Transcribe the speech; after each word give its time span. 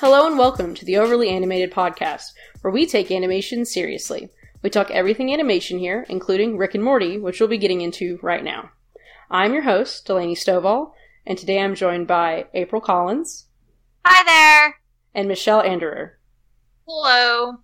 Hello 0.00 0.26
and 0.26 0.38
welcome 0.38 0.74
to 0.74 0.84
the 0.84 0.96
Overly 0.98 1.28
Animated 1.30 1.72
Podcast, 1.72 2.32
where 2.60 2.70
we 2.72 2.86
take 2.86 3.10
animation 3.10 3.64
seriously. 3.64 4.28
We 4.62 4.70
talk 4.70 4.90
everything 4.90 5.32
animation 5.32 5.78
here, 5.78 6.04
including 6.08 6.56
Rick 6.58 6.74
and 6.74 6.84
Morty, 6.84 7.18
which 7.18 7.40
we'll 7.40 7.48
be 7.48 7.58
getting 7.58 7.80
into 7.80 8.18
right 8.22 8.44
now. 8.44 8.70
I'm 9.30 9.52
your 9.54 9.62
host, 9.62 10.06
Delaney 10.06 10.34
Stovall, 10.34 10.92
and 11.26 11.38
today 11.38 11.60
I'm 11.60 11.74
joined 11.74 12.06
by 12.06 12.46
April 12.54 12.80
Collins 12.80 13.46
Hi 14.04 14.22
there. 14.24 14.76
and 15.14 15.28
Michelle 15.28 15.62
Anderer. 15.62 16.10
Hello. 16.86 17.58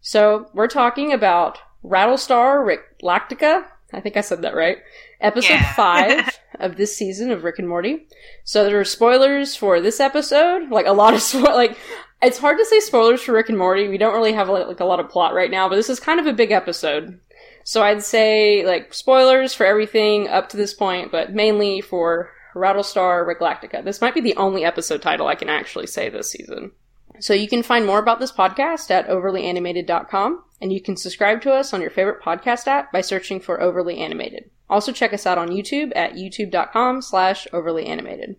So, 0.00 0.48
we're 0.54 0.68
talking 0.68 1.12
about 1.12 1.58
Rattlestar 1.84 2.64
Ricklactica. 3.02 3.64
I 3.92 4.00
think 4.00 4.16
I 4.16 4.20
said 4.20 4.42
that 4.42 4.54
right. 4.54 4.78
Episode 5.20 5.50
Yeah. 5.54 5.74
5 5.74 6.38
of 6.60 6.76
this 6.76 6.96
season 6.96 7.30
of 7.30 7.44
Rick 7.44 7.58
and 7.58 7.68
Morty. 7.68 8.06
So, 8.44 8.64
there 8.64 8.78
are 8.80 8.84
spoilers 8.84 9.56
for 9.56 9.80
this 9.80 10.00
episode. 10.00 10.70
Like, 10.70 10.86
a 10.86 10.92
lot 10.92 11.14
of 11.14 11.20
spo- 11.22 11.54
like, 11.54 11.78
it's 12.22 12.38
hard 12.38 12.58
to 12.58 12.64
say 12.64 12.80
spoilers 12.80 13.22
for 13.22 13.32
Rick 13.32 13.48
and 13.48 13.58
Morty. 13.58 13.88
We 13.88 13.98
don't 13.98 14.14
really 14.14 14.32
have 14.32 14.48
like, 14.48 14.66
like 14.66 14.80
a 14.80 14.84
lot 14.84 15.00
of 15.00 15.08
plot 15.08 15.34
right 15.34 15.50
now, 15.50 15.68
but 15.68 15.76
this 15.76 15.90
is 15.90 16.00
kind 16.00 16.20
of 16.20 16.26
a 16.26 16.32
big 16.32 16.50
episode. 16.50 17.20
So, 17.64 17.82
I'd 17.82 18.02
say, 18.02 18.64
like, 18.64 18.94
spoilers 18.94 19.54
for 19.54 19.66
everything 19.66 20.28
up 20.28 20.48
to 20.50 20.56
this 20.56 20.74
point, 20.74 21.10
but 21.10 21.32
mainly 21.32 21.80
for 21.80 22.30
Rattlestar 22.56 23.26
Ricklactica. 23.26 23.84
This 23.84 24.00
might 24.00 24.14
be 24.14 24.20
the 24.20 24.36
only 24.36 24.64
episode 24.64 25.02
title 25.02 25.26
I 25.26 25.34
can 25.34 25.48
actually 25.48 25.86
say 25.86 26.08
this 26.08 26.30
season. 26.30 26.72
So 27.20 27.34
you 27.34 27.48
can 27.48 27.62
find 27.62 27.86
more 27.86 27.98
about 27.98 28.18
this 28.18 28.32
podcast 28.32 28.90
at 28.90 29.08
overlyanimated.com, 29.08 30.42
and 30.60 30.72
you 30.72 30.80
can 30.80 30.96
subscribe 30.96 31.42
to 31.42 31.52
us 31.52 31.72
on 31.72 31.80
your 31.80 31.90
favorite 31.90 32.22
podcast 32.22 32.66
app 32.66 32.92
by 32.92 33.00
searching 33.00 33.40
for 33.40 33.60
Overly 33.60 33.98
Animated. 33.98 34.50
Also 34.68 34.92
check 34.92 35.12
us 35.12 35.26
out 35.26 35.38
on 35.38 35.48
YouTube 35.48 35.92
at 35.94 36.14
youtube.com 36.14 37.02
slash 37.02 37.46
overly 37.52 37.86
animated. 37.86 38.36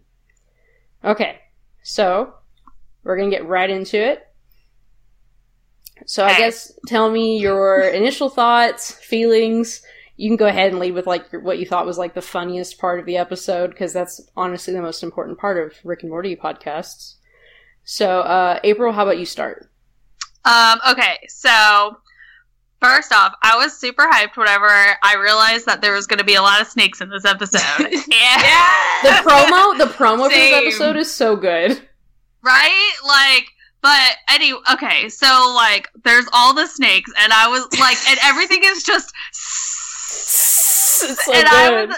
Okay, 1.03 1.39
so 1.83 2.33
we're 3.03 3.17
gonna 3.17 3.29
get 3.29 3.47
right 3.47 3.69
into 3.69 3.97
it. 3.97 4.27
So 6.05 6.25
I 6.25 6.37
guess 6.37 6.71
tell 6.87 7.09
me 7.09 7.39
your 7.39 7.81
initial 7.89 8.29
thoughts, 8.29 8.91
feelings. 8.91 9.81
You 10.15 10.29
can 10.29 10.37
go 10.37 10.47
ahead 10.47 10.71
and 10.71 10.79
lead 10.79 10.93
with 10.93 11.07
like 11.07 11.31
what 11.31 11.59
you 11.59 11.65
thought 11.65 11.85
was 11.85 11.97
like 11.97 12.13
the 12.13 12.21
funniest 12.21 12.79
part 12.79 12.99
of 12.99 13.05
the 13.05 13.17
episode 13.17 13.69
because 13.69 13.93
that's 13.93 14.19
honestly 14.35 14.73
the 14.73 14.81
most 14.81 15.03
important 15.03 15.37
part 15.37 15.57
of 15.57 15.73
Rick 15.83 16.01
and 16.01 16.09
Morty 16.09 16.35
podcasts. 16.35 17.15
So, 17.83 18.19
uh, 18.19 18.59
April, 18.63 18.91
how 18.91 19.03
about 19.03 19.17
you 19.17 19.25
start? 19.25 19.69
Um, 20.43 20.79
okay, 20.89 21.19
so 21.29 21.97
first 22.81 23.11
off, 23.11 23.33
I 23.41 23.57
was 23.57 23.77
super 23.77 24.03
hyped 24.03 24.37
whenever 24.37 24.67
I 24.67 25.15
realized 25.19 25.65
that 25.65 25.81
there 25.81 25.93
was 25.93 26.07
going 26.07 26.19
to 26.19 26.25
be 26.25 26.35
a 26.35 26.41
lot 26.41 26.61
of 26.61 26.67
snakes 26.67 27.01
in 27.01 27.09
this 27.09 27.25
episode. 27.25 27.61
yeah. 28.07 28.67
The 29.03 29.09
promo, 29.23 29.77
the 29.77 29.85
promo 29.85 30.23
for 30.23 30.29
this 30.29 30.53
episode 30.53 30.97
is 30.97 31.13
so 31.13 31.35
good. 31.35 31.81
right? 32.43 32.93
Like, 33.05 33.47
but 33.81 34.15
anyway, 34.29 34.59
okay, 34.73 35.09
so 35.09 35.53
like, 35.55 35.87
there's 36.03 36.25
all 36.33 36.53
the 36.53 36.67
snakes, 36.67 37.11
and 37.19 37.31
I 37.31 37.47
was 37.47 37.67
like, 37.79 37.97
and 38.09 38.19
everything 38.23 38.61
is 38.63 38.83
just. 38.83 39.13
It's 40.99 41.25
so 41.25 41.31
and 41.31 41.47
I 41.47 41.85
was 41.85 41.95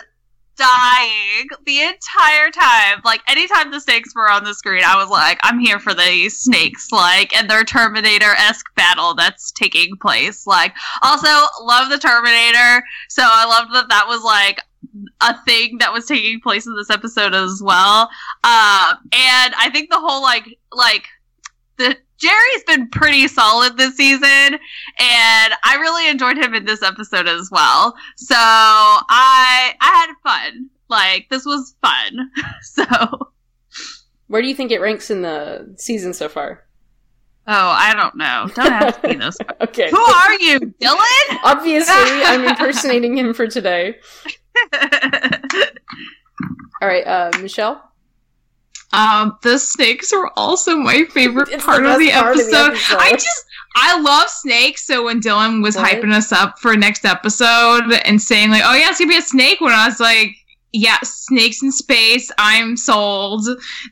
dying 0.59 1.47
the 1.65 1.81
entire 1.81 2.51
time. 2.51 3.01
Like 3.03 3.21
anytime 3.27 3.71
the 3.71 3.79
snakes 3.79 4.13
were 4.13 4.29
on 4.29 4.43
the 4.43 4.53
screen, 4.53 4.83
I 4.85 4.97
was 4.97 5.09
like, 5.09 5.39
I'm 5.43 5.59
here 5.59 5.79
for 5.79 5.93
these 5.93 6.37
snakes, 6.37 6.91
like, 6.91 7.35
and 7.35 7.49
their 7.49 7.63
Terminator 7.63 8.31
esque 8.37 8.73
battle 8.75 9.15
that's 9.15 9.51
taking 9.51 9.95
place. 9.97 10.45
Like, 10.45 10.73
also 11.01 11.27
love 11.61 11.89
the 11.89 11.97
Terminator, 11.97 12.83
so 13.09 13.23
I 13.25 13.45
loved 13.45 13.73
that 13.73 13.89
that 13.89 14.07
was 14.07 14.23
like 14.23 14.59
a 15.21 15.35
thing 15.43 15.77
that 15.79 15.93
was 15.93 16.05
taking 16.05 16.39
place 16.41 16.67
in 16.67 16.75
this 16.75 16.89
episode 16.89 17.33
as 17.33 17.61
well. 17.63 18.03
Um, 18.43 18.97
and 19.11 19.53
I 19.57 19.69
think 19.71 19.89
the 19.89 19.99
whole 19.99 20.21
like 20.21 20.45
like 20.71 21.05
the 21.77 21.97
Jerry's 22.19 22.63
been 22.67 22.89
pretty 22.89 23.27
solid 23.27 23.77
this 23.77 23.95
season, 23.95 24.27
and 24.27 24.59
I 24.99 25.77
really 25.79 26.09
enjoyed 26.09 26.37
him 26.37 26.53
in 26.53 26.65
this 26.65 26.83
episode 26.83 27.27
as 27.27 27.49
well. 27.51 27.95
So 28.17 28.35
I 28.37 29.73
I 29.79 30.05
had 30.07 30.13
fun. 30.23 30.69
Like 30.89 31.27
this 31.29 31.45
was 31.45 31.75
fun. 31.81 32.31
So 32.61 33.31
Where 34.27 34.41
do 34.41 34.47
you 34.47 34.55
think 34.55 34.71
it 34.71 34.81
ranks 34.81 35.09
in 35.09 35.21
the 35.21 35.73
season 35.77 36.13
so 36.13 36.29
far? 36.29 36.65
Oh, 37.47 37.53
I 37.69 37.95
don't 37.95 38.15
know. 38.15 38.47
Don't 38.53 38.71
ask 38.71 39.03
me 39.03 39.15
this. 39.15 39.37
Okay. 39.61 39.89
Who 39.89 39.97
are 39.97 40.33
you, 40.35 40.59
Dylan? 40.59 41.39
Obviously, 41.43 41.93
I'm 41.95 42.45
impersonating 42.45 43.17
him 43.17 43.33
for 43.33 43.45
today. 43.47 43.97
All 46.81 46.87
right, 46.87 47.05
uh, 47.05 47.31
Michelle. 47.41 47.88
Um, 48.91 49.37
the 49.43 49.57
snakes 49.59 50.11
are 50.13 50.31
also 50.35 50.75
my 50.77 51.05
favorite 51.05 51.47
part, 51.59 51.85
of, 51.85 51.99
the 51.99 52.09
part 52.11 52.31
of 52.33 52.37
the 52.37 52.47
episode. 52.47 52.71
episode. 52.71 52.97
I 52.99 53.11
just, 53.11 53.45
I 53.75 53.99
love 54.01 54.29
snakes. 54.29 54.85
So 54.87 55.05
when 55.05 55.21
Dylan 55.21 55.61
was 55.61 55.75
Right. 55.75 56.01
hyping 56.01 56.13
us 56.13 56.31
up 56.31 56.57
for 56.59 56.75
next 56.75 57.05
episode 57.05 57.83
and 58.05 58.19
saying 58.21 58.49
like, 58.49 58.63
"Oh 58.65 58.73
yeah, 58.73 58.89
it's 58.89 58.99
gonna 58.99 59.09
be 59.09 59.17
a 59.17 59.21
snake," 59.21 59.61
when 59.61 59.73
I 59.73 59.85
was 59.87 59.99
like, 59.99 60.31
"Yeah, 60.73 60.97
snakes 61.03 61.61
in 61.61 61.71
space. 61.71 62.31
I'm 62.39 62.75
sold." 62.75 63.45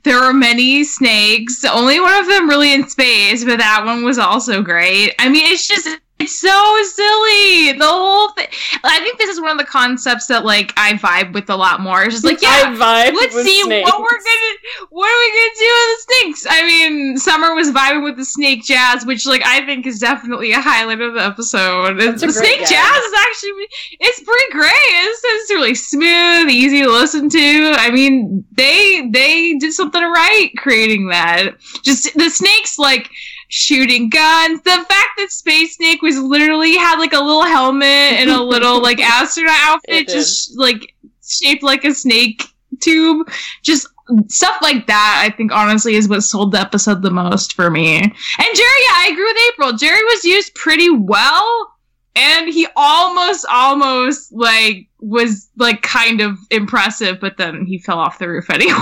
There 0.03 0.17
are 0.17 0.33
many 0.33 0.83
snakes. 0.83 1.63
Only 1.63 1.99
one 1.99 2.15
of 2.19 2.27
them 2.27 2.49
really 2.49 2.73
in 2.73 2.87
space, 2.89 3.43
but 3.45 3.59
that 3.59 3.85
one 3.85 4.03
was 4.03 4.17
also 4.17 4.61
great. 4.63 5.13
I 5.19 5.29
mean, 5.29 5.45
it's 5.53 5.67
just. 5.67 5.87
It's 6.19 6.39
so 6.39 6.83
silly. 6.83 7.73
The 7.77 7.85
whole 7.85 8.29
thing. 8.31 8.47
I 8.83 8.99
think 8.99 9.17
this 9.17 9.29
is 9.29 9.39
one 9.39 9.51
of 9.51 9.57
the 9.57 9.65
concepts 9.65 10.27
that 10.27 10.45
like 10.45 10.73
I 10.77 10.93
vibe 10.93 11.33
with 11.33 11.49
a 11.49 11.55
lot 11.55 11.81
more. 11.81 12.03
It's 12.03 12.15
just 12.15 12.25
like, 12.25 12.41
yeah, 12.41 12.63
I 12.65 12.75
vibe 12.75 13.13
let's 13.13 13.35
see 13.35 13.61
snakes. 13.63 13.91
what 13.91 14.01
we're 14.01 14.09
gonna 14.09 14.87
what 14.89 15.07
are 15.07 15.19
we 15.19 15.29
gonna 15.31 15.55
do 15.59 15.71
with 15.73 15.89
the 15.97 16.13
snakes 16.13 16.47
i 16.49 16.65
mean 16.65 17.17
summer 17.17 17.55
was 17.55 17.71
vibing 17.71 18.03
with 18.03 18.17
the 18.17 18.25
snake 18.25 18.63
jazz 18.63 19.05
which 19.05 19.25
like 19.25 19.41
i 19.45 19.65
think 19.65 19.85
is 19.85 19.99
definitely 19.99 20.51
a 20.51 20.61
highlight 20.61 21.01
of 21.01 21.13
the 21.13 21.23
episode 21.23 21.97
the 21.97 22.31
snake 22.31 22.59
jazz 22.59 23.03
is 23.03 23.13
actually 23.19 23.67
it's 23.99 24.21
pretty 24.23 24.51
great 24.51 24.71
it's, 24.73 25.21
it's 25.23 25.51
really 25.51 25.75
smooth 25.75 26.49
easy 26.49 26.81
to 26.81 26.89
listen 26.89 27.29
to 27.29 27.73
i 27.77 27.89
mean 27.91 28.45
they 28.51 29.07
they 29.11 29.57
did 29.57 29.73
something 29.73 30.01
right 30.01 30.51
creating 30.57 31.07
that 31.09 31.55
just 31.83 32.13
the 32.15 32.29
snakes 32.29 32.77
like 32.77 33.09
shooting 33.47 34.09
guns. 34.09 34.61
The 34.61 34.69
fact 34.69 35.09
that 35.17 35.27
space 35.29 35.75
snake 35.75 36.01
was 36.01 36.17
literally 36.19 36.75
had 36.75 36.97
like 36.99 37.13
a 37.13 37.19
little 37.19 37.45
helmet 37.45 37.85
and 37.85 38.29
a 38.29 38.41
little 38.41 38.81
like 38.81 38.99
astronaut 38.99 39.55
outfit 39.61 40.07
just 40.07 40.57
like 40.57 40.93
shaped 41.25 41.63
like 41.63 41.83
a 41.83 41.93
snake 41.93 42.43
tube. 42.81 43.29
Just 43.63 43.87
stuff 44.27 44.57
like 44.61 44.87
that 44.87 45.21
i 45.25 45.35
think 45.35 45.51
honestly 45.51 45.95
is 45.95 46.07
what 46.07 46.21
sold 46.21 46.53
the 46.53 46.59
episode 46.59 47.01
the 47.01 47.11
most 47.11 47.53
for 47.53 47.69
me. 47.69 47.97
And 47.97 48.13
jerry 48.13 48.13
yeah, 48.39 48.93
i 48.95 49.09
agree 49.11 49.25
with 49.25 49.37
april. 49.53 49.73
Jerry 49.73 50.03
was 50.03 50.23
used 50.23 50.55
pretty 50.55 50.89
well 50.89 51.73
and 52.15 52.47
he 52.47 52.67
almost 52.75 53.45
almost 53.51 54.31
like 54.31 54.87
was 54.99 55.49
like 55.57 55.81
kind 55.81 56.21
of 56.21 56.37
impressive 56.51 57.19
but 57.19 57.37
then 57.37 57.65
he 57.65 57.77
fell 57.77 57.99
off 57.99 58.17
the 58.17 58.29
roof 58.29 58.49
anyway 58.49 58.73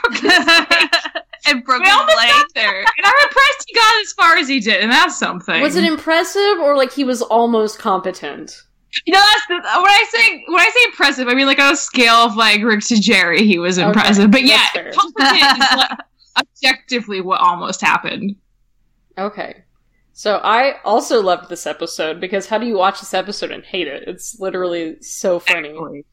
Broke 0.00 0.14
his 0.14 0.46
leg. 0.46 0.88
And 1.48 1.64
broke 1.64 1.80
we 1.82 1.86
his 1.88 1.96
almost 1.96 2.16
leg. 2.16 2.28
got 2.30 2.46
there 2.54 2.78
and 2.80 3.04
i'm 3.04 3.14
impressed 3.24 3.64
he 3.66 3.74
got 3.74 4.00
as 4.02 4.12
far 4.12 4.36
as 4.36 4.48
he 4.48 4.60
did 4.60 4.80
and 4.82 4.90
that's 4.92 5.18
something 5.18 5.60
Was 5.62 5.76
it 5.76 5.84
impressive 5.84 6.58
or 6.60 6.76
like 6.76 6.92
he 6.92 7.04
was 7.04 7.22
almost 7.22 7.78
competent? 7.78 8.62
you 9.06 9.12
know 9.12 9.20
that's 9.20 9.46
the, 9.48 9.54
when 9.54 9.90
i 9.90 10.04
say 10.10 10.44
when 10.48 10.60
i 10.60 10.64
say 10.70 10.84
impressive 10.86 11.28
i 11.28 11.34
mean 11.34 11.46
like 11.46 11.58
on 11.58 11.72
a 11.72 11.76
scale 11.76 12.14
of 12.14 12.36
like 12.36 12.62
rick 12.62 12.80
to 12.80 12.98
jerry 13.00 13.44
he 13.44 13.58
was 13.58 13.78
Okay, 13.78 13.86
impressive 13.86 14.30
but 14.30 14.42
yeah 14.44 14.66
competent 14.94 15.36
is 15.36 15.76
like 15.76 15.90
objectively 16.38 17.20
what 17.20 17.40
almost 17.40 17.80
happened 17.80 18.34
Okay. 19.18 19.64
So 20.12 20.36
I 20.36 20.80
also 20.84 21.20
loved 21.20 21.48
this 21.48 21.66
episode 21.66 22.20
because 22.20 22.46
how 22.46 22.58
do 22.58 22.66
you 22.66 22.76
watch 22.76 23.00
this 23.00 23.14
episode 23.14 23.50
and 23.50 23.64
hate 23.64 23.88
it? 23.88 24.04
It's 24.06 24.38
literally 24.38 24.96
so 25.00 25.40
funny. 25.40 26.04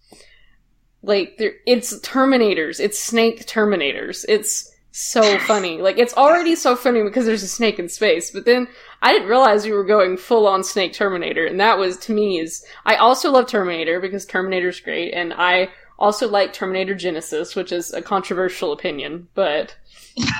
Like 1.03 1.35
it's 1.67 1.99
Terminators. 1.99 2.79
It's 2.79 2.99
snake 2.99 3.45
Terminators. 3.45 4.25
It's 4.27 4.71
so 4.97 5.37
funny. 5.39 5.81
Like 5.81 5.97
it's 5.97 6.13
already 6.13 6.55
so 6.55 6.73
funny 6.75 7.03
because 7.03 7.25
there's 7.25 7.43
a 7.43 7.49
snake 7.49 7.79
in 7.79 7.89
space, 7.89 8.31
but 8.31 8.45
then 8.45 8.67
I 9.01 9.11
didn't 9.11 9.27
realize 9.27 9.65
we 9.65 9.73
were 9.73 9.83
going 9.83 10.15
full 10.15 10.47
on 10.47 10.63
snake 10.63 10.93
Terminator, 10.93 11.45
and 11.45 11.59
that 11.59 11.77
was 11.77 11.97
to 11.97 12.13
me 12.13 12.39
is 12.39 12.65
I 12.85 12.95
also 12.95 13.29
love 13.29 13.47
Terminator 13.47 13.99
because 13.99 14.25
Terminator's 14.25 14.79
great, 14.79 15.13
and 15.13 15.33
I 15.33 15.69
also 15.99 16.29
like 16.29 16.53
Terminator 16.53 16.95
Genisys, 16.95 17.57
which 17.57 17.73
is 17.73 17.93
a 17.93 18.01
controversial 18.01 18.71
opinion, 18.71 19.27
but 19.33 19.75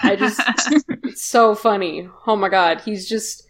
I 0.03 0.15
just 0.15 0.39
it's 1.03 1.25
so 1.25 1.53
funny. 1.53 2.07
Oh 2.25 2.37
my 2.37 2.47
god, 2.47 2.79
he's 2.79 3.09
just 3.09 3.45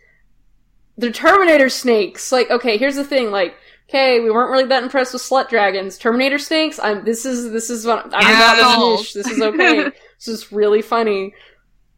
they're 0.98 1.12
Terminator 1.12 1.70
snakes. 1.70 2.32
Like, 2.32 2.50
okay, 2.50 2.78
here's 2.78 2.96
the 2.96 3.04
thing, 3.04 3.30
like 3.30 3.56
Okay, 3.88 4.20
we 4.20 4.32
weren't 4.32 4.50
really 4.52 4.66
that 4.66 4.82
impressed 4.82 5.14
with 5.14 5.22
slut 5.22 5.48
dragons. 5.50 6.00
Terminator 6.00 6.40
snakes. 6.40 6.80
I'm. 6.80 7.06
This 7.06 7.24
is 7.24 7.52
this 7.52 7.70
is 7.70 7.86
what 7.86 8.06
I'm 8.16 8.22
Yeah. 8.24 8.60
not 8.60 8.80
niche. 8.98 9.14
This 9.14 9.28
is 9.28 9.40
okay. 9.42 9.92
this 10.18 10.28
is 10.28 10.52
really 10.52 10.82
funny. 10.82 11.34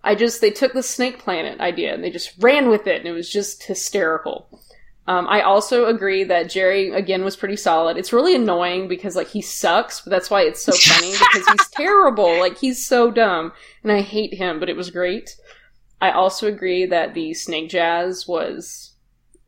I 0.04 0.16
just 0.16 0.42
they 0.42 0.52
took 0.52 0.74
the 0.74 0.84
snake 0.84 1.20
planet 1.20 1.60
idea 1.60 1.94
and 1.94 2.04
they 2.04 2.10
just 2.10 2.32
ran 2.40 2.70
with 2.70 2.88
it, 2.88 2.98
and 2.98 3.08
it 3.08 3.12
was 3.12 3.30
just 3.30 3.64
hysterical. 3.64 4.48
Um, 5.08 5.26
I 5.30 5.42
also 5.42 5.86
agree 5.86 6.26
that 6.26 6.50
Jerry 6.50 6.92
again 6.92 7.24
was 7.24 7.38
pretty 7.38 7.56
solid. 7.56 7.96
It's 7.96 8.12
really 8.12 8.36
annoying 8.36 8.90
because 8.90 9.16
like 9.16 9.30
he 9.30 9.42
sucks, 9.42 10.02
but 10.02 10.10
that's 10.10 10.30
why 10.30 10.42
it's 10.42 10.62
so 10.62 10.74
funny 10.74 11.12
because 11.34 11.48
he's 11.48 11.70
terrible. 11.70 12.40
Like 12.40 12.58
he's 12.58 12.86
so 12.86 13.10
dumb, 13.10 13.54
and 13.84 13.92
I 13.92 14.02
hate 14.02 14.34
him. 14.34 14.60
But 14.60 14.70
it 14.70 14.76
was 14.76 14.92
great. 14.92 15.38
I 16.02 16.12
also 16.12 16.48
agree 16.48 16.86
that 16.86 17.14
the 17.14 17.34
snake 17.34 17.70
jazz 17.70 18.28
was 18.28 18.94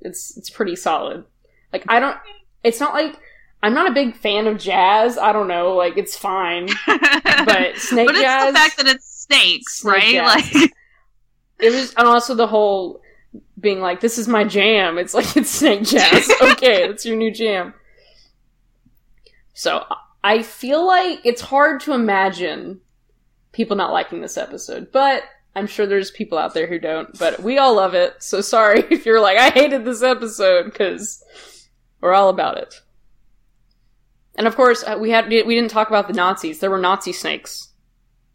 it's 0.01 0.37
it's 0.37 0.49
pretty 0.49 0.75
solid. 0.75 1.25
Like 1.73 1.83
I 1.87 1.99
don't 1.99 2.17
it's 2.63 2.79
not 2.79 2.93
like 2.93 3.19
I'm 3.61 3.73
not 3.73 3.89
a 3.89 3.93
big 3.93 4.15
fan 4.15 4.47
of 4.47 4.57
jazz. 4.57 5.17
I 5.17 5.33
don't 5.33 5.47
know, 5.47 5.75
like 5.75 5.97
it's 5.97 6.17
fine. 6.17 6.69
But 7.45 7.77
snake 7.77 8.07
but 8.07 8.15
it's 8.15 8.21
jazz 8.21 8.53
the 8.53 8.59
fact 8.59 8.77
that 8.77 8.87
it's 8.87 9.05
snakes, 9.05 9.79
Snake 9.79 9.93
right? 9.93 10.11
jazz. 10.11 10.53
Like 10.53 10.71
it 11.59 11.71
was 11.71 11.93
and 11.95 12.07
also 12.07 12.35
the 12.35 12.47
whole 12.47 13.01
being 13.59 13.79
like, 13.79 14.01
This 14.01 14.17
is 14.17 14.27
my 14.27 14.43
jam. 14.43 14.97
It's 14.97 15.13
like 15.13 15.37
it's 15.37 15.49
snake 15.49 15.83
jazz. 15.83 16.29
okay, 16.41 16.87
that's 16.87 17.05
your 17.05 17.15
new 17.15 17.31
jam. 17.31 17.73
So 19.53 19.85
I 20.23 20.43
feel 20.43 20.85
like 20.85 21.19
it's 21.25 21.41
hard 21.41 21.81
to 21.81 21.93
imagine 21.93 22.81
people 23.51 23.75
not 23.77 23.93
liking 23.93 24.21
this 24.21 24.37
episode, 24.37 24.91
but 24.91 25.23
I'm 25.55 25.67
sure 25.67 25.85
there's 25.85 26.11
people 26.11 26.37
out 26.37 26.53
there 26.53 26.67
who 26.67 26.79
don't, 26.79 27.17
but 27.17 27.41
we 27.41 27.57
all 27.57 27.75
love 27.75 27.93
it. 27.93 28.21
So 28.21 28.41
sorry 28.41 28.83
if 28.89 29.05
you're 29.05 29.21
like, 29.21 29.37
I 29.37 29.49
hated 29.49 29.85
this 29.85 30.03
episode 30.03 30.65
because 30.65 31.23
we're 32.01 32.13
all 32.13 32.29
about 32.29 32.57
it. 32.57 32.81
And 34.39 34.47
of 34.47 34.55
course, 34.55 34.85
uh, 34.87 34.95
we 34.97 35.09
had 35.09 35.27
we 35.27 35.53
didn't 35.53 35.69
talk 35.69 35.89
about 35.89 36.07
the 36.07 36.13
Nazis. 36.13 36.59
There 36.59 36.71
were 36.71 36.79
Nazi 36.79 37.11
snakes. 37.11 37.73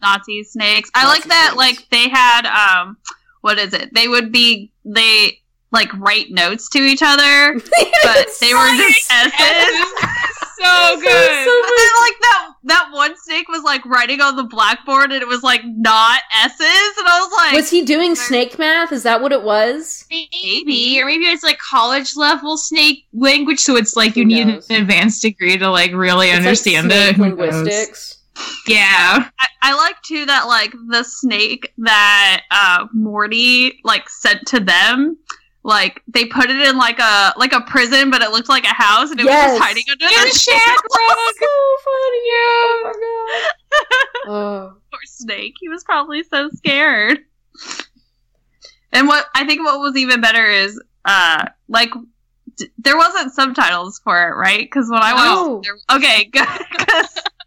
Nazi 0.02 0.44
snakes. 0.44 0.90
I 0.94 1.04
Nazi 1.04 1.20
like 1.20 1.28
that. 1.30 1.52
snakes. 1.54 1.80
Like 1.80 1.88
they 1.88 2.10
had 2.10 2.44
um, 2.44 2.98
what 3.40 3.58
is 3.58 3.72
it? 3.72 3.88
They 3.94 4.06
would 4.06 4.30
be 4.30 4.70
they 4.84 5.40
like 5.72 5.90
write 5.94 6.30
notes 6.30 6.68
to 6.70 6.78
each 6.80 7.00
other, 7.02 7.54
but 8.04 8.26
they 8.38 8.52
were 8.52 8.68
just 8.76 9.10
S's. 9.10 9.32
so 10.60 11.00
good. 11.00 11.44
So 11.46 11.52
And 11.56 11.72
then, 11.72 11.92
like 12.04 12.18
that 12.20 12.43
that 12.64 12.88
one 12.92 13.14
snake 13.16 13.48
was 13.48 13.62
like 13.62 13.84
writing 13.84 14.20
on 14.20 14.36
the 14.36 14.44
blackboard, 14.44 15.12
and 15.12 15.22
it 15.22 15.28
was 15.28 15.42
like 15.42 15.62
not 15.64 16.20
S's, 16.42 16.60
and 16.60 17.06
I 17.06 17.20
was 17.20 17.32
like, 17.32 17.52
Was 17.54 17.70
he 17.70 17.84
doing 17.84 18.14
snake 18.14 18.58
math? 18.58 18.92
Is 18.92 19.02
that 19.02 19.20
what 19.20 19.32
it 19.32 19.42
was? 19.42 20.04
Maybe, 20.10 21.00
or 21.00 21.06
maybe 21.06 21.24
it's 21.24 21.42
like 21.42 21.58
college 21.58 22.16
level 22.16 22.56
snake 22.56 23.06
language, 23.12 23.60
so 23.60 23.76
it's 23.76 23.96
like 23.96 24.16
you 24.16 24.24
Who 24.24 24.28
need 24.28 24.48
an 24.48 24.62
advanced 24.70 25.22
degree 25.22 25.58
to 25.58 25.70
like 25.70 25.92
really 25.92 26.28
It's 26.28 26.34
like 26.34 26.38
understand 26.38 26.90
snake 26.90 27.10
it. 27.10 27.16
Who? 27.16 27.22
Linguistics. 27.22 28.18
Yeah, 28.66 29.28
I, 29.38 29.46
I 29.62 29.74
like 29.74 30.00
too 30.02 30.26
that 30.26 30.46
like 30.46 30.74
the 30.88 31.04
snake 31.04 31.72
that 31.78 32.42
uh 32.50 32.86
Morty 32.92 33.80
like 33.84 34.08
sent 34.08 34.46
to 34.48 34.60
them. 34.60 35.16
Like 35.66 36.02
they 36.06 36.26
put 36.26 36.50
it 36.50 36.60
in 36.60 36.76
like 36.76 36.98
a 36.98 37.32
like 37.38 37.54
a 37.54 37.62
prison, 37.62 38.10
but 38.10 38.20
it 38.20 38.30
looked 38.30 38.50
like 38.50 38.64
a 38.64 38.74
house, 38.74 39.10
and 39.10 39.18
it 39.18 39.24
was 39.24 39.32
just 39.32 39.62
hiding 39.62 39.84
under 39.90 40.04
in 40.04 40.10
the 40.10 40.38
shack 40.38 40.78
so 40.90 40.98
funny. 41.84 42.20
Oh 42.36 42.80
my 42.84 42.92
god. 42.92 43.50
Oh. 44.26 44.76
Poor 44.92 45.00
snake. 45.06 45.54
He 45.60 45.68
was 45.70 45.82
probably 45.84 46.22
so 46.22 46.48
scared. 46.50 47.18
And 48.92 49.08
what 49.08 49.26
I 49.34 49.44
think 49.46 49.64
what 49.64 49.80
was 49.80 49.96
even 49.96 50.20
better 50.20 50.46
is 50.46 50.80
uh 51.06 51.46
like 51.68 51.90
d- 52.56 52.68
there 52.78 52.96
wasn't 52.96 53.32
subtitles 53.32 54.00
for 54.04 54.16
it, 54.28 54.34
right? 54.36 54.60
Because 54.60 54.88
when 54.90 55.02
I 55.02 55.12
No. 55.12 55.48
watched, 55.56 55.66
there, 55.88 55.96
okay, 55.96 56.30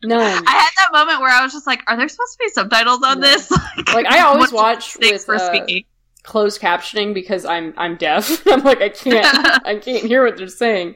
None. 0.04 0.44
I 0.48 0.52
had 0.52 0.70
that 0.78 0.90
moment 0.92 1.22
where 1.22 1.32
I 1.32 1.42
was 1.44 1.52
just 1.54 1.66
like, 1.66 1.82
"Are 1.88 1.98
there 1.98 2.08
supposed 2.08 2.34
to 2.34 2.38
be 2.40 2.50
subtitles 2.50 3.02
on 3.04 3.20
No. 3.20 3.28
this?" 3.28 3.50
Like 3.94 4.06
I 4.06 4.22
always 4.22 4.52
watch 4.52 4.92
snakes 4.94 5.28
with 5.28 5.28
were 5.28 5.36
uh, 5.36 5.48
speaking. 5.48 5.86
Closed 6.28 6.62
captioning 6.62 7.14
because 7.14 7.46
I'm 7.46 7.74
I'm 7.78 7.98
deaf. 7.98 8.46
I'm 8.48 8.64
like 8.64 8.82
I 8.82 8.90
can't 8.90 9.26
I 9.66 9.78
can't 9.78 10.06
hear 10.06 10.24
what 10.24 10.38
they're 10.38 10.48
saying. 10.48 10.96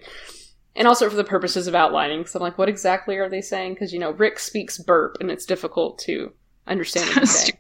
And 0.76 0.88
also 0.88 1.10
for 1.10 1.16
the 1.16 1.24
purposes 1.24 1.68
of 1.68 1.76
outlining, 1.76 2.20
because 2.20 2.36
I'm 2.36 2.42
like, 2.42 2.58
what 2.58 2.70
exactly 2.70 3.18
are 3.18 3.28
they 3.28 3.42
saying? 3.42 3.74
Because 3.74 3.92
you 3.92 4.00
know, 4.00 4.12
Rick 4.12 4.40
speaks 4.40 4.78
burp, 4.78 5.18
and 5.20 5.30
it's 5.30 5.46
difficult 5.46 6.00
to 6.00 6.32
understand 6.68 7.10
what 7.10 7.20
he's 7.20 7.32
saying. 7.32 7.54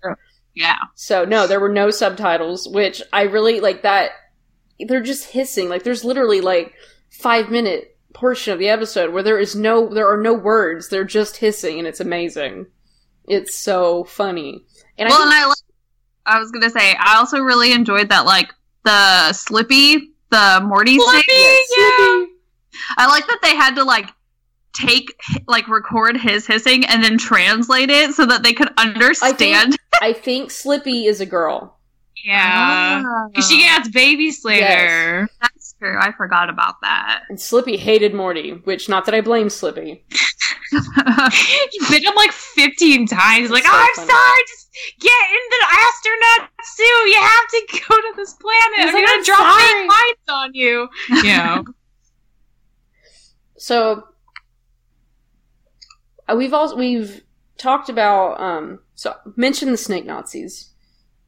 Yeah. 0.54 0.78
So 0.96 1.26
no, 1.26 1.48
there 1.48 1.60
were 1.60 1.72
no 1.72 1.90
subtitles, 1.90 2.68
which 2.70 3.02
I 3.12 3.24
really 3.24 3.60
like 3.60 3.82
that 3.82 4.12
they're 4.88 5.02
just 5.02 5.26
hissing. 5.26 5.70
Like 5.70 5.84
there's 5.84 6.04
literally 6.04 6.42
like 6.42 6.74
five 7.10 7.50
minute 7.50 7.98
portion 8.14 8.54
of 8.54 8.60
the 8.60 8.70
episode 8.70 9.14
where 9.14 9.24
there 9.24 9.40
is 9.40 9.56
no 9.56 9.94
there 9.94 10.10
are 10.10 10.22
no 10.22 10.34
words. 10.34 10.90
They're 10.90 11.04
just 11.04 11.38
hissing 11.38 11.80
and 11.80 11.88
it's 11.88 12.00
amazing. 12.00 12.68
It's 13.26 13.56
so 13.56 14.04
funny. 14.04 14.66
And 14.98 15.10
well, 15.10 15.22
I 15.22 15.24
and 15.24 15.34
I 15.34 15.46
like. 15.46 15.58
I 16.32 16.40
was 16.40 16.50
gonna 16.52 16.70
say 16.70 16.96
I 16.98 17.18
also 17.18 17.40
really 17.40 17.74
enjoyed 17.74 18.10
that 18.10 18.26
like 18.26 18.54
the 18.86 19.34
Slippy, 19.34 20.12
the 20.30 20.62
Morty 20.64 20.98
snake. 20.98 21.26
Yes. 21.28 21.70
yeah. 21.78 22.26
I 22.98 23.08
like 23.08 23.28
that 23.28 23.40
they 23.44 23.56
had 23.56 23.76
to 23.76 23.84
like 23.84 24.10
take 24.74 25.12
like 25.48 25.68
record 25.68 26.16
his 26.16 26.48
hissing 26.48 26.86
and 26.86 27.04
then 27.04 27.18
translate 27.18 27.90
it 27.90 28.14
so 28.14 28.26
that 28.26 28.42
they 28.44 28.54
could 28.54 28.70
understand. 28.78 29.78
I 30.02 30.14
think 30.14 30.52
Slippy 30.52 31.06
is 31.06 31.22
a 31.22 31.26
girl. 31.26 31.78
Yeah. 32.24 33.02
Ah. 33.04 33.28
'Cause 33.34 33.50
She 33.50 33.58
gets 33.64 33.90
babies 33.90 34.46
later. 34.46 35.28
That's 35.42 35.51
true. 35.82 35.98
I 36.00 36.12
forgot 36.12 36.50
about 36.50 36.76
that. 36.82 37.24
And 37.30 37.40
Slippy 37.40 37.78
hated 37.78 38.14
Morty, 38.14 38.52
which 38.52 38.88
not 38.90 39.06
that 39.06 39.16
I 39.16 39.22
blame 39.22 39.50
Slippy. 39.50 40.04
He's 40.72 41.90
been 41.90 42.04
him 42.04 42.16
like 42.16 42.32
15 42.32 43.08
times. 43.08 43.50
Like, 43.50 43.64
So 43.64 43.70
oh, 43.72 43.76
I'm 43.76 43.96
funny. 43.96 44.08
sorry, 44.10 44.42
just 44.48 44.70
get 45.00 45.12
in 45.12 45.40
the 45.50 45.66
astronaut 45.70 46.50
suit. 46.64 47.08
You 47.08 47.20
have 47.20 47.48
to 47.50 47.80
go 47.90 47.96
to 47.96 48.14
this 48.16 48.34
planet. 48.34 48.78
He's 48.78 48.88
I'm 48.90 48.94
like, 48.96 49.06
gonna 49.06 49.18
"I'm 49.18 49.24
drop 49.24 49.40
sorry." 49.40 49.64
fake 49.82 49.90
lights 49.90 50.30
on 50.30 50.54
you. 50.54 50.88
Yeah. 51.24 51.62
So 53.58 54.08
uh, 56.28 56.36
we've 56.36 56.54
also 56.54 56.76
we've 56.76 57.22
talked 57.60 57.90
about 57.90 58.40
um 58.42 58.80
so 58.96 59.14
mentioned 59.36 59.72
the 59.72 59.78
snake 59.78 60.04
Nazis. 60.06 60.70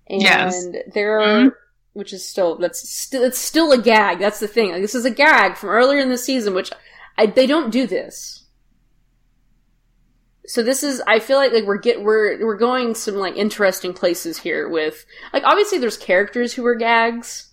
And 0.07 0.21
Yes. 0.21 0.65
there 0.95 1.19
are 1.19 1.41
Mhm. 1.43 1.51
Which 1.93 2.11
is 2.11 2.27
still 2.27 2.57
that's 2.57 2.87
still 2.89 3.23
it's 3.23 3.39
still 3.39 3.71
a 3.71 3.81
gag. 3.81 4.19
That's 4.19 4.39
the 4.39 4.47
thing. 4.47 4.71
Like, 4.71 4.81
this 4.81 4.95
is 4.95 5.05
a 5.05 5.11
gag 5.11 5.55
from 5.57 5.69
earlier 5.69 5.99
in 5.99 6.09
the 6.09 6.17
season, 6.17 6.53
which 6.53 6.71
I, 7.17 7.27
they 7.27 7.47
don't 7.47 7.71
do 7.71 7.87
this. 7.87 8.45
So 10.45 10.61
this 10.61 10.83
is 10.83 11.01
I 11.07 11.19
feel 11.19 11.37
like 11.37 11.53
like 11.53 11.63
we're 11.63 11.77
get 11.77 12.03
we're 12.03 12.45
we're 12.45 12.57
going 12.57 12.95
some 12.95 13.15
like 13.15 13.35
interesting 13.35 13.93
places 13.93 14.37
here 14.37 14.67
with 14.67 15.05
like 15.31 15.43
obviously 15.43 15.77
there's 15.77 15.97
characters 15.97 16.53
who 16.53 16.65
are 16.65 16.75
gags. 16.75 17.49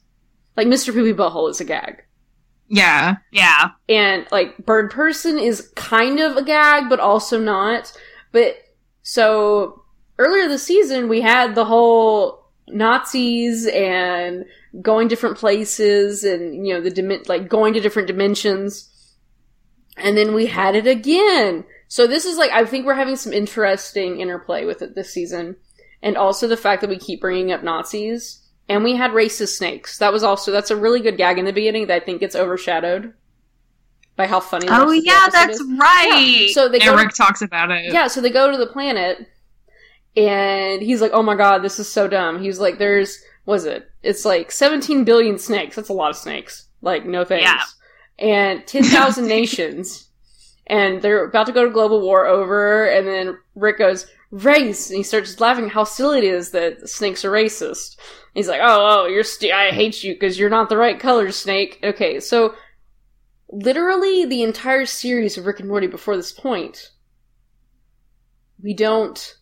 Like 0.56 0.66
Mr. 0.66 0.92
Poopy 0.92 1.12
Butthole 1.16 1.48
is 1.48 1.60
a 1.60 1.64
gag. 1.64 2.02
yeah. 2.68 3.16
yeah. 3.30 3.70
And 3.88 4.26
like 4.32 4.56
Bird 4.58 4.90
Person 4.90 5.38
is 5.38 5.70
kind 5.76 6.18
of 6.18 6.36
a 6.36 6.42
gag, 6.44 6.88
but 6.88 6.98
also 6.98 7.38
not. 7.38 7.92
But 8.32 8.56
so 9.02 9.84
earlier 10.18 10.48
this 10.48 10.64
season 10.64 11.08
we 11.08 11.20
had 11.20 11.54
the 11.54 11.64
whole 11.64 12.39
Nazis 12.72 13.66
and 13.66 14.44
going 14.80 15.08
different 15.08 15.36
places 15.38 16.24
and 16.24 16.66
you 16.66 16.74
know 16.74 16.80
the 16.80 16.90
dimen- 16.90 17.28
like 17.28 17.48
going 17.48 17.74
to 17.74 17.80
different 17.80 18.08
dimensions. 18.08 18.86
And 19.96 20.16
then 20.16 20.34
we 20.34 20.46
had 20.46 20.74
it 20.74 20.86
again. 20.86 21.64
So 21.88 22.06
this 22.06 22.24
is 22.24 22.38
like 22.38 22.50
I 22.50 22.64
think 22.64 22.86
we're 22.86 22.94
having 22.94 23.16
some 23.16 23.32
interesting 23.32 24.20
interplay 24.20 24.64
with 24.64 24.82
it 24.82 24.94
this 24.94 25.12
season. 25.12 25.56
And 26.02 26.16
also 26.16 26.48
the 26.48 26.56
fact 26.56 26.80
that 26.80 26.90
we 26.90 26.98
keep 26.98 27.20
bringing 27.20 27.52
up 27.52 27.62
Nazis 27.62 28.40
and 28.68 28.84
we 28.84 28.96
had 28.96 29.10
racist 29.10 29.56
snakes. 29.56 29.98
That 29.98 30.12
was 30.12 30.22
also 30.22 30.52
that's 30.52 30.70
a 30.70 30.76
really 30.76 31.00
good 31.00 31.16
gag 31.16 31.38
in 31.38 31.44
the 31.44 31.52
beginning 31.52 31.88
that 31.88 32.02
I 32.02 32.04
think 32.04 32.20
gets 32.20 32.36
overshadowed 32.36 33.12
by 34.16 34.26
how 34.26 34.38
funny. 34.40 34.68
Oh 34.68 34.72
rest 34.72 34.82
of 34.82 34.90
the 34.90 35.02
yeah, 35.04 35.28
that's 35.30 35.60
is. 35.60 35.66
right. 35.78 36.36
Yeah. 36.40 36.52
So 36.52 36.68
they 36.68 36.78
go. 36.78 37.08
Talks 37.08 37.42
about 37.42 37.70
it. 37.70 37.92
yeah, 37.92 38.06
so 38.06 38.20
they 38.20 38.30
go 38.30 38.50
to 38.50 38.56
the 38.56 38.66
planet, 38.66 39.28
and 40.16 40.82
he's 40.82 41.00
like, 41.00 41.12
"Oh 41.12 41.22
my 41.22 41.36
god, 41.36 41.62
this 41.62 41.78
is 41.78 41.90
so 41.90 42.08
dumb." 42.08 42.42
He's 42.42 42.58
like, 42.58 42.78
"There's 42.78 43.22
was 43.46 43.64
it? 43.64 43.90
It's 44.02 44.24
like 44.24 44.52
17 44.52 45.04
billion 45.04 45.38
snakes. 45.38 45.76
That's 45.76 45.88
a 45.88 45.94
lot 45.94 46.10
of 46.10 46.16
snakes. 46.16 46.68
Like, 46.82 47.06
no 47.06 47.24
thanks." 47.24 47.44
Yeah. 47.44 47.62
And 48.18 48.66
10,000 48.66 49.26
nations, 49.26 50.08
and 50.66 51.00
they're 51.00 51.24
about 51.24 51.46
to 51.46 51.52
go 51.52 51.64
to 51.64 51.70
global 51.70 52.00
war 52.02 52.26
over. 52.26 52.84
And 52.86 53.06
then 53.06 53.38
Rick 53.54 53.78
goes, 53.78 54.06
"Race," 54.30 54.90
and 54.90 54.96
he 54.96 55.02
starts 55.02 55.40
laughing 55.40 55.68
how 55.68 55.84
silly 55.84 56.18
it 56.18 56.24
is 56.24 56.50
that 56.50 56.88
snakes 56.88 57.24
are 57.24 57.30
racist. 57.30 57.96
He's 58.34 58.48
like, 58.48 58.60
"Oh, 58.62 59.02
oh, 59.02 59.06
you're 59.06 59.24
st- 59.24 59.52
I 59.52 59.70
hate 59.70 60.02
you 60.04 60.14
because 60.14 60.38
you're 60.38 60.50
not 60.50 60.68
the 60.68 60.76
right 60.76 60.98
color, 60.98 61.30
snake." 61.32 61.78
Okay, 61.82 62.20
so 62.20 62.54
literally 63.48 64.24
the 64.24 64.42
entire 64.42 64.86
series 64.86 65.36
of 65.36 65.46
Rick 65.46 65.60
and 65.60 65.68
Morty 65.68 65.86
before 65.86 66.16
this 66.16 66.32
point, 66.32 66.90
we 68.62 68.74
don't. 68.74 69.36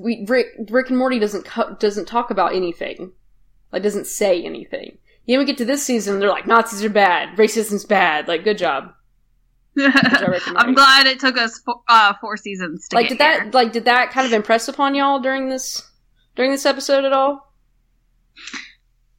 We 0.00 0.24
Rick 0.28 0.46
Rick 0.70 0.88
and 0.90 0.98
Morty 0.98 1.18
doesn't 1.18 1.44
co- 1.44 1.74
doesn't 1.74 2.06
talk 2.06 2.30
about 2.30 2.54
anything, 2.54 3.12
like 3.72 3.82
doesn't 3.82 4.06
say 4.06 4.42
anything. 4.42 4.98
Then 5.28 5.38
we 5.38 5.44
get 5.44 5.58
to 5.58 5.64
this 5.64 5.84
season, 5.84 6.18
they're 6.18 6.28
like 6.28 6.46
Nazis 6.46 6.82
are 6.84 6.88
bad, 6.88 7.36
racism's 7.36 7.84
bad. 7.84 8.26
Like, 8.28 8.42
good 8.44 8.58
job. 8.58 8.92
job, 9.78 9.90
and 9.94 10.30
Morty. 10.30 10.42
I'm 10.56 10.74
glad 10.74 11.06
it 11.06 11.20
took 11.20 11.38
us 11.38 11.58
four, 11.60 11.80
uh, 11.88 12.12
four 12.20 12.36
seasons 12.36 12.88
to 12.88 12.96
Like, 12.96 13.08
did 13.08 13.18
that 13.18 13.42
here. 13.42 13.50
like 13.52 13.72
did 13.72 13.84
that 13.86 14.10
kind 14.10 14.26
of 14.26 14.32
impress 14.32 14.68
upon 14.68 14.94
y'all 14.94 15.20
during 15.20 15.48
this 15.48 15.82
during 16.36 16.50
this 16.50 16.66
episode 16.66 17.04
at 17.04 17.12
all? 17.12 17.52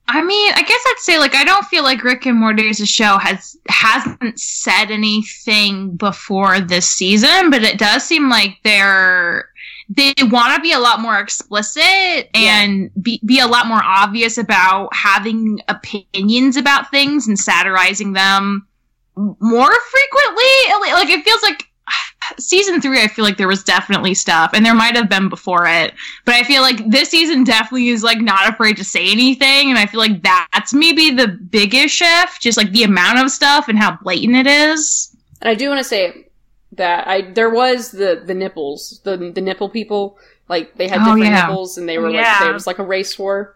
I 0.08 0.22
mean, 0.22 0.52
I 0.54 0.62
guess 0.64 0.82
I'd 0.86 0.96
say 1.00 1.18
like 1.18 1.34
I 1.34 1.44
don't 1.44 1.66
feel 1.66 1.84
like 1.84 2.04
Rick 2.04 2.26
and 2.26 2.40
Morty 2.40 2.70
as 2.70 2.80
a 2.82 2.86
show 2.86 3.18
has 3.18 3.56
hasn't 3.70 4.40
said 4.40 4.92
anything 4.92 5.96
before 5.96 6.60
this 6.60 6.88
season, 6.88 7.50
but 7.50 7.64
it 7.64 7.80
does 7.80 8.04
seem 8.04 8.30
like 8.30 8.58
they're 8.64 9.50
they 9.90 10.14
want 10.24 10.56
to 10.56 10.62
be 10.62 10.72
a 10.72 10.80
lot 10.80 11.00
more 11.00 11.20
explicit 11.20 12.30
and 12.34 12.90
be, 13.02 13.20
be 13.26 13.40
a 13.40 13.48
lot 13.48 13.68
more 13.68 13.82
obvious 13.84 14.38
about 14.38 14.94
having 14.94 15.60
opinions 15.68 16.58
about 16.58 16.90
things 16.92 17.28
and 17.28 17.38
satirizing 17.38 18.14
them 18.14 18.68
more 19.16 19.72
frequently. 19.72 20.92
Like 20.92 21.10
it 21.10 21.24
feels 21.24 21.44
like 21.44 21.68
season 22.40 22.82
three, 22.82 23.02
I 23.02 23.08
feel 23.08 23.26
like 23.26 23.38
there 23.38 23.48
was 23.48 23.64
definitely 23.64 24.14
stuff, 24.14 24.52
and 24.54 24.66
there 24.66 24.74
might 24.74 24.96
have 24.96 25.10
been 25.10 25.30
before 25.30 25.68
it, 25.68 25.94
but 26.26 26.36
I 26.36 26.44
feel 26.44 26.62
like 26.62 26.90
this 26.90 27.10
season 27.10 27.44
definitely 27.44 27.90
is 27.90 28.04
like 28.04 28.20
not 28.20 28.52
afraid 28.52 28.78
to 28.78 28.84
say 28.84 29.12
anything, 29.12 29.70
and 29.70 29.78
I 29.78 29.86
feel 29.86 30.00
like 30.00 30.24
that's 30.24 30.74
maybe 30.74 31.12
the 31.12 31.28
biggest 31.28 31.96
shift, 31.96 32.42
just 32.42 32.58
like 32.58 32.72
the 32.72 32.84
amount 32.84 33.20
of 33.20 33.32
stuff 33.32 33.68
and 33.68 33.78
how 33.78 33.98
blatant 34.02 34.36
it 34.36 34.48
is. 34.48 35.16
And 35.42 35.50
I 35.50 35.56
do 35.56 35.68
want 35.70 35.80
to 35.80 35.84
say 35.84 36.28
that 36.78 37.08
I 37.08 37.22
there 37.32 37.50
was 37.50 37.92
the 37.92 38.22
the 38.26 38.34
nipples, 38.34 39.02
the 39.04 39.18
the 39.34 39.42
nipple 39.42 39.70
people, 39.70 40.18
like 40.50 40.76
they 40.76 40.88
had 40.88 41.02
Oh, 41.02 41.06
different 41.16 41.26
yeah. 41.26 41.48
nipples, 41.48 41.78
and 41.78 41.88
they 41.88 41.98
were 41.98 42.08
like 42.10 42.16
Yeah. 42.16 42.40
there 42.44 42.54
was 42.54 42.68
like 42.68 42.80
a 42.80 42.84
race 42.86 43.18
war. 43.18 43.56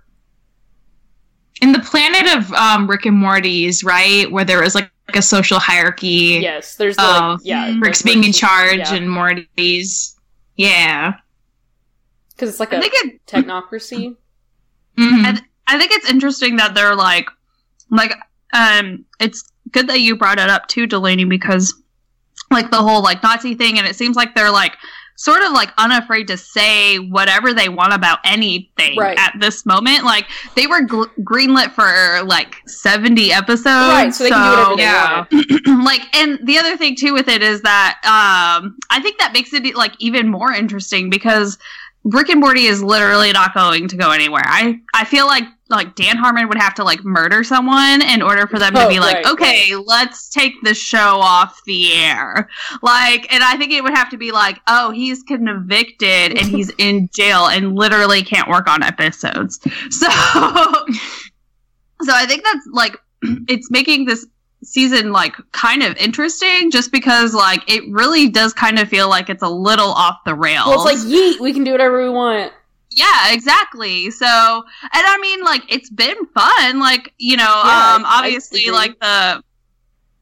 In 1.62 1.72
the 1.72 1.80
planet 1.80 2.36
of 2.38 2.54
um, 2.54 2.88
Rick 2.88 3.06
and 3.06 3.18
Morty's, 3.18 3.84
right, 3.84 4.32
where 4.32 4.46
there 4.46 4.62
was 4.62 4.76
like 4.76 4.92
a 5.16 5.22
social 5.24 5.58
hierarchy, 5.60 6.40
Yes, 6.42 6.76
there's 6.76 6.96
the 6.98 7.02
like, 7.02 7.40
yeah, 7.44 7.74
Rick's 7.80 8.04
there's 8.04 8.14
being 8.14 8.24
in 8.24 8.32
charge 8.32 8.78
yeah. 8.78 8.94
and 8.94 9.10
Morty's, 9.10 10.16
yeah. 10.56 11.14
because 12.36 12.50
it's 12.50 12.60
like 12.60 12.74
I 12.74 12.78
a 12.78 12.82
think 12.82 12.94
it 12.96 13.26
technocracy. 13.26 14.16
Mhm. 14.98 15.26
And- 15.26 15.42
I 15.70 15.78
think 15.78 15.92
it's 15.92 16.10
interesting 16.10 16.56
that 16.56 16.74
they're 16.76 16.96
like, 16.96 17.28
like, 17.92 18.14
um, 18.54 19.04
it's 19.20 19.44
good 19.72 19.88
that 19.90 20.00
you 20.00 20.16
brought 20.16 20.40
it 20.40 20.50
up 20.50 20.68
too, 20.68 20.88
Delaney, 20.88 21.26
because 21.26 21.74
like 22.52 22.72
the 22.72 22.78
whole 22.78 23.02
like 23.02 23.22
Nazi 23.24 23.56
thing, 23.56 23.78
and 23.78 23.88
it 23.88 23.96
seems 23.96 24.16
like 24.16 24.36
they're 24.36 24.52
like 24.52 24.78
sort 25.16 25.42
of 25.42 25.52
like 25.52 25.70
unafraid 25.80 26.28
to 26.28 26.38
say 26.38 26.98
whatever 26.98 27.52
they 27.52 27.70
want 27.70 27.92
about 27.92 28.20
anything 28.24 28.96
Right. 28.98 29.18
at 29.18 29.34
this 29.40 29.66
moment. 29.66 30.04
Like 30.04 30.28
they 30.56 30.68
were 30.68 30.82
gl- 30.82 31.10
greenlit 31.22 31.72
for 31.72 32.24
like 32.24 32.56
seventy 32.68 33.34
episodes, 33.34 33.66
right, 33.66 34.14
so 34.14 34.26
they 34.26 34.30
can 34.30 34.44
do 34.44 34.60
whatever 34.60 34.76
they 34.76 34.84
yeah. 34.84 35.26
want. 35.32 35.84
like 35.86 36.16
and 36.16 36.40
the 36.46 36.58
other 36.58 36.78
thing 36.78 36.96
too 36.96 37.14
with 37.14 37.28
it 37.28 37.42
is 37.42 37.62
that 37.64 37.96
um 38.04 38.78
i 38.90 39.00
think 39.02 39.18
that 39.20 39.34
makes 39.34 39.54
it 39.54 39.76
like 39.76 39.94
even 40.00 40.28
more 40.30 40.52
interesting 40.52 41.10
because 41.10 41.58
rick 42.04 42.30
and 42.30 42.40
morty 42.40 42.66
is 42.66 42.82
literally 42.84 43.32
not 43.32 43.54
going 43.54 43.88
to 43.88 43.98
go 43.98 44.12
anywhere 44.12 44.44
i 44.46 44.80
i 44.94 45.04
feel 45.04 45.26
like 45.28 45.44
like 45.70 45.96
dan 45.96 46.18
harmon 46.18 46.48
would 46.48 46.58
have 46.58 46.74
to 46.74 46.84
like 46.84 47.04
murder 47.04 47.44
someone 47.44 48.02
in 48.02 48.22
order 48.22 48.48
for 48.48 48.58
them 48.60 48.74
to 48.74 48.86
Oh, 48.86 48.90
be 48.90 49.00
like 49.00 49.16
right, 49.18 49.26
okay 49.28 49.76
let's 49.76 50.30
take 50.30 50.54
the 50.64 50.74
show 50.74 51.20
off 51.20 51.62
the 51.66 51.94
air 51.94 52.50
like 52.82 53.32
and 53.34 53.44
i 53.44 53.58
think 53.58 53.72
it 53.74 53.84
would 53.84 53.96
have 53.96 54.10
to 54.10 54.18
be 54.18 54.32
like 54.32 54.60
oh 54.68 54.92
he's 54.92 55.24
convicted 55.24 56.38
and 56.38 56.48
he's 56.48 56.70
in 56.78 57.10
jail 57.14 57.48
and 57.48 57.76
literally 57.76 58.24
can't 58.24 58.48
work 58.50 58.68
on 58.70 58.82
episodes 58.84 59.60
so 59.90 60.08
so 62.02 62.14
i 62.14 62.26
think 62.26 62.44
that's 62.44 62.68
like 62.72 62.98
it's 63.48 63.70
making 63.72 64.06
this 64.06 64.26
season 64.64 65.12
like 65.12 65.36
kind 65.52 65.84
of 65.84 65.96
interesting 65.98 66.72
just 66.72 66.92
because 66.92 67.34
like 67.34 67.62
it 67.72 67.84
really 67.92 68.28
does 68.30 68.54
kind 68.54 68.80
of 68.80 68.90
feel 68.90 69.08
like 69.08 69.30
it's 69.30 69.44
a 69.44 69.50
little 69.50 69.92
off 69.92 70.18
the 70.26 70.34
rails. 70.34 70.66
Well, 70.66 70.88
it's 70.88 71.04
like 71.04 71.14
yeet, 71.14 71.40
we 71.40 71.54
can 71.54 71.64
do 71.64 71.72
whatever 71.72 72.04
we 72.04 72.10
want. 72.10 72.52
Yeah, 72.98 73.32
exactly. 73.34 74.10
So, 74.12 74.26
and 74.26 75.04
I 75.06 75.18
mean 75.22 75.44
like 75.44 75.62
it's 75.72 75.90
been 75.90 76.26
fun 76.34 76.80
like, 76.80 77.14
you 77.18 77.38
know, 77.38 77.44
Yeah, 77.64 77.94
um 77.96 78.04
obviously 78.06 78.70
like 78.72 79.00
the 79.00 79.42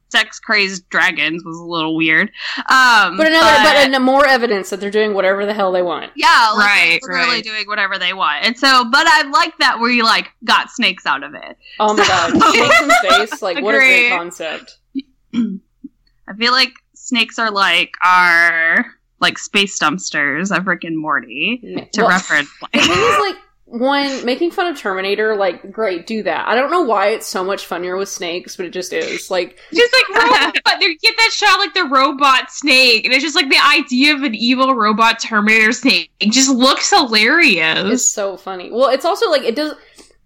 sex 0.10 0.40
crazed 0.40 0.88
dragons 0.90 1.44
was 1.44 1.58
a 1.58 1.64
little 1.64 1.96
weird. 1.96 2.30
Um 2.70 3.18
But 3.18 3.28
another, 3.28 3.64
but, 3.64 3.76
an 3.96 4.02
more 4.04 4.26
evidence 4.28 4.70
that 4.70 4.80
they're 4.80 4.92
doing 4.92 5.14
whatever 5.14 5.46
the 5.46 5.54
hell 5.54 5.72
they 5.72 5.82
want. 5.82 6.12
yeah, 6.16 6.52
like 6.56 6.66
Right, 6.68 7.00
they're 7.02 7.14
literally 7.16 7.36
right. 7.38 7.44
doing 7.44 7.66
whatever 7.68 7.98
they 7.98 8.14
want. 8.14 8.46
And 8.46 8.58
so, 8.58 8.86
but 8.92 9.08
I 9.08 9.24
like 9.30 9.58
that 9.60 9.80
we 9.80 10.02
like 10.04 10.28
got 10.44 10.70
snakes 10.70 11.06
out 11.06 11.24
of 11.24 11.34
it. 11.34 11.58
Oh 11.80 11.94
my 11.96 12.06
god, 12.06 12.32
snakes 12.54 12.82
in 12.82 12.92
space! 13.30 13.42
Like, 13.42 13.64
what 13.64 13.74
a 13.76 13.80
great 13.80 14.10
concept. 14.10 14.78
I 15.34 16.34
feel 16.38 16.52
like 16.52 16.74
snakes 16.94 17.38
are 17.40 17.52
like 17.52 17.92
our 18.04 18.86
like 19.26 19.38
space 19.38 19.78
dumpsters 19.80 20.56
of 20.56 20.68
Rick 20.68 20.84
and 20.84 20.98
Morty 20.98 21.60
to 21.94 22.02
Well, 22.02 22.10
reference. 22.10 22.50
The 22.74 22.80
thing 22.80 22.92
is, 22.92 23.20
like, 23.20 23.36
one 23.66 24.24
making 24.26 24.52
fun 24.52 24.68
of 24.68 24.78
Terminator, 24.78 25.36
like, 25.36 25.72
great, 25.72 26.06
do 26.06 26.22
that. 26.24 26.48
I 26.48 26.54
don't 26.56 26.70
know 26.70 26.84
why 26.84 27.08
it's 27.10 27.26
so 27.26 27.44
much 27.44 27.66
funnier 27.66 27.98
with 27.98 28.10
snakes, 28.10 28.56
but 28.56 28.66
it 28.68 28.70
just 28.70 28.94
is. 28.94 29.32
Like, 29.32 29.58
just 29.74 29.94
like 29.94 30.24
robot, 30.24 30.80
they 30.80 30.96
get 30.96 31.16
that 31.18 31.32
shot 31.34 31.60
like 31.60 31.74
the 31.74 31.86
robot 31.86 32.52
snake, 32.52 33.06
and 33.06 33.14
it's 33.14 33.24
just 33.24 33.36
like 33.36 33.50
the 33.50 33.60
idea 33.60 34.14
of 34.14 34.22
an 34.24 34.36
evil 34.36 34.74
robot 34.76 35.20
Terminator 35.20 35.72
snake. 35.72 36.12
It 36.20 36.32
just 36.32 36.50
looks 36.50 36.92
hilarious. 36.92 37.92
it's 37.92 38.08
so 38.08 38.38
funny. 38.38 38.72
Well, 38.72 38.90
it's 38.90 39.06
also 39.06 39.30
like 39.30 39.42
it 39.44 39.56
does. 39.56 39.74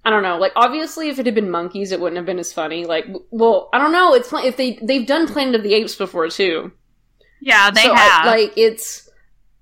I 0.06 0.12
don't 0.12 0.24
know. 0.24 0.38
Like, 0.38 0.54
obviously, 0.56 1.10
if 1.10 1.20
it 1.20 1.26
had 1.26 1.36
been 1.36 1.52
monkeys, 1.52 1.92
it 1.92 2.00
wouldn't 2.00 2.16
have 2.18 2.26
been 2.26 2.40
as 2.40 2.54
funny. 2.54 2.86
Like, 2.86 3.06
well, 3.32 3.70
I 3.74 3.78
don't 3.80 3.92
know. 3.92 4.14
It's 4.14 4.32
if 4.34 4.58
they 4.58 4.80
they've 4.82 5.06
done 5.06 5.28
Planet 5.28 5.56
of 5.56 5.64
the 5.64 5.74
Apes 5.74 5.96
before 5.96 6.30
too. 6.30 6.72
Yeah, 7.42 7.72
they 7.72 7.82
So, 7.84 7.94
I- 7.94 7.98
have. 8.00 8.26
like, 8.26 8.54
it's. 8.58 9.06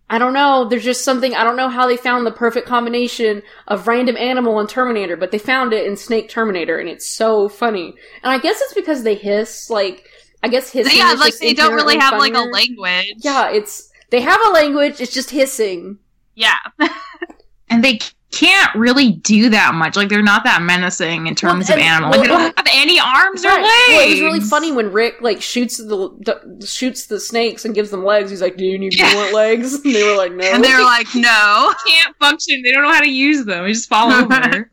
I 0.10 0.20
don't 0.20 0.32
know. 0.34 0.64
There's 0.70 0.86
just 0.86 1.04
something. 1.04 1.36
I 1.36 1.44
don't 1.44 1.58
know 1.58 1.68
how 1.68 1.86
they 1.86 1.98
found 1.98 2.26
the 2.26 2.32
perfect 2.32 2.66
combination 2.66 3.42
of 3.68 3.88
random 3.90 4.16
animal 4.16 4.58
and 4.60 4.70
Terminator, 4.70 5.18
but 5.18 5.32
they 5.32 5.38
found 5.38 5.74
it 5.74 5.86
in 5.86 5.98
Snake 5.98 6.30
Terminator, 6.30 6.80
and 6.80 6.88
it's 6.88 7.06
so 7.06 7.50
funny. 7.50 7.94
And 8.24 8.32
I 8.32 8.38
guess 8.40 8.62
it's 8.62 8.74
because 8.74 9.04
they 9.04 9.16
hiss. 9.16 9.70
Like, 9.70 10.06
I 10.42 10.48
guess 10.48 10.70
hissing. 10.72 10.96
yeah, 10.98 11.12
is 11.12 11.20
like 11.20 11.32
just 11.32 11.42
they 11.42 11.54
don't 11.54 11.74
really 11.74 11.98
have 11.98 12.14
inherently 12.14 12.40
like 12.40 12.48
a 12.48 12.52
language. 12.52 13.16
Yeah, 13.18 13.50
it's 13.50 13.92
they 14.10 14.22
have 14.22 14.40
a 14.46 14.50
language. 14.52 15.02
It's 15.02 15.12
just 15.14 15.30
hissing. 15.30 15.98
yeah, 16.36 16.56
and 17.70 17.84
they 17.84 18.00
can't 18.32 18.76
really 18.76 19.14
do 19.14 19.50
that 19.50 19.74
much. 19.74 19.96
Like 19.96 20.10
they're 20.10 20.22
not 20.22 20.44
that 20.44 20.62
menacing 20.62 21.28
in 21.28 21.36
terms 21.36 21.70
Well, 21.70 21.78
of 21.78 21.82
and- 21.84 21.90
animals. 21.94 22.18
Like, 22.18 22.24
they 22.24 22.34
don't 22.34 22.58
have 22.58 22.68
any 22.74 23.00
arms 23.00 23.46
or 23.46 23.48
Right. 23.50 23.62
legs. 23.62 23.88
Well, 23.90 24.02
it 24.08 24.10
was 24.12 24.20
really 24.22 24.40
funny 24.42 24.72
when 24.74 24.92
Rick 24.92 25.22
like 25.22 25.42
shoots 25.42 25.78
the 25.78 26.60
shoots 26.66 27.06
the 27.08 27.20
snakes 27.20 27.64
and 27.64 27.74
gives 27.74 27.90
them 27.90 28.04
legs. 28.04 28.30
He's 28.30 28.42
like, 28.42 28.58
"Do 28.58 28.66
you 28.66 28.78
need 28.78 28.96
Yeah. 28.98 29.14
more 29.14 29.32
legs?" 29.32 29.76
And 29.76 29.96
they 29.96 30.04
were 30.04 30.16
like, 30.18 30.32
"No." 30.36 30.44
and 30.46 30.64
they're 30.64 30.84
like, 30.84 31.08
no. 31.16 31.74
can't 31.88 32.16
function. 32.20 32.62
They 32.64 32.72
don't 32.72 32.84
know 32.84 32.94
how 32.94 33.00
to 33.02 33.10
use 33.10 33.46
them. 33.46 33.64
They 33.66 33.72
just 33.72 33.88
fall 33.90 34.12
over. 34.12 34.70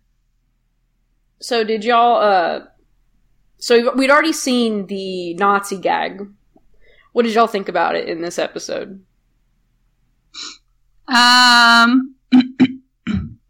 so 1.40 1.62
did 1.64 1.84
y'all? 1.84 2.20
uh 2.20 2.64
So 3.58 3.94
we'd 3.94 4.10
already 4.10 4.32
seen 4.32 4.86
the 4.88 5.34
Nazi 5.34 5.78
gag. 5.78 6.26
What 7.12 7.22
did 7.24 7.34
y'all 7.34 7.46
think 7.46 7.68
about 7.68 7.94
it 7.94 8.08
in 8.08 8.20
this 8.20 8.38
episode? 8.38 9.00
Um, 11.06 12.14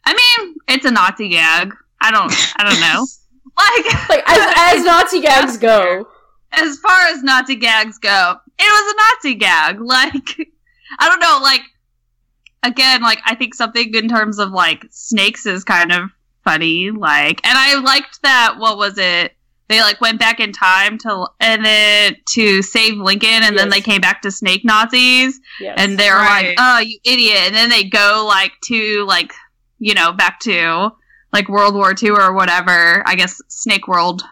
I 0.06 0.12
mean, 0.12 0.54
it's 0.68 0.84
a 0.84 0.90
Nazi 0.90 1.28
gag. 1.28 1.74
I 2.00 2.10
don't, 2.10 2.32
I 2.56 2.64
don't 2.68 2.80
know. 2.80 3.06
Like, 3.56 4.08
Like 4.08 4.24
as, 4.26 4.54
as 4.80 4.84
Nazi 4.84 5.20
gags 5.20 5.56
go, 5.58 6.08
as 6.52 6.76
far 6.78 7.00
as 7.08 7.22
Nazi 7.22 7.54
gags 7.54 7.98
go, 7.98 8.34
it 8.58 8.62
was 8.62 8.94
a 8.94 9.28
Nazi 9.28 9.34
gag. 9.36 9.78
Like, 9.80 10.48
I 10.98 11.08
don't 11.08 11.20
know. 11.20 11.38
Like, 11.40 11.60
again, 12.64 13.02
like 13.02 13.20
I 13.24 13.34
think 13.36 13.54
something 13.54 13.94
in 13.94 14.08
terms 14.08 14.38
of 14.38 14.50
like 14.50 14.84
snakes 14.90 15.46
is 15.46 15.62
kind 15.62 15.92
of 15.92 16.10
funny. 16.42 16.90
Like, 16.90 17.46
and 17.46 17.56
I 17.56 17.78
liked 17.78 18.22
that. 18.22 18.56
What 18.58 18.76
was 18.76 18.98
it? 18.98 19.32
They 19.68 19.80
like 19.80 20.00
went 20.00 20.18
back 20.18 20.40
in 20.40 20.52
time 20.52 20.98
to 20.98 21.26
and 21.40 21.64
then 21.64 22.16
to 22.30 22.60
save 22.62 22.96
Lincoln, 22.96 23.42
and 23.44 23.56
then 23.56 23.70
they 23.70 23.80
came 23.80 24.00
back 24.00 24.20
to 24.22 24.30
snake 24.30 24.62
Nazis, 24.64 25.40
yes. 25.60 25.74
and 25.78 25.96
they're 25.98 26.16
Right. 26.16 26.48
like, 26.48 26.56
"Oh, 26.58 26.78
you 26.80 26.98
idiot!" 27.04 27.38
And 27.46 27.54
then 27.54 27.70
they 27.70 27.84
go 27.84 28.24
like 28.28 28.52
to 28.64 29.04
like 29.06 29.32
you 29.84 29.92
know 29.92 30.12
back 30.12 30.40
to 30.40 30.90
like 31.32 31.48
World 31.48 31.74
War 31.74 31.94
II 32.00 32.10
or 32.10 32.32
whatever. 32.32 33.02
I 33.06 33.14
guess 33.16 33.40
Snake 33.48 33.86
World 33.86 34.22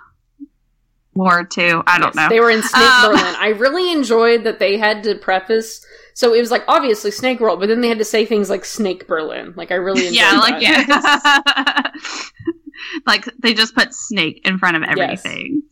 War 1.14 1.44
Two. 1.44 1.82
I 1.86 1.98
don't 1.98 2.14
Yes, 2.14 2.16
know. 2.16 2.28
They 2.30 2.40
were 2.40 2.50
in 2.50 2.62
Snake 2.62 2.82
Um, 2.82 3.10
Berlin. 3.12 3.34
I 3.38 3.48
really 3.58 3.92
enjoyed 3.92 4.44
that 4.44 4.58
they 4.58 4.78
had 4.78 5.02
to 5.04 5.14
preface. 5.16 5.84
So 6.14 6.32
it 6.34 6.40
was 6.40 6.50
like 6.50 6.64
obviously 6.68 7.10
Snake 7.10 7.38
World, 7.40 7.60
but 7.60 7.68
then 7.68 7.80
they 7.82 7.88
had 7.88 7.98
to 7.98 8.04
say 8.04 8.24
things 8.24 8.48
like 8.48 8.64
Snake 8.64 9.06
Berlin. 9.06 9.52
Like 9.56 9.70
I 9.70 9.74
really 9.74 10.06
enjoyed 10.06 10.20
yeah, 10.20 10.38
like 10.38 10.60
that. 10.62 11.92
yeah. 11.94 12.22
like 13.06 13.26
they 13.42 13.52
just 13.54 13.74
put 13.74 13.92
snake 13.94 14.40
in 14.46 14.58
front 14.58 14.76
of 14.76 14.82
everything. 14.82 15.62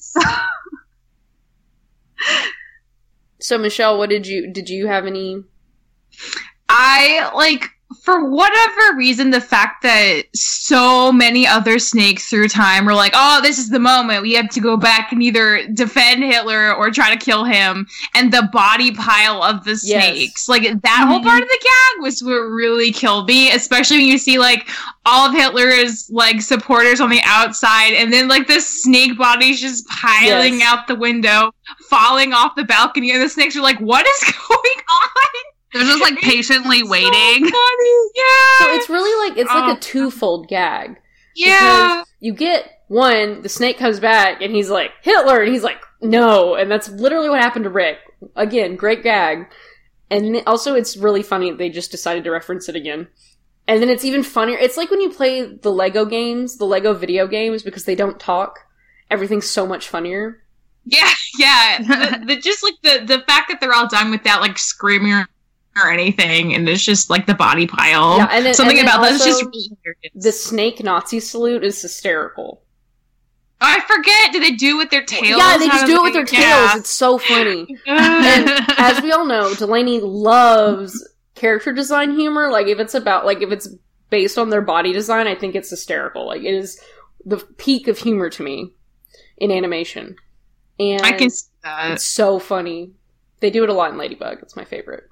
So 3.39 3.57
Michelle, 3.57 3.97
what 3.99 4.11
did 4.11 4.27
you 4.27 4.53
did 4.53 4.69
you 4.69 4.87
have 4.89 5.07
any? 5.07 5.43
I 6.69 7.31
like 7.35 7.71
for 8.03 8.25
whatever 8.31 8.97
reason 8.97 9.31
the 9.31 9.41
fact 9.41 9.83
that 9.83 10.23
so 10.35 11.11
many 11.13 11.47
other 11.47 11.79
snakes 11.79 12.29
through 12.31 12.49
time 12.49 12.85
were 12.85 12.95
like, 12.95 13.13
"Oh, 13.15 13.41
this 13.43 13.59
is 13.59 13.69
the 13.69 13.81
moment. 13.81 14.23
We 14.23 14.33
have 14.35 14.49
to 14.51 14.61
go 14.61 14.77
back 14.77 15.11
and 15.13 15.23
either 15.23 15.67
defend 15.69 16.23
Hitler 16.23 16.73
or 16.75 16.91
try 16.91 17.11
to 17.13 17.17
kill 17.17 17.45
him." 17.45 17.87
And 18.15 18.33
the 18.33 18.49
body 18.53 18.93
pile 18.93 19.43
of 19.43 19.65
the 19.65 19.73
Yes. 19.83 20.05
snakes, 20.15 20.49
like 20.49 20.63
that 20.63 21.05
whole 21.09 21.19
mm-hmm. 21.19 21.29
part 21.29 21.43
of 21.43 21.49
the 21.49 21.59
gag 21.63 22.03
was 22.03 22.23
what 22.23 22.33
really 22.33 22.93
killed 22.93 23.27
me, 23.27 23.51
especially 23.51 23.97
when 23.99 24.07
you 24.07 24.19
see 24.19 24.39
like 24.39 24.69
all 25.05 25.29
of 25.29 25.35
Hitler's 25.35 26.09
like 26.11 26.41
supporters 26.41 27.01
on 27.01 27.11
the 27.11 27.21
outside 27.25 27.95
and 27.95 28.13
then 28.13 28.29
like 28.29 28.47
the 28.47 28.61
snake 28.61 29.19
bodies 29.19 29.61
just 29.61 29.87
piling 29.89 30.61
Yes. 30.61 30.63
out 30.73 30.87
the 30.87 30.95
window, 30.95 31.53
falling 31.89 32.33
off 32.33 32.55
the 32.55 32.65
balcony 32.65 33.11
and 33.11 33.21
the 33.23 33.29
snakes 33.29 33.57
are 33.57 33.63
like, 33.63 33.79
"What 33.81 34.07
is 34.07 34.33
going 34.49 34.79
on?" 34.89 35.43
They're 35.73 35.83
just 35.85 36.01
like 36.03 36.19
patiently 36.19 36.81
So 36.81 36.89
waiting. 36.91 37.11
funny. 37.11 37.97
Yeah. 38.15 38.59
So 38.59 38.75
it's 38.75 38.89
really 38.91 39.29
like 39.29 39.39
it's 39.39 39.51
like 39.51 39.65
Oh. 39.73 39.77
a 39.77 39.81
twofold 39.81 40.49
gag. 40.49 40.97
yeah. 41.37 41.59
Because 42.03 42.07
you 42.21 42.35
get 42.35 42.69
one, 42.89 43.43
the 43.43 43.49
snake 43.49 43.79
comes 43.79 44.01
back 44.01 44.43
and 44.43 44.53
he's 44.55 44.69
like, 44.69 44.91
Hitler, 45.03 45.41
and 45.43 45.53
he's 45.53 45.63
like, 45.63 45.81
no. 46.03 46.55
And 46.57 46.71
that's 46.71 46.89
literally 46.89 47.29
what 47.31 47.41
happened 47.41 47.65
to 47.65 47.71
Rick. 47.71 47.99
Again, 48.37 48.75
great 48.77 49.03
gag. 49.03 49.47
And 50.11 50.43
also, 50.47 50.75
it's 50.75 50.97
really 50.97 51.23
funny 51.23 51.51
that 51.51 51.59
they 51.59 51.71
just 51.71 51.93
decided 51.93 52.25
to 52.25 52.31
reference 52.31 52.69
it 52.69 52.75
again. 52.75 53.07
And 53.69 53.81
then 53.81 53.89
it's 53.91 54.05
even 54.05 54.25
funnier. 54.25 54.59
It's 54.59 54.77
like 54.77 54.91
when 54.91 55.01
you 55.01 55.11
play 55.11 55.43
the 55.57 55.71
Lego 55.71 56.05
games, 56.05 56.57
the 56.57 56.65
Lego 56.65 56.93
video 56.95 57.29
games, 57.29 57.63
because 57.63 57.85
they 57.85 57.95
don't 57.95 58.19
talk. 58.19 58.59
Everything's 59.09 59.47
so 59.49 59.67
much 59.69 59.89
funnier. 59.89 60.43
Yeah, 60.85 61.13
yeah. 61.39 61.79
the, 62.19 62.25
the, 62.27 62.37
just 62.37 62.65
like 62.65 62.75
the 62.83 63.05
the 63.07 63.23
fact 63.25 63.51
that 63.51 63.61
they're 63.61 63.73
all 63.73 63.87
done 63.89 64.11
without 64.11 64.41
like 64.41 64.59
screaming 64.59 65.25
or, 65.77 65.91
anything, 65.91 66.55
and 66.55 66.69
it's 66.69 66.85
just 66.85 67.11
like 67.11 67.27
the 67.27 67.35
body 67.35 67.67
pile. 67.67 68.19
Yeah, 68.19 68.29
and 68.31 68.47
then, 68.47 68.55
Something 68.55 68.79
and 68.79 68.89
about 68.89 69.03
that 69.03 69.13
is 69.13 69.21
also, 69.27 69.51
just 69.51 69.75
the 70.15 70.33
snake 70.33 70.83
Nazi 70.83 71.21
salute 71.21 71.65
is 71.65 71.81
hysterical. 71.81 72.63
I 73.61 73.81
forget. 73.81 74.33
Do 74.33 74.41
they 74.41 74.53
do 74.53 74.77
it 74.77 74.79
with 74.79 74.91
their 74.91 75.05
tails? 75.05 75.39
Yeah, 75.39 75.59
they 75.59 75.69
just 75.69 75.87
do 75.87 75.99
it 75.99 76.03
with 76.03 76.15
their 76.15 76.25
tails. 76.25 76.43
Yeah. 76.43 76.77
It's 76.79 76.91
so 76.91 77.19
funny. 77.19 77.67
And 77.87 78.49
as 78.79 79.03
we 79.03 79.13
all 79.13 79.27
know, 79.27 79.55
Delaney 79.55 80.01
loves 80.01 81.07
character 81.35 81.73
design 81.73 82.17
humor. 82.19 82.51
Like 82.51 82.69
if 82.69 82.79
it's 82.79 82.95
about 82.95 83.27
like 83.27 83.43
if 83.43 83.51
it's 83.51 83.69
based 84.09 84.39
on 84.39 84.51
their 84.51 84.63
body 84.63 84.93
design, 84.93 85.27
I 85.27 85.35
think 85.35 85.55
it's 85.55 85.71
hysterical. 85.71 86.27
Like 86.27 86.43
it 86.43 86.55
is 86.55 86.81
the 87.25 87.37
peak 87.59 87.87
of 87.87 87.99
humor 87.99 88.31
to 88.31 88.43
me 88.43 88.73
in 89.37 89.51
animation. 89.51 90.17
And 90.79 91.03
I 91.03 91.13
can 91.13 91.29
see 91.29 91.49
that. 91.63 91.91
it's 91.93 92.07
so 92.07 92.39
funny. 92.39 92.93
They 93.41 93.51
do 93.51 93.63
it 93.63 93.71
a 93.71 93.75
lot 93.75 93.93
in 93.93 93.99
Ladybug. 93.99 94.39
It's 94.41 94.57
my 94.57 94.65
favorite. 94.65 95.10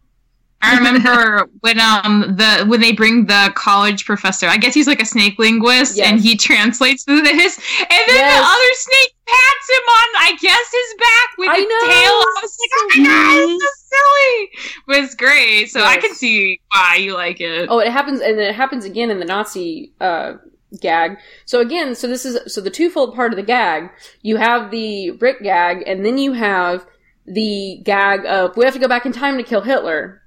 I 0.61 0.77
remember 0.79 1.49
when 1.61 1.79
um 1.81 2.35
the 2.37 2.65
when 2.67 2.81
they 2.81 2.93
bring 2.93 3.27
the 3.27 3.53
college 3.55 4.05
professor. 4.05 4.47
I 4.49 4.57
guess 4.57 4.75
he's 4.75 4.87
like 4.89 5.01
a 5.01 5.05
snake 5.07 5.39
linguist, 5.39 5.97
Yes. 5.97 6.11
and 6.11 6.21
he 6.21 6.37
translates 6.37 7.05
this, 7.05 7.19
and 7.21 7.27
then 7.31 8.17
Yes. 8.17 8.41
the 8.41 8.45
other 8.45 8.75
snake 8.75 9.15
pats 9.27 9.71
him 9.71 9.83
on, 9.89 10.09
I 10.17 10.37
guess, 10.41 10.73
his 10.73 10.95
back 10.99 11.29
with 11.39 11.49
I 11.51 11.57
his 11.59 11.65
know. 11.65 11.93
tail. 11.93 12.13
I 12.13 12.41
was 12.43 12.59
like, 12.61 12.71
oh 12.75 12.89
my 12.89 13.05
god, 13.05 13.51
it's 13.51 13.63
so 13.63 13.97
silly. 13.97 14.73
But 14.87 14.97
it's 15.05 15.15
great, 15.15 15.71
so 15.71 15.83
I 15.85 15.97
can 15.99 16.15
see 16.15 16.61
why 16.73 16.97
you 16.97 17.15
like 17.15 17.41
it. 17.41 17.69
Oh, 17.71 17.79
it 17.79 17.89
happens, 17.93 18.21
and 18.21 18.39
it 18.41 18.55
happens 18.55 18.85
again 18.85 19.11
in 19.11 19.19
the 19.21 19.27
Nazi 19.27 19.93
uh, 20.01 20.35
gag. 20.81 21.19
So 21.45 21.61
again, 21.61 21.95
so 21.95 22.07
this 22.09 22.25
is 22.25 22.53
so 22.53 22.61
the 22.61 22.71
twofold 22.71 23.15
part 23.15 23.33
of 23.33 23.37
the 23.37 23.43
gag. 23.45 23.91
You 24.23 24.37
have 24.39 24.71
the 24.71 25.13
Rick 25.13 25.43
gag, 25.43 25.85
and 25.87 26.05
then 26.05 26.19
you 26.19 26.33
have 26.33 26.85
the 27.27 27.81
gag 27.85 28.25
of 28.27 28.57
we 28.57 28.65
have 28.65 28.75
to 28.75 28.81
go 28.81 28.89
back 28.89 29.05
in 29.07 29.13
time 29.13 29.37
to 29.37 29.43
kill 29.43 29.61
Hitler, 29.61 30.23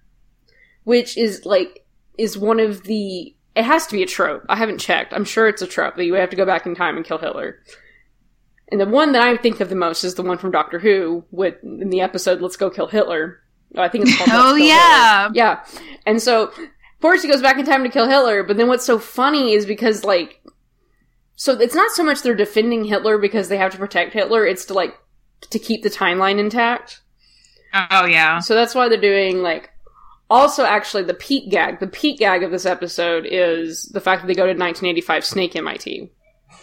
which 0.83 1.17
is 1.17 1.45
like 1.45 1.85
is 2.17 2.38
one 2.38 2.59
of 2.59 2.83
the. 2.83 3.35
It 3.55 3.63
has 3.63 3.85
to 3.88 3.95
be 3.95 4.03
a 4.03 4.07
trope. 4.07 4.45
I 4.47 4.55
haven't 4.55 4.77
checked. 4.77 5.13
I'm 5.13 5.25
sure 5.25 5.47
it's 5.47 5.61
a 5.61 5.67
trope 5.67 5.95
that 5.97 6.05
you 6.05 6.13
have 6.13 6.29
to 6.29 6.38
go 6.38 6.45
back 6.45 6.65
in 6.65 6.73
time 6.73 6.95
and 6.95 7.05
kill 7.05 7.17
Hitler. 7.17 7.59
And 8.69 8.79
the 8.79 8.85
one 8.85 9.11
that 9.11 9.21
I 9.21 9.35
think 9.35 9.59
of 9.59 9.67
the 9.67 9.75
most 9.75 10.05
is 10.05 10.15
the 10.15 10.21
one 10.21 10.38
from 10.38 10.51
Doctor 10.51 10.79
Who 10.79 11.25
with 11.31 11.55
in 11.63 11.89
the 11.89 12.00
episode 12.01 12.41
"Let's 12.41 12.55
Go 12.55 12.69
Kill 12.69 12.88
Hitler." 12.88 13.41
I 13.77 13.89
think 13.89 14.07
it's 14.07 14.17
called. 14.17 14.29
Oh 14.33 14.55
yeah. 14.55 15.23
Hitler. 15.23 15.35
yeah. 15.35 15.65
And 16.05 16.21
so, 16.21 16.43
of 16.43 17.01
course, 17.01 17.21
he 17.21 17.29
goes 17.29 17.41
back 17.41 17.57
in 17.57 17.65
time 17.65 17.83
to 17.83 17.89
kill 17.89 18.07
Hitler. 18.07 18.43
But 18.43 18.55
then, 18.57 18.67
what's 18.67 18.85
so 18.85 19.00
funny 19.00 19.53
is 19.53 19.65
because 19.65 20.05
like, 20.05 20.41
so 21.35 21.59
it's 21.59 21.75
not 21.75 21.91
so 21.91 22.03
much 22.03 22.21
they're 22.21 22.35
defending 22.35 22.85
Hitler 22.85 23.17
because 23.17 23.50
they 23.50 23.57
have 23.57 23.71
to 23.73 23.77
protect 23.77 24.13
Hitler. 24.13 24.45
It's 24.45 24.65
to 24.65 24.73
like 24.73 24.97
to 25.50 25.59
keep 25.59 25.83
the 25.83 25.89
timeline 25.89 26.39
intact. 26.39 27.01
Oh 27.73 28.05
yeah, 28.05 28.39
So 28.39 28.53
that's 28.55 28.75
why 28.75 28.88
they're 28.88 29.01
doing 29.01 29.41
like. 29.41 29.70
Also, 30.31 30.63
actually, 30.63 31.03
the 31.03 31.13
peak 31.13 31.51
gag, 31.51 31.79
the 31.79 31.88
peak 31.88 32.19
gag 32.19 32.41
of 32.43 32.51
this 32.51 32.65
episode 32.65 33.25
is 33.29 33.86
the 33.88 33.99
fact 34.01 34.21
that 34.21 34.27
they 34.27 34.34
go 34.34 34.43
to 34.43 34.49
1985 34.51 35.25
Snake 35.25 35.56
MIT. 35.56 36.10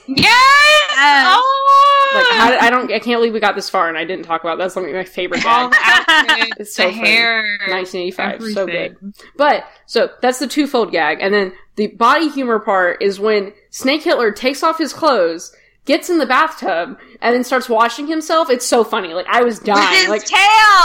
yes. 0.09 0.95
Oh, 1.01 2.13
Like, 2.15 2.27
how 2.39 2.51
did, 2.51 2.59
I 2.61 2.71
don't, 2.71 2.91
I 2.91 2.99
can't 2.99 3.19
believe 3.19 3.33
we 3.35 3.41
got 3.41 3.55
this 3.55 3.69
far 3.71 3.89
and 3.89 3.99
I 3.99 4.05
didn't 4.05 4.25
talk 4.25 4.41
about 4.43 4.57
that. 4.59 4.65
that's 4.65 4.77
one 4.77 4.87
of 4.87 4.93
my 4.93 5.05
favorite 5.05 5.45
all 5.45 5.69
the 5.71 5.77
outfits, 5.81 6.55
It's 6.59 6.75
so 6.75 6.85
the 6.89 6.95
funny. 6.95 7.07
hair, 7.09 7.43
1985, 7.69 8.43
so 8.55 8.67
good. 8.67 8.97
But 9.37 9.65
so 9.87 10.11
that's 10.23 10.39
the 10.39 10.47
twofold 10.47 10.91
gag, 10.91 11.19
and 11.21 11.33
then 11.35 11.53
the 11.77 11.89
body 11.89 12.29
humor 12.31 12.59
part 12.59 13.03
is 13.03 13.21
when 13.21 13.53
Snake 13.71 14.03
Hitler 14.03 14.33
takes 14.33 14.63
off 14.63 14.79
his 14.79 14.93
clothes, 14.93 15.55
gets 15.89 16.09
in 16.09 16.19
the 16.19 16.27
bathtub, 16.27 16.97
and 17.21 17.35
then 17.35 17.43
starts 17.43 17.69
washing 17.69 18.07
himself. 18.07 18.49
It's 18.51 18.65
so 18.67 18.85
funny. 18.85 19.15
Like 19.15 19.27
I 19.29 19.43
was 19.43 19.57
With 19.59 19.67
dying. 19.67 19.97
his 19.99 20.09
like 20.09 20.25
tail. 20.25 20.39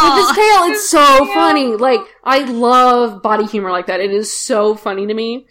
with 0.04 0.28
his 0.28 0.36
tail, 0.36 0.64
it's 0.64 0.82
His 0.82 0.90
so 0.90 1.06
tail. 1.26 1.34
funny. 1.36 1.76
Like 1.76 2.00
I 2.24 2.40
love 2.40 3.22
body 3.22 3.46
humor 3.46 3.70
like 3.70 3.86
that. 3.86 4.00
It 4.00 4.10
is 4.12 4.36
so 4.36 4.74
funny 4.76 5.06
to 5.06 5.14
me. 5.14 5.46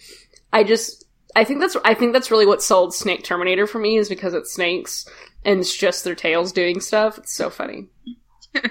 I 0.52 0.64
just 0.64 1.04
I 1.36 1.44
think 1.44 1.60
that's 1.60 1.76
I 1.84 1.94
think 1.94 2.12
that's 2.12 2.30
really 2.32 2.46
what 2.46 2.62
sold 2.62 2.92
Snake 2.94 3.22
Terminator 3.22 3.66
for 3.68 3.78
me 3.78 3.96
is 3.98 4.08
because 4.08 4.34
it's 4.34 4.52
snakes 4.52 5.06
and 5.44 5.60
it's 5.60 5.76
just 5.76 6.02
their 6.04 6.14
tails 6.16 6.50
doing 6.52 6.80
stuff. 6.80 7.18
It's 7.18 7.34
so 7.34 7.48
funny. 7.50 7.88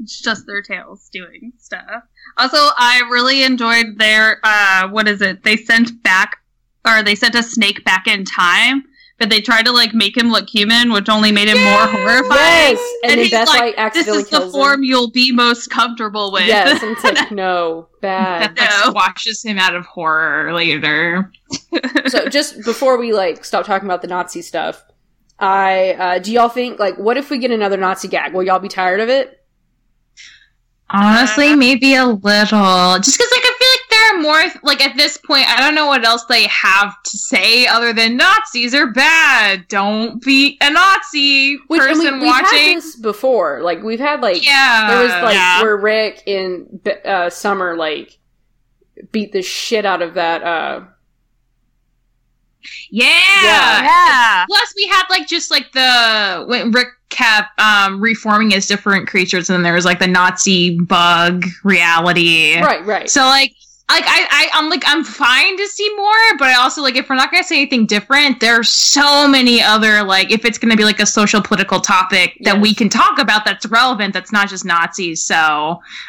It's 0.00 0.20
just 0.20 0.44
their 0.46 0.60
tails 0.60 1.08
doing 1.12 1.52
stuff. 1.58 2.02
Also, 2.36 2.56
I 2.58 3.02
really 3.10 3.42
enjoyed 3.44 3.96
their 3.96 4.38
uh 4.42 4.88
what 4.88 5.08
is 5.08 5.22
it? 5.22 5.44
They 5.44 5.56
sent 5.56 6.02
back 6.02 6.36
or 6.86 7.02
they 7.02 7.14
sent 7.14 7.34
a 7.36 7.42
snake 7.42 7.84
back 7.84 8.06
in 8.06 8.24
time, 8.24 8.82
but 9.18 9.30
they 9.30 9.40
tried 9.40 9.64
to 9.66 9.72
like 9.72 9.94
make 9.94 10.16
him 10.16 10.30
look 10.30 10.48
human, 10.48 10.92
which 10.92 11.08
only 11.08 11.30
made 11.32 11.48
him 11.48 11.62
more 11.62 11.86
horrifying. 11.86 12.76
Yes, 12.76 12.94
and, 13.04 13.12
And 13.12 13.20
he's 13.20 13.30
Beth 13.30 13.46
like, 13.48 13.76
White 13.76 13.92
This 13.94 14.08
is 14.08 14.28
the 14.28 14.50
form 14.50 14.80
him. 14.80 14.84
you'll 14.84 15.10
be 15.10 15.30
most 15.32 15.68
comfortable 15.70 16.32
with. 16.32 16.46
Yes, 16.46 16.82
and 16.82 16.92
it's 16.92 17.04
like 17.04 17.30
no 17.30 17.88
bad. 18.00 18.56
That 18.56 18.82
No. 18.84 18.90
squashes 18.90 19.42
him 19.44 19.58
out 19.58 19.74
of 19.76 19.86
horror 19.86 20.52
later. 20.52 21.30
so 22.06 22.28
just 22.28 22.64
before 22.64 22.98
we 22.98 23.12
like 23.12 23.44
stop 23.44 23.64
talking 23.64 23.86
about 23.86 24.02
the 24.02 24.08
Nazi 24.08 24.42
stuff, 24.42 24.82
I 25.38 25.92
uh, 25.92 26.18
do 26.18 26.32
y'all 26.32 26.48
think 26.48 26.78
like 26.80 26.96
what 26.98 27.16
if 27.16 27.30
we 27.30 27.38
get 27.38 27.50
another 27.50 27.76
Nazi 27.76 28.08
gag? 28.08 28.34
Will 28.34 28.42
y'all 28.42 28.58
be 28.58 28.68
tired 28.68 29.00
of 29.00 29.08
it? 29.08 29.40
Honestly, 30.90 31.56
maybe 31.56 31.94
a 31.94 32.04
little. 32.04 32.98
Just 32.98 33.18
because, 33.18 33.30
like, 33.32 33.42
I 33.42 33.54
feel 33.58 33.68
like 33.70 33.73
there 34.04 34.18
are 34.18 34.22
more. 34.22 34.42
Like 34.62 34.84
at 34.84 34.96
this 34.96 35.16
point, 35.16 35.48
I 35.48 35.58
don't 35.60 35.74
know 35.74 35.86
what 35.86 36.04
else 36.04 36.24
they 36.24 36.46
have 36.46 37.02
to 37.02 37.18
say 37.18 37.66
other 37.66 37.92
than 37.92 38.16
Nazis 38.16 38.74
are 38.74 38.90
bad. 38.90 39.66
Don't 39.68 40.22
be 40.22 40.58
a 40.60 40.70
Nazi 40.70 41.58
Which, 41.68 41.80
person 41.80 42.14
we, 42.14 42.20
we've 42.20 42.32
had 42.32 42.42
watching. 42.42 42.76
this 42.76 42.96
before. 42.96 43.62
Like 43.62 43.82
we've 43.82 44.00
had 44.00 44.20
like 44.20 44.44
yeah, 44.44 44.86
there 44.88 45.02
was 45.02 45.10
like 45.10 45.34
yeah. 45.34 45.62
where 45.62 45.76
Rick 45.76 46.22
in 46.26 46.80
uh, 47.04 47.30
Summer 47.30 47.76
like 47.76 48.18
beat 49.12 49.32
the 49.32 49.42
shit 49.42 49.84
out 49.84 50.02
of 50.02 50.14
that. 50.14 50.42
uh 50.42 50.84
yeah. 52.90 53.06
Yeah. 53.42 53.82
yeah. 53.82 54.44
Plus, 54.46 54.74
we 54.76 54.86
had 54.86 55.04
like 55.10 55.26
just 55.28 55.50
like 55.50 55.72
the 55.72 56.44
when 56.46 56.70
Rick 56.70 56.88
kept 57.10 57.58
um 57.60 58.00
reforming 58.00 58.54
as 58.54 58.66
different 58.66 59.06
creatures, 59.06 59.50
and 59.50 59.56
then 59.56 59.62
there 59.62 59.74
was 59.74 59.84
like 59.84 59.98
the 59.98 60.06
Nazi 60.06 60.78
bug 60.78 61.44
reality. 61.62 62.58
Right, 62.60 62.84
right. 62.84 63.10
So 63.10 63.22
like 63.22 63.52
like 63.90 64.04
I, 64.06 64.26
I 64.30 64.48
I'm 64.54 64.70
like 64.70 64.82
I'm 64.86 65.04
fine 65.04 65.56
to 65.58 65.66
see 65.66 65.94
more, 65.96 66.38
but 66.38 66.48
I 66.48 66.54
also 66.54 66.80
like 66.80 66.96
if 66.96 67.08
we're 67.08 67.16
not 67.16 67.30
gonna 67.30 67.44
say 67.44 67.56
anything 67.56 67.84
different, 67.86 68.40
there 68.40 68.58
are 68.58 68.64
so 68.64 69.28
many 69.28 69.62
other 69.62 70.02
like 70.02 70.30
if 70.30 70.44
it's 70.44 70.56
gonna 70.56 70.76
be 70.76 70.84
like 70.84 71.00
a 71.00 71.06
social 71.06 71.42
political 71.42 71.80
topic 71.80 72.38
that 72.40 72.58
we 72.58 72.74
can 72.74 72.88
talk 72.88 73.18
about 73.18 73.44
that's 73.44 73.66
relevant 73.66 74.14
that's 74.14 74.32
not 74.32 74.48
just 74.48 74.64
Nazis. 74.64 75.22
So 75.22 75.36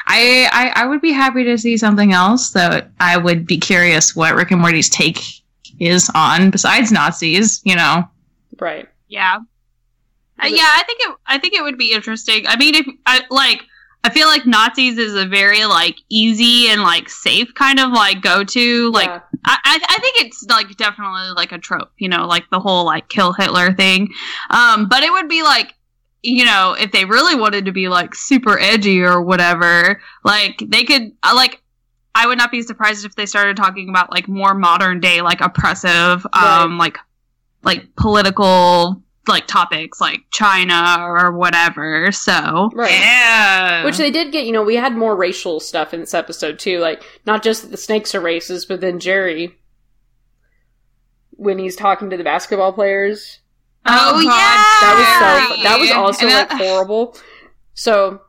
I, 0.08 0.50
I 0.54 0.72
I 0.76 0.86
would 0.86 1.02
be 1.02 1.12
happy 1.12 1.44
to 1.44 1.58
see 1.58 1.76
something 1.76 2.14
else 2.14 2.52
that 2.52 2.92
I 3.02 3.18
would 3.18 3.46
be 3.46 3.58
curious 3.58 4.16
what 4.16 4.36
Rick 4.36 4.52
and 4.52 4.62
Morty's 4.62 4.90
take 4.90 5.22
is 5.80 6.10
on 6.16 6.52
besides 6.52 6.92
Nazis, 6.92 7.62
you 7.66 7.76
know. 7.76 8.04
right. 8.60 8.88
Yeah. 9.10 9.40
Uh, 10.42 10.48
yeah, 10.48 10.64
I 10.64 10.84
think 10.86 11.00
it. 11.02 11.16
I 11.26 11.38
think 11.38 11.54
it 11.54 11.62
would 11.62 11.78
be 11.78 11.94
interesting. 11.94 12.46
I 12.48 12.58
mean, 12.58 12.76
if 12.76 12.86
I 13.06 13.22
like, 13.30 13.64
I 14.06 14.10
feel 14.10 14.28
like 14.28 14.46
Nazis 14.46 15.00
is 15.00 15.16
a 15.16 15.26
very 15.26 15.66
like 15.66 15.98
easy 16.10 16.68
and 16.68 16.84
like 16.84 17.10
safe 17.10 17.52
kind 17.56 17.80
of 17.80 17.92
like 17.92 18.22
go 18.22 18.44
to. 18.44 18.92
Like, 18.92 19.10
Yeah. 19.10 19.20
I, 19.46 19.58
I 19.64 19.80
I 19.90 20.00
think 20.00 20.18
it's 20.24 20.44
like 20.44 20.78
definitely 20.78 21.30
like 21.36 21.52
a 21.52 21.58
trope. 21.58 21.92
You 21.98 22.10
know, 22.10 22.28
like 22.28 22.48
the 22.52 22.60
whole 22.60 22.86
like 22.86 23.10
kill 23.10 23.34
Hitler 23.34 23.74
thing. 23.74 24.10
Um, 24.52 24.88
but 24.90 25.02
it 25.02 25.12
would 25.12 25.28
be 25.28 25.42
like, 25.42 25.74
you 26.22 26.46
know, 26.46 26.76
if 26.80 26.92
they 26.92 27.06
really 27.06 27.34
wanted 27.34 27.66
to 27.66 27.72
be 27.72 27.88
like 27.88 28.14
super 28.14 28.60
edgy 28.60 29.02
or 29.02 29.24
whatever, 29.24 30.00
like 30.24 30.62
they 30.68 30.84
could 30.84 31.12
uh, 31.24 31.34
like. 31.36 31.62
I 32.18 32.28
would 32.28 32.38
not 32.38 32.50
be 32.50 32.62
surprised 32.62 33.06
if 33.06 33.16
they 33.16 33.26
started 33.26 33.58
talking 33.58 33.90
about 33.90 34.10
like 34.10 34.30
more 34.30 34.54
modern 34.54 35.02
day, 35.02 35.22
like 35.22 35.42
oppressive, 35.42 36.26
um, 36.32 36.78
like 36.78 36.98
like 37.64 37.94
political 37.98 39.04
like 39.28 39.48
topics 39.48 40.00
like 40.02 40.22
China 40.32 40.98
or 41.00 41.32
whatever. 41.32 42.12
So 42.12 42.70
Right. 42.74 42.92
Yeah. 42.92 43.84
Which 43.86 43.98
they 43.98 44.12
did 44.12 44.32
get, 44.32 44.46
you 44.46 44.52
know, 44.52 44.64
we 44.64 44.76
had 44.76 44.96
more 44.96 45.16
racial 45.16 45.60
stuff 45.60 45.94
in 45.94 46.00
this 46.02 46.14
episode 46.14 46.60
too. 46.60 46.80
Like, 46.80 47.04
not 47.26 47.44
just 47.44 47.64
that 47.64 47.72
the 47.72 47.78
snakes 47.78 48.14
are 48.16 48.22
racist, 48.22 48.68
but 48.68 48.82
then 48.82 49.00
Jerry, 49.00 49.56
when 51.32 51.60
he's 51.60 51.76
talking 51.76 52.10
to 52.10 52.18
the 52.18 52.24
basketball 52.24 52.74
players, 52.74 53.40
Oh, 53.88 54.14
God, 54.14 54.24
yeah! 54.24 54.30
that 54.82 54.96
was 54.98 55.58
so, 55.58 55.64
that 55.64 55.80
was 55.80 55.92
also 55.92 56.26
And 56.26 56.50
like 56.50 56.60
horrible. 56.60 57.16
So, 57.76 58.20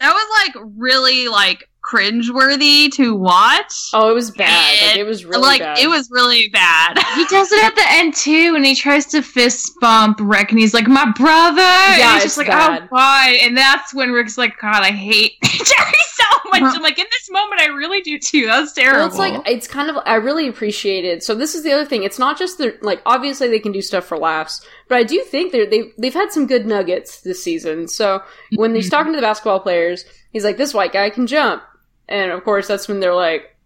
that 0.00 0.12
was 0.12 0.26
like 0.44 0.66
really 0.76 1.28
like 1.28 1.68
cringeworthy 1.84 2.90
to 2.92 3.14
watch. 3.14 3.90
Oh, 3.92 4.10
it 4.10 4.14
was 4.14 4.30
bad. 4.30 4.88
Like, 4.88 4.96
it 4.98 5.04
was 5.04 5.24
really 5.24 5.42
like 5.42 5.60
bad. 5.60 5.78
it 5.78 5.88
was 5.88 6.08
really 6.10 6.48
bad. 6.48 6.98
He 7.16 7.24
does 7.26 7.52
it 7.52 7.62
at 7.64 7.74
the 7.74 7.84
end 7.88 8.14
too, 8.14 8.54
and 8.56 8.64
he 8.64 8.74
tries 8.74 9.06
to 9.06 9.22
fist 9.22 9.72
bump 9.80 10.18
Rick, 10.20 10.50
and 10.50 10.58
he's 10.58 10.74
like, 10.74 10.88
"My 10.88 11.10
brother." 11.16 11.60
and 11.60 11.98
Yeah, 11.98 12.14
he's 12.14 12.24
it's 12.24 12.36
just 12.36 12.38
like, 12.38 12.48
oh, 12.48 12.50
bad. 12.50 12.82
"Oh 12.90 12.96
God!" 12.96 13.34
And 13.42 13.56
that's 13.56 13.94
when 13.94 14.10
Rick's 14.12 14.38
like, 14.38 14.58
"God, 14.60 14.82
I 14.82 14.90
hate 14.90 15.32
Jerry 15.42 15.92
so 16.14 16.24
much." 16.50 16.62
I'm 16.74 16.82
like, 16.82 16.98
in 16.98 17.06
this 17.10 17.30
moment, 17.30 17.60
I 17.60 17.66
really 17.66 18.00
do 18.00 18.18
too. 18.18 18.46
That's 18.46 18.72
terrible. 18.72 18.98
Well, 18.98 19.06
it's 19.08 19.18
like 19.18 19.42
it's 19.48 19.68
kind 19.68 19.90
of 19.90 19.96
I 20.06 20.16
really 20.16 20.48
appreciated. 20.48 21.22
So 21.22 21.34
this 21.34 21.54
is 21.54 21.62
the 21.62 21.72
other 21.72 21.84
thing. 21.84 22.02
It's 22.02 22.18
not 22.18 22.38
just 22.38 22.58
the 22.58 22.76
like 22.82 23.02
obviously 23.06 23.48
they 23.48 23.58
can 23.60 23.72
do 23.72 23.82
stuff 23.82 24.04
for 24.04 24.16
laughs, 24.18 24.64
but 24.88 24.96
I 24.98 25.02
do 25.02 25.22
think 25.22 25.52
they 25.52 25.66
they 25.66 25.92
they've 25.98 26.14
had 26.14 26.32
some 26.32 26.46
good 26.46 26.66
nuggets 26.66 27.20
this 27.20 27.42
season. 27.42 27.88
So 27.88 28.22
when 28.56 28.74
he's 28.74 28.90
talking 28.94 29.12
to 29.12 29.16
the 29.16 29.22
basketball 29.22 29.60
players, 29.60 30.04
he's 30.30 30.44
like, 30.44 30.56
"This 30.56 30.74
white 30.74 30.92
guy 30.92 31.10
can 31.10 31.26
jump," 31.26 31.62
and 32.08 32.32
of 32.32 32.44
course 32.44 32.68
that's 32.68 32.88
when 32.88 33.00
they're 33.00 33.14
like, 33.14 33.56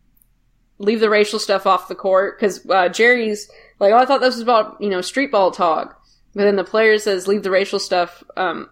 "Leave 0.79 1.01
the 1.01 1.11
racial 1.11 1.39
stuff 1.39 1.67
off 1.67 1.89
the 1.89 1.95
court," 1.95 2.39
because 2.39 2.69
uh, 2.69 2.89
Jerry's 2.89 3.51
like, 3.79 3.93
"Oh, 3.93 3.99
I 3.99 4.05
thought 4.05 4.21
this 4.21 4.35
was 4.35 4.43
about 4.43 4.81
you 4.81 4.91
know 4.91 5.01
street 5.01 5.31
ball 5.31 5.51
talk," 5.51 6.01
but 6.35 6.45
then 6.45 6.57
the 6.57 6.65
player 6.65 6.99
says, 6.99 7.29
"Leave 7.29 7.43
the 7.43 7.51
racial 7.51 7.79
stuff." 7.79 8.23
Um, 8.37 8.71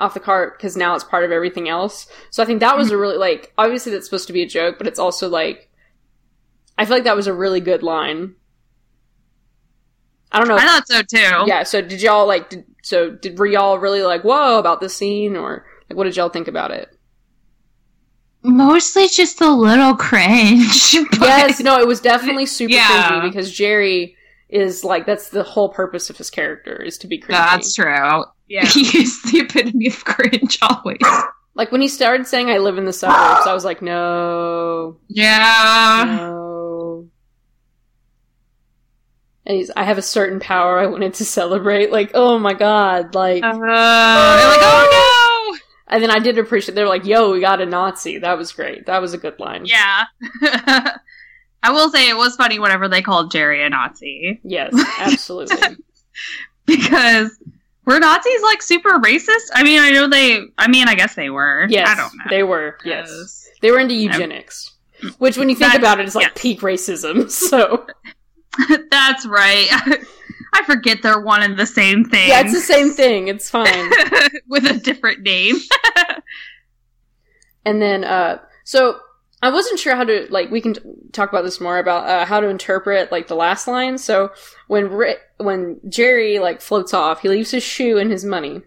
off 0.00 0.14
the 0.14 0.20
cart 0.20 0.56
because 0.56 0.76
now 0.76 0.94
it's 0.94 1.04
part 1.04 1.24
of 1.24 1.30
everything 1.30 1.68
else. 1.68 2.06
So 2.30 2.42
I 2.42 2.46
think 2.46 2.60
that 2.60 2.76
was 2.76 2.90
a 2.90 2.96
really 2.96 3.18
like 3.18 3.52
obviously 3.58 3.92
that's 3.92 4.06
supposed 4.06 4.26
to 4.28 4.32
be 4.32 4.42
a 4.42 4.48
joke, 4.48 4.78
but 4.78 4.86
it's 4.86 4.98
also 4.98 5.28
like 5.28 5.68
I 6.78 6.86
feel 6.86 6.96
like 6.96 7.04
that 7.04 7.16
was 7.16 7.26
a 7.26 7.34
really 7.34 7.60
good 7.60 7.82
line. 7.82 8.34
I 10.32 10.38
don't 10.38 10.48
know. 10.48 10.56
I 10.56 10.60
thought 10.60 10.88
so 10.88 11.02
too. 11.02 11.44
yeah. 11.46 11.62
So 11.64 11.82
did 11.82 12.00
y'all 12.00 12.26
like? 12.26 12.50
Did, 12.50 12.64
so 12.82 13.10
did 13.10 13.38
were 13.38 13.46
y'all 13.46 13.78
really 13.78 14.02
like 14.02 14.22
whoa 14.22 14.58
about 14.58 14.80
this 14.80 14.96
scene 14.96 15.36
or 15.36 15.66
like 15.88 15.96
what 15.96 16.04
did 16.04 16.16
y'all 16.16 16.30
think 16.30 16.48
about 16.48 16.70
it? 16.70 16.88
Mostly 18.42 19.08
just 19.08 19.40
a 19.40 19.50
little 19.50 19.94
cringe. 19.96 20.96
but- 21.10 21.20
yes. 21.20 21.60
No. 21.60 21.78
It 21.78 21.86
was 21.86 22.00
definitely 22.00 22.46
super 22.58 22.72
Yeah. 22.74 22.88
cringy 23.10 23.22
because 23.22 23.52
Jerry 23.52 24.16
is 24.48 24.82
like 24.82 25.06
that's 25.06 25.28
the 25.30 25.42
whole 25.44 25.68
purpose 25.68 26.10
of 26.10 26.16
his 26.16 26.28
character 26.30 26.82
is 26.82 26.98
to 26.98 27.06
be 27.06 27.18
cringy. 27.20 27.28
that's 27.28 27.74
true. 27.74 28.24
Yeah. 28.48 28.64
He 28.66 28.80
is 28.98 29.22
the 29.22 29.40
epitome 29.40 29.86
of 29.86 30.04
cringe 30.04 30.58
always. 30.62 30.98
like 31.54 31.70
when 31.70 31.80
he 31.80 31.86
started 31.88 32.26
saying 32.26 32.50
"I 32.50 32.58
live 32.58 32.76
in 32.78 32.84
the 32.84 32.92
suburbs," 32.92 33.46
I 33.46 33.54
was 33.54 33.64
like, 33.64 33.80
no, 33.80 34.96
Yeah. 35.08 36.04
No. 36.06 37.08
And 39.46 39.56
he's, 39.56 39.70
I 39.74 39.84
have 39.84 39.98
a 39.98 40.02
certain 40.02 40.38
power 40.38 40.78
I 40.78 40.86
wanted 40.86 41.14
to 41.14 41.24
celebrate. 41.24 41.90
Like, 41.90 42.10
oh 42.14 42.38
my 42.38 42.52
god, 42.54 43.14
like. 43.14 43.42
Uh, 43.42 43.52
they're 43.52 43.60
like, 43.60 44.60
oh 44.62 44.69
and 45.90 46.02
then 46.02 46.10
I 46.10 46.18
did 46.18 46.38
appreciate. 46.38 46.74
They 46.74 46.82
were 46.82 46.88
like, 46.88 47.04
"Yo, 47.04 47.32
we 47.32 47.40
got 47.40 47.60
a 47.60 47.66
Nazi." 47.66 48.18
That 48.18 48.38
was 48.38 48.52
great. 48.52 48.86
That 48.86 49.00
was 49.00 49.12
a 49.12 49.18
good 49.18 49.38
line. 49.38 49.64
Yeah. 49.66 50.04
I 51.62 51.72
will 51.72 51.90
say 51.90 52.08
it 52.08 52.16
was 52.16 52.36
funny 52.36 52.58
whenever 52.58 52.88
they 52.88 53.02
called 53.02 53.30
Jerry 53.30 53.62
a 53.62 53.68
Nazi 53.68 54.40
Yes, 54.42 54.72
absolutely. 54.98 55.76
because 56.64 57.38
were 57.84 57.98
Nazis 57.98 58.42
like 58.42 58.62
super 58.62 58.98
racist? 58.98 59.50
I 59.52 59.62
mean, 59.62 59.80
I 59.80 59.90
know 59.90 60.08
they. 60.08 60.40
I 60.56 60.68
mean, 60.68 60.88
I 60.88 60.94
guess 60.94 61.14
they 61.14 61.28
were. 61.30 61.66
yes, 61.68 61.88
I 61.88 61.94
don't 61.94 62.14
know. 62.16 62.24
they 62.30 62.42
were. 62.42 62.78
Yes, 62.84 63.48
they 63.60 63.70
were 63.70 63.78
into 63.78 63.94
eugenics. 63.94 64.76
Which, 65.18 65.38
when 65.38 65.48
you 65.48 65.54
think 65.56 65.74
about 65.74 65.98
it, 65.98 66.06
is 66.06 66.14
like 66.14 66.34
peak 66.34 66.60
racism. 66.60 67.30
So 67.50 67.86
That's 68.90 69.26
right. 69.26 69.68
I 70.52 70.62
forget 70.64 71.02
they're 71.02 71.20
one 71.20 71.42
and 71.42 71.56
the 71.58 71.66
same 71.66 72.04
thing. 72.04 72.28
yeah, 72.28 72.40
it's 72.40 72.52
the 72.52 72.60
same 72.60 72.90
thing. 72.92 73.28
It's 73.28 73.48
fine. 73.50 73.90
with 74.48 74.64
a 74.70 74.74
different 74.78 75.20
name. 75.22 75.56
And 77.64 77.80
then, 77.82 78.04
uh, 78.04 78.38
so 78.64 78.98
I 79.42 79.50
wasn't 79.50 79.78
sure 79.78 79.94
how 79.94 80.04
to 80.04 80.26
like. 80.30 80.50
We 80.50 80.60
can 80.62 80.74
t- 80.74 80.80
talk 81.12 81.28
about 81.28 81.42
this 81.44 81.60
more 81.60 81.78
about 81.78 82.08
uh, 82.08 82.24
how 82.24 82.40
to 82.40 82.48
interpret 82.48 83.12
like 83.12 83.28
the 83.28 83.34
last 83.34 83.68
line. 83.68 83.98
So 83.98 84.32
when 84.68 84.86
when 85.38 85.78
Jerry 85.88 86.38
like 86.38 86.60
floats 86.62 86.94
off, 86.94 87.20
he 87.20 87.28
leaves 87.28 87.50
his 87.50 87.62
shoe 87.62 87.98
and 87.98 88.10
his 88.10 88.24
money, 88.24 88.62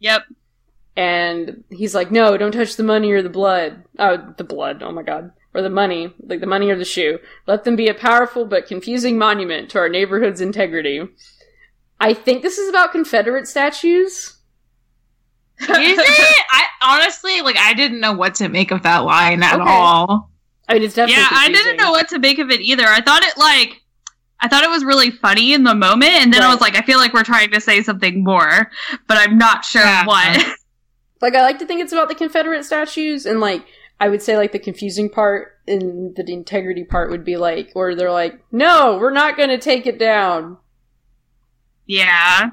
Yep. 0.00 0.22
and 0.96 1.62
he's 1.70 1.94
like, 1.94 2.10
"No, 2.10 2.36
don't 2.36 2.50
touch 2.52 2.74
the 2.76 2.82
money 2.82 3.12
or 3.12 3.22
the 3.22 3.28
blood. 3.30 3.84
Oh, 4.00 4.34
the 4.36 4.44
blood. 4.44 4.82
Oh 4.82 4.90
my 4.92 5.02
god." 5.04 5.30
Or 5.56 5.62
the 5.62 5.70
money, 5.70 6.12
like 6.20 6.40
the 6.40 6.46
money 6.46 6.68
or 6.68 6.76
the 6.76 6.84
shoe. 6.84 7.18
Let 7.46 7.64
them 7.64 7.76
be 7.76 7.88
a 7.88 7.94
powerful 7.94 8.44
but 8.44 8.66
confusing 8.66 9.16
monument 9.16 9.70
to 9.70 9.78
our 9.78 9.88
neighborhood's 9.88 10.42
integrity. 10.42 11.00
I 11.98 12.12
think 12.12 12.42
this 12.42 12.58
is 12.58 12.68
about 12.68 12.92
Confederate 12.92 13.48
statues. 13.48 14.36
Is 15.58 15.68
it? 15.70 16.44
I 16.50 16.64
honestly 16.82 17.40
like 17.40 17.56
I 17.56 17.72
didn't 17.72 18.00
know 18.00 18.12
what 18.12 18.34
to 18.36 18.50
make 18.50 18.70
of 18.70 18.82
that 18.82 18.98
line 19.04 19.42
at 19.42 19.58
Okay. 19.58 19.64
all. 19.66 20.30
I 20.68 20.74
mean, 20.74 20.82
it's 20.82 20.94
definitely. 20.94 21.22
yeah, 21.22 21.28
I 21.32 21.48
didn't 21.50 21.78
know 21.78 21.90
what 21.92 22.08
to 22.10 22.18
make 22.18 22.38
of 22.38 22.50
it 22.50 22.60
either. 22.60 22.84
I 22.84 23.00
thought 23.00 23.22
it 23.24 23.38
like 23.38 23.80
I 24.40 24.48
thought 24.48 24.62
it 24.64 24.68
was 24.68 24.84
really 24.84 25.10
funny 25.10 25.54
in 25.54 25.64
the 25.64 25.74
moment, 25.74 26.10
and 26.12 26.30
then 26.34 26.42
I 26.42 26.52
was 26.52 26.60
like, 26.60 26.76
I 26.76 26.82
feel 26.82 26.98
like 26.98 27.14
we're 27.14 27.22
trying 27.24 27.50
to 27.52 27.60
say 27.62 27.82
something 27.82 28.22
more, 28.22 28.70
but 29.08 29.16
I'm 29.16 29.38
not 29.38 29.64
sure 29.64 29.80
Yeah. 29.80 30.04
what. 30.04 30.46
like 31.22 31.34
I 31.34 31.40
like 31.40 31.58
to 31.60 31.66
think 31.66 31.80
it's 31.80 31.92
about 31.94 32.08
the 32.10 32.14
Confederate 32.14 32.64
statues, 32.64 33.24
and 33.24 33.40
like 33.40 33.64
I 34.00 34.08
would 34.08 34.22
say 34.22 34.36
like 34.36 34.52
the 34.52 34.58
confusing 34.58 35.08
part 35.08 35.52
and 35.66 36.14
the 36.16 36.30
integrity 36.32 36.84
part 36.84 37.10
would 37.10 37.24
be 37.24 37.36
like 37.36 37.70
where 37.72 37.94
they're 37.94 38.10
like, 38.12 38.38
no, 38.52 38.98
we're 38.98 39.10
not 39.10 39.36
going 39.36 39.48
to 39.48 39.58
take 39.58 39.86
it 39.86 39.98
down. 39.98 40.58
yeah. 41.86 42.50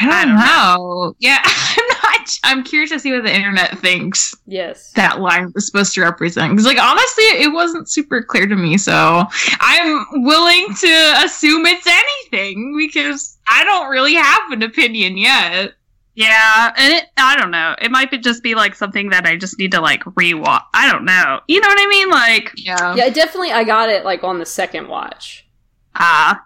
I 0.00 0.24
don't 0.24 0.34
know. 0.34 1.14
Yeah, 1.20 1.38
I'm 1.44 1.88
not. 1.88 2.38
I'm 2.42 2.64
curious 2.64 2.90
to 2.90 2.98
see 2.98 3.12
what 3.12 3.22
the 3.22 3.34
internet 3.34 3.78
thinks 3.78 4.34
Yes, 4.46 4.90
that 4.92 5.20
line 5.20 5.52
was 5.54 5.66
supposed 5.66 5.94
to 5.94 6.02
represent. 6.02 6.52
Because, 6.52 6.66
like, 6.66 6.80
honestly, 6.80 7.24
it 7.24 7.52
wasn't 7.52 7.88
super 7.88 8.20
clear 8.22 8.48
to 8.48 8.56
me. 8.56 8.78
So 8.78 9.24
I'm 9.60 10.04
willing 10.24 10.74
to 10.80 11.14
assume 11.24 11.66
it's 11.66 11.86
anything 11.86 12.74
because 12.76 13.38
I 13.46 13.64
don't 13.64 13.88
really 13.88 14.14
have 14.14 14.50
an 14.50 14.62
opinion 14.64 15.16
yet. 15.16 15.74
Yeah, 16.16 16.72
and 16.76 16.94
it, 16.94 17.04
I 17.18 17.36
don't 17.36 17.50
know. 17.50 17.76
It 17.80 17.90
might 17.90 18.10
be 18.10 18.16
just 18.18 18.42
be 18.42 18.54
like 18.54 18.74
something 18.74 19.10
that 19.10 19.26
I 19.26 19.36
just 19.36 19.58
need 19.58 19.70
to 19.72 19.80
like 19.82 20.02
rewatch. 20.04 20.62
I 20.74 20.90
don't 20.90 21.04
know. 21.04 21.40
You 21.46 21.60
know 21.60 21.68
what 21.68 21.78
I 21.78 21.86
mean? 21.88 22.08
Like, 22.10 22.52
Yeah. 22.56 22.94
yeah, 22.96 23.10
definitely. 23.10 23.52
I 23.52 23.64
got 23.64 23.90
it 23.90 24.02
like 24.04 24.24
on 24.24 24.38
the 24.38 24.46
second 24.46 24.88
watch. 24.88 25.46
ah, 25.94 26.42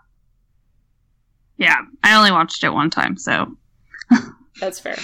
yeah. 1.57 1.77
I 2.03 2.17
only 2.17 2.33
watched 2.33 2.65
it 2.65 2.71
one 2.71 2.91
time, 2.91 3.17
so 3.17 3.57
That's 4.61 4.81
fair. 4.81 4.97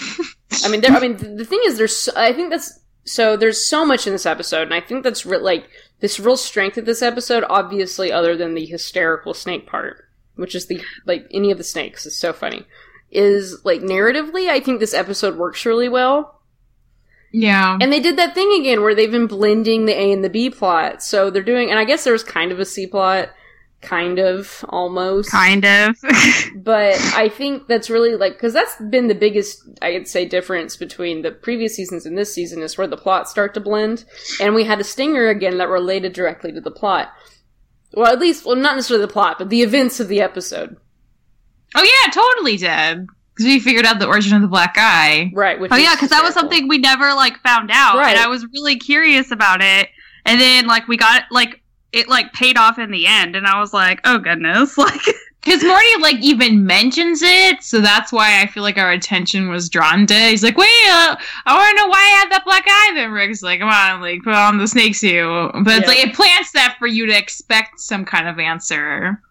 I 0.64 0.68
mean, 0.68 0.80
there, 0.80 0.90
I 0.90 1.00
mean, 1.00 1.16
th- 1.16 1.36
the 1.38 1.44
thing 1.44 1.60
is, 1.64 1.78
there's. 1.78 1.96
So, 1.96 2.12
I 2.16 2.32
think 2.32 2.50
that's 2.50 2.80
so. 3.04 3.36
There's 3.36 3.64
so 3.64 3.86
much 3.86 4.06
in 4.06 4.12
this 4.12 4.26
episode, 4.26 4.62
and 4.62 4.74
I 4.74 4.80
think 4.80 5.02
that's 5.04 5.24
re- 5.24 5.38
like 5.38 5.68
this 6.00 6.18
real 6.20 6.36
strength 6.36 6.76
of 6.76 6.86
this 6.86 7.02
episode. 7.02 7.44
Obviously, 7.48 8.10
other 8.12 8.36
than 8.36 8.54
the 8.54 8.66
hysterical 8.66 9.32
snake 9.32 9.66
part, 9.66 10.04
which 10.34 10.54
is 10.54 10.66
the 10.66 10.82
like 11.06 11.26
any 11.30 11.50
of 11.52 11.58
the 11.58 11.64
snakes 11.64 12.04
is 12.04 12.18
so 12.18 12.32
funny. 12.32 12.66
Is 13.16 13.64
like 13.64 13.80
narratively, 13.80 14.48
I 14.48 14.60
think 14.60 14.78
this 14.80 14.92
episode 14.92 15.36
works 15.36 15.64
really 15.64 15.88
well, 15.88 16.40
Yeah. 17.32 17.78
and 17.80 17.90
they 17.92 18.00
did 18.00 18.18
that 18.18 18.34
thing 18.34 18.52
again 18.60 18.82
where 18.82 18.94
they've 18.94 19.10
been 19.10 19.26
blending 19.26 19.86
the 19.86 19.94
A 19.98 20.12
and 20.12 20.22
the 20.22 20.28
B 20.30 20.50
plot. 20.50 21.02
So 21.02 21.30
they're 21.30 21.42
doing, 21.42 21.70
and 21.70 21.78
I 21.78 21.84
guess 21.84 22.04
there 22.04 22.12
was 22.12 22.22
kind 22.22 22.52
of 22.52 22.60
a 22.60 22.64
C 22.66 22.86
plot, 22.86 23.30
kind 23.80 24.18
of 24.18 24.64
almost, 24.68 25.30
kind 25.30 25.64
of. 25.64 25.96
but 26.56 26.94
I 27.14 27.30
think 27.30 27.68
that's 27.68 27.88
really 27.88 28.16
like 28.16 28.34
because 28.34 28.52
that's 28.52 28.76
been 28.90 29.08
the 29.08 29.14
biggest 29.14 29.62
I'd 29.80 30.08
say 30.08 30.26
difference 30.26 30.76
between 30.76 31.22
the 31.22 31.30
previous 31.30 31.74
seasons 31.76 32.04
and 32.04 32.18
this 32.18 32.34
season 32.34 32.60
is 32.62 32.76
where 32.76 32.86
the 32.86 32.96
plots 32.98 33.30
start 33.30 33.54
to 33.54 33.60
blend, 33.60 34.04
and 34.40 34.54
we 34.54 34.64
had 34.64 34.78
a 34.80 34.84
stinger 34.84 35.28
again 35.28 35.56
that 35.58 35.68
related 35.68 36.12
directly 36.12 36.52
to 36.52 36.60
the 36.60 36.70
plot. 36.70 37.12
Well, 37.94 38.12
at 38.12 38.18
least, 38.20 38.44
well, 38.44 38.56
not 38.56 38.74
necessarily 38.76 39.06
the 39.06 39.12
plot, 39.12 39.36
but 39.38 39.48
the 39.48 39.62
events 39.62 40.00
of 40.00 40.08
the 40.08 40.20
episode, 40.20 40.76
oh 41.74 41.82
yeah, 41.82 42.10
totally 42.12 42.56
did. 42.56 43.06
Because 43.34 43.44
we 43.44 43.60
figured 43.60 43.84
out 43.84 43.98
the 43.98 44.06
origin 44.06 44.34
of 44.34 44.40
the 44.42 44.48
black 44.48 44.74
guy. 44.74 45.30
right? 45.34 45.60
Which 45.60 45.70
oh 45.72 45.76
yeah, 45.76 45.94
because 45.94 46.10
that 46.10 46.22
was 46.24 46.32
something 46.34 46.68
we 46.68 46.78
never 46.78 47.12
like 47.14 47.36
found 47.40 47.70
out, 47.72 47.96
Right. 47.98 48.10
and 48.16 48.18
I 48.18 48.28
was 48.28 48.46
really 48.52 48.76
curious 48.76 49.30
about 49.30 49.60
it. 49.60 49.88
And 50.24 50.40
then 50.40 50.66
like 50.66 50.88
we 50.88 50.96
got 50.96 51.24
like 51.30 51.62
it 51.92 52.08
like 52.08 52.32
paid 52.32 52.56
off 52.56 52.78
in 52.78 52.90
the 52.90 53.06
end, 53.06 53.36
and 53.36 53.46
I 53.46 53.60
was 53.60 53.72
like, 53.74 54.00
oh 54.04 54.18
goodness, 54.18 54.76
like 54.78 55.00
Because 55.42 55.62
Morty 55.62 55.86
like 56.00 56.16
even 56.16 56.64
mentions 56.66 57.20
it, 57.22 57.62
so 57.62 57.80
that's 57.80 58.10
why 58.10 58.40
I 58.42 58.46
feel 58.46 58.62
like 58.64 58.78
our 58.78 58.90
attention 58.90 59.48
was 59.48 59.68
drawn 59.68 60.04
to. 60.06 60.14
it. 60.14 60.30
He's 60.30 60.42
like, 60.42 60.56
"Wait, 60.56 60.66
uh, 60.88 61.14
I 61.46 61.54
want 61.56 61.76
to 61.76 61.82
know 61.84 61.88
why 61.88 61.98
I 61.98 62.18
had 62.18 62.30
that 62.32 62.44
black 62.44 62.64
eye." 62.66 62.92
Then 62.94 63.12
Rick's 63.12 63.42
like, 63.42 63.60
"Come 63.60 63.68
on, 63.68 64.00
like 64.00 64.22
put 64.24 64.34
on 64.34 64.58
the 64.58 64.66
snake 64.66 64.96
suit." 64.96 65.52
But 65.62 65.74
it's 65.78 65.86
like 65.86 65.98
it 66.00 66.14
plants 66.14 66.50
that 66.52 66.76
for 66.80 66.88
you 66.88 67.06
to 67.06 67.16
expect 67.16 67.78
some 67.78 68.04
kind 68.04 68.26
of 68.28 68.38
answer. 68.40 69.22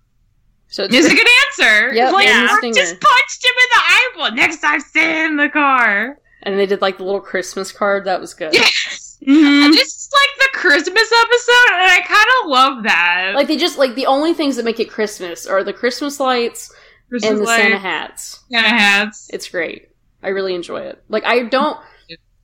So 0.76 0.84
it's, 0.84 0.94
It's 0.94 1.08
a 1.08 1.16
good 1.16 1.28
answer. 1.46 1.94
Yep, 1.96 2.12
like 2.12 2.28
the 2.28 2.72
just 2.76 3.00
punched 3.00 3.46
him 3.46 3.54
in 3.58 3.70
the 3.72 3.82
eyeball. 3.86 4.32
Next 4.36 4.60
time, 4.60 4.82
stay 4.82 5.24
in 5.24 5.38
the 5.38 5.48
car. 5.48 6.20
and 6.44 6.60
they 6.60 6.66
did 6.66 6.82
like 6.82 6.98
the 6.98 7.06
little 7.06 7.22
Christmas 7.22 7.72
card. 7.72 8.04
That 8.04 8.20
was 8.20 8.34
good. 8.34 8.54
Yes. 8.54 9.18
mhm. 9.26 9.70
Is 9.70 10.10
like 10.12 10.52
the 10.52 10.58
Christmas 10.58 11.10
episode, 11.24 11.76
and 11.76 11.92
I 11.94 12.02
kind 12.06 12.28
of 12.44 12.50
love 12.50 12.84
that. 12.84 13.32
Like 13.36 13.48
they 13.48 13.56
just 13.56 13.78
like 13.78 13.96
the 13.96 14.06
only 14.06 14.34
things 14.34 14.58
that 14.58 14.66
make 14.66 14.82
it 14.82 14.90
Christmas 14.92 15.48
are 15.48 15.64
the 15.64 15.72
Christmas 15.72 16.20
lights 16.20 16.74
Christmas 17.08 17.32
and 17.32 17.40
the 17.40 17.44
lights, 17.46 17.62
Santa 17.64 17.78
hats. 17.78 18.40
Santa 18.52 18.68
hats. 18.68 19.30
It's 19.32 19.48
great. 19.48 19.88
I 20.22 20.30
really 20.30 20.56
enjoy 20.56 20.82
it. 20.82 21.02
Like 21.08 21.24
I 21.24 21.44
don't 21.44 21.80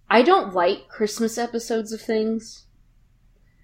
I 0.09 0.21
don't 0.21 0.53
like 0.53 0.87
Christmas 0.87 1.37
episodes 1.37 1.91
of 1.91 1.99
things 1.99 2.65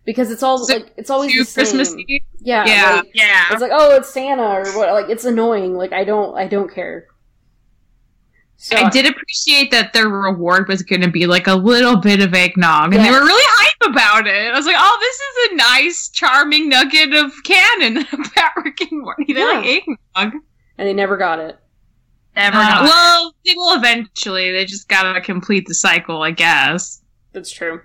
because 0.07 0.31
it's 0.31 0.41
all 0.41 0.57
So- 0.57 0.73
like 0.73 0.91
it's 0.97 1.11
always 1.11 1.31
Too 1.31 1.39
the 1.39 1.45
same. 1.45 1.61
Christmassy. 1.65 2.23
Yeah, 2.39 2.65
Yeah. 2.65 2.95
like, 2.95 3.11
Yeah. 3.13 3.43
it's 3.51 3.61
like 3.61 3.71
oh, 3.73 3.95
it's 3.97 4.09
Santa 4.09 4.41
or 4.41 4.65
what? 4.75 4.89
Like 4.93 5.09
it's 5.09 5.25
annoying. 5.25 5.75
Like 5.75 5.93
I 5.93 6.03
don't, 6.03 6.35
I 6.35 6.47
don't 6.47 6.73
care. 6.73 7.05
So 8.59 8.75
I 8.75 8.89
did 8.89 9.05
appreciate 9.05 9.69
that 9.69 9.93
their 9.93 10.09
reward 10.09 10.67
was 10.67 10.81
going 10.81 11.01
to 11.01 11.11
be 11.11 11.27
like 11.27 11.45
a 11.45 11.53
little 11.53 11.97
bit 11.97 12.21
of 12.23 12.33
eggnog, 12.33 12.91
and 12.95 13.05
they 13.05 13.11
were 13.11 13.19
really 13.23 13.43
hype 13.51 13.91
about 13.91 14.25
it. 14.25 14.51
I 14.51 14.57
was 14.57 14.65
like, 14.65 14.75
"Oh, 14.77 14.97
this 14.99 15.15
is 15.15 15.51
a 15.51 15.55
nice, 15.57 16.09
charming 16.09 16.67
nugget 16.67 17.13
of 17.13 17.31
canon 17.43 17.97
about 18.13 18.51
Rick 18.65 18.81
and 18.81 19.01
Morty. 19.03 19.33
They 19.33 19.43
like 19.45 19.63
eggnog." 19.65 20.33
and 20.79 20.87
they 20.87 20.93
never 20.93 21.17
got 21.17 21.37
it. 21.39 21.59
Never 22.35 22.57
Uh, 22.57 22.81
know. 22.81 22.83
well, 22.83 23.35
they 23.45 23.53
will 23.55 23.75
eventually. 23.77 24.51
They 24.51 24.65
just 24.65 24.87
gotta 24.89 25.21
complete 25.21 25.67
the 25.67 25.75
cycle, 25.75 26.23
I 26.23 26.31
guess. 26.31 27.01
That's 27.33 27.51
true. 27.51 27.81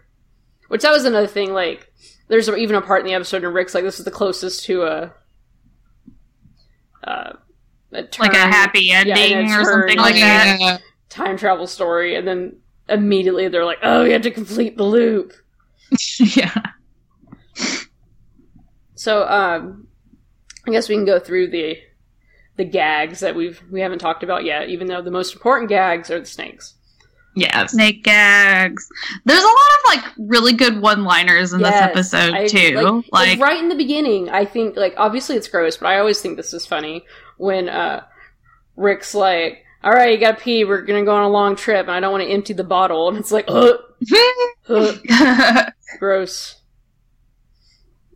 Which 0.69 0.81
that 0.83 0.91
was 0.91 1.05
another 1.05 1.27
thing. 1.27 1.53
Like, 1.53 1.92
there's 2.33 2.49
even 2.49 2.77
a 2.77 2.81
part 2.81 3.01
in 3.01 3.07
the 3.07 3.13
episode 3.13 3.43
where 3.43 3.51
Rick's 3.51 3.75
like, 3.75 3.85
"This 3.85 3.99
is 3.99 4.07
the 4.07 4.11
closest 4.11 4.65
to 4.65 4.85
a, 4.85 5.15
uh, 7.05 7.33
a 7.93 7.97
like 7.97 8.07
a 8.07 8.09
turn- 8.09 8.33
happy 8.33 8.85
yeah, 8.85 9.05
ending 9.07 9.53
a 9.53 9.61
or 9.61 9.65
something 9.67 9.99
like 9.99 10.15
that. 10.15 10.57
Yeah. 10.59 10.79
time 11.11 11.37
travel 11.37 11.67
story," 11.67 12.17
and 12.17 12.27
then 12.27 12.57
immediately 12.89 13.49
they're 13.49 13.67
like, 13.67 13.81
"Oh, 13.83 14.05
you 14.05 14.15
have 14.15 14.23
to 14.23 14.31
complete 14.31 14.79
the 14.79 14.83
loop." 14.83 15.35
yeah. 16.19 16.55
So, 18.95 19.29
um, 19.29 19.89
I 20.67 20.71
guess 20.71 20.89
we 20.89 20.95
can 20.95 21.05
go 21.05 21.19
through 21.19 21.49
the 21.49 21.77
the 22.57 22.65
gags 22.65 23.21
that 23.21 23.37
we've 23.37 23.63
we 23.71 23.83
haven't 23.83 23.99
talked 23.99 24.23
about 24.23 24.45
yet. 24.45 24.71
Even 24.71 24.87
though 24.87 25.03
the 25.03 25.11
most 25.11 25.35
important 25.35 25.69
gags 25.69 26.11
are 26.11 26.21
the 26.21 26.25
snakes. 26.25 26.77
Yes. 27.35 27.73
Snake 27.73 28.05
gags. 28.05 28.89
There's 29.25 29.43
a 29.43 29.47
lot 29.47 29.55
of 29.55 29.97
like 29.97 30.05
really 30.19 30.53
good 30.53 30.81
one-liners 30.83 31.53
in 31.53 31.61
Yes, 31.61 31.95
this 31.95 32.13
episode 32.13 32.35
I- 32.35 32.47
too. 32.47 32.75
Like, 32.77 32.85
Like, 32.85 33.05
like, 33.13 33.41
right 33.41 33.59
in 33.59 33.69
the 33.69 33.75
beginning, 33.75 34.29
I 34.29 34.45
think 34.45 34.77
like 34.77 34.95
obviously 34.99 35.37
it's 35.37 35.49
gross, 35.49 35.77
but 35.79 35.87
I 35.89 35.99
always 35.99 36.21
think 36.21 36.37
this 36.37 36.53
is 36.53 36.67
funny 36.67 37.05
when 37.39 37.69
uh 37.69 38.05
Rick's 38.77 39.15
like, 39.15 39.65
"All 39.85 39.93
right, 39.93 40.13
you 40.13 40.19
got 40.19 40.39
to 40.39 40.43
pee. 40.45 40.65
We're 40.65 40.83
gonna 40.83 41.05
go 41.05 41.15
on 41.15 41.23
a 41.23 41.29
long 41.29 41.57
trip, 41.57 41.87
and 41.87 41.91
I 41.95 42.01
don't 42.01 42.13
want 42.13 42.25
to 42.25 42.31
empty 42.31 42.53
the 42.55 42.65
bottle." 42.65 43.09
And 43.09 43.19
it's 43.19 43.31
like, 43.33 43.45
"Ugh, 43.49 43.77
ugh, 44.69 45.73
gross." 45.99 46.57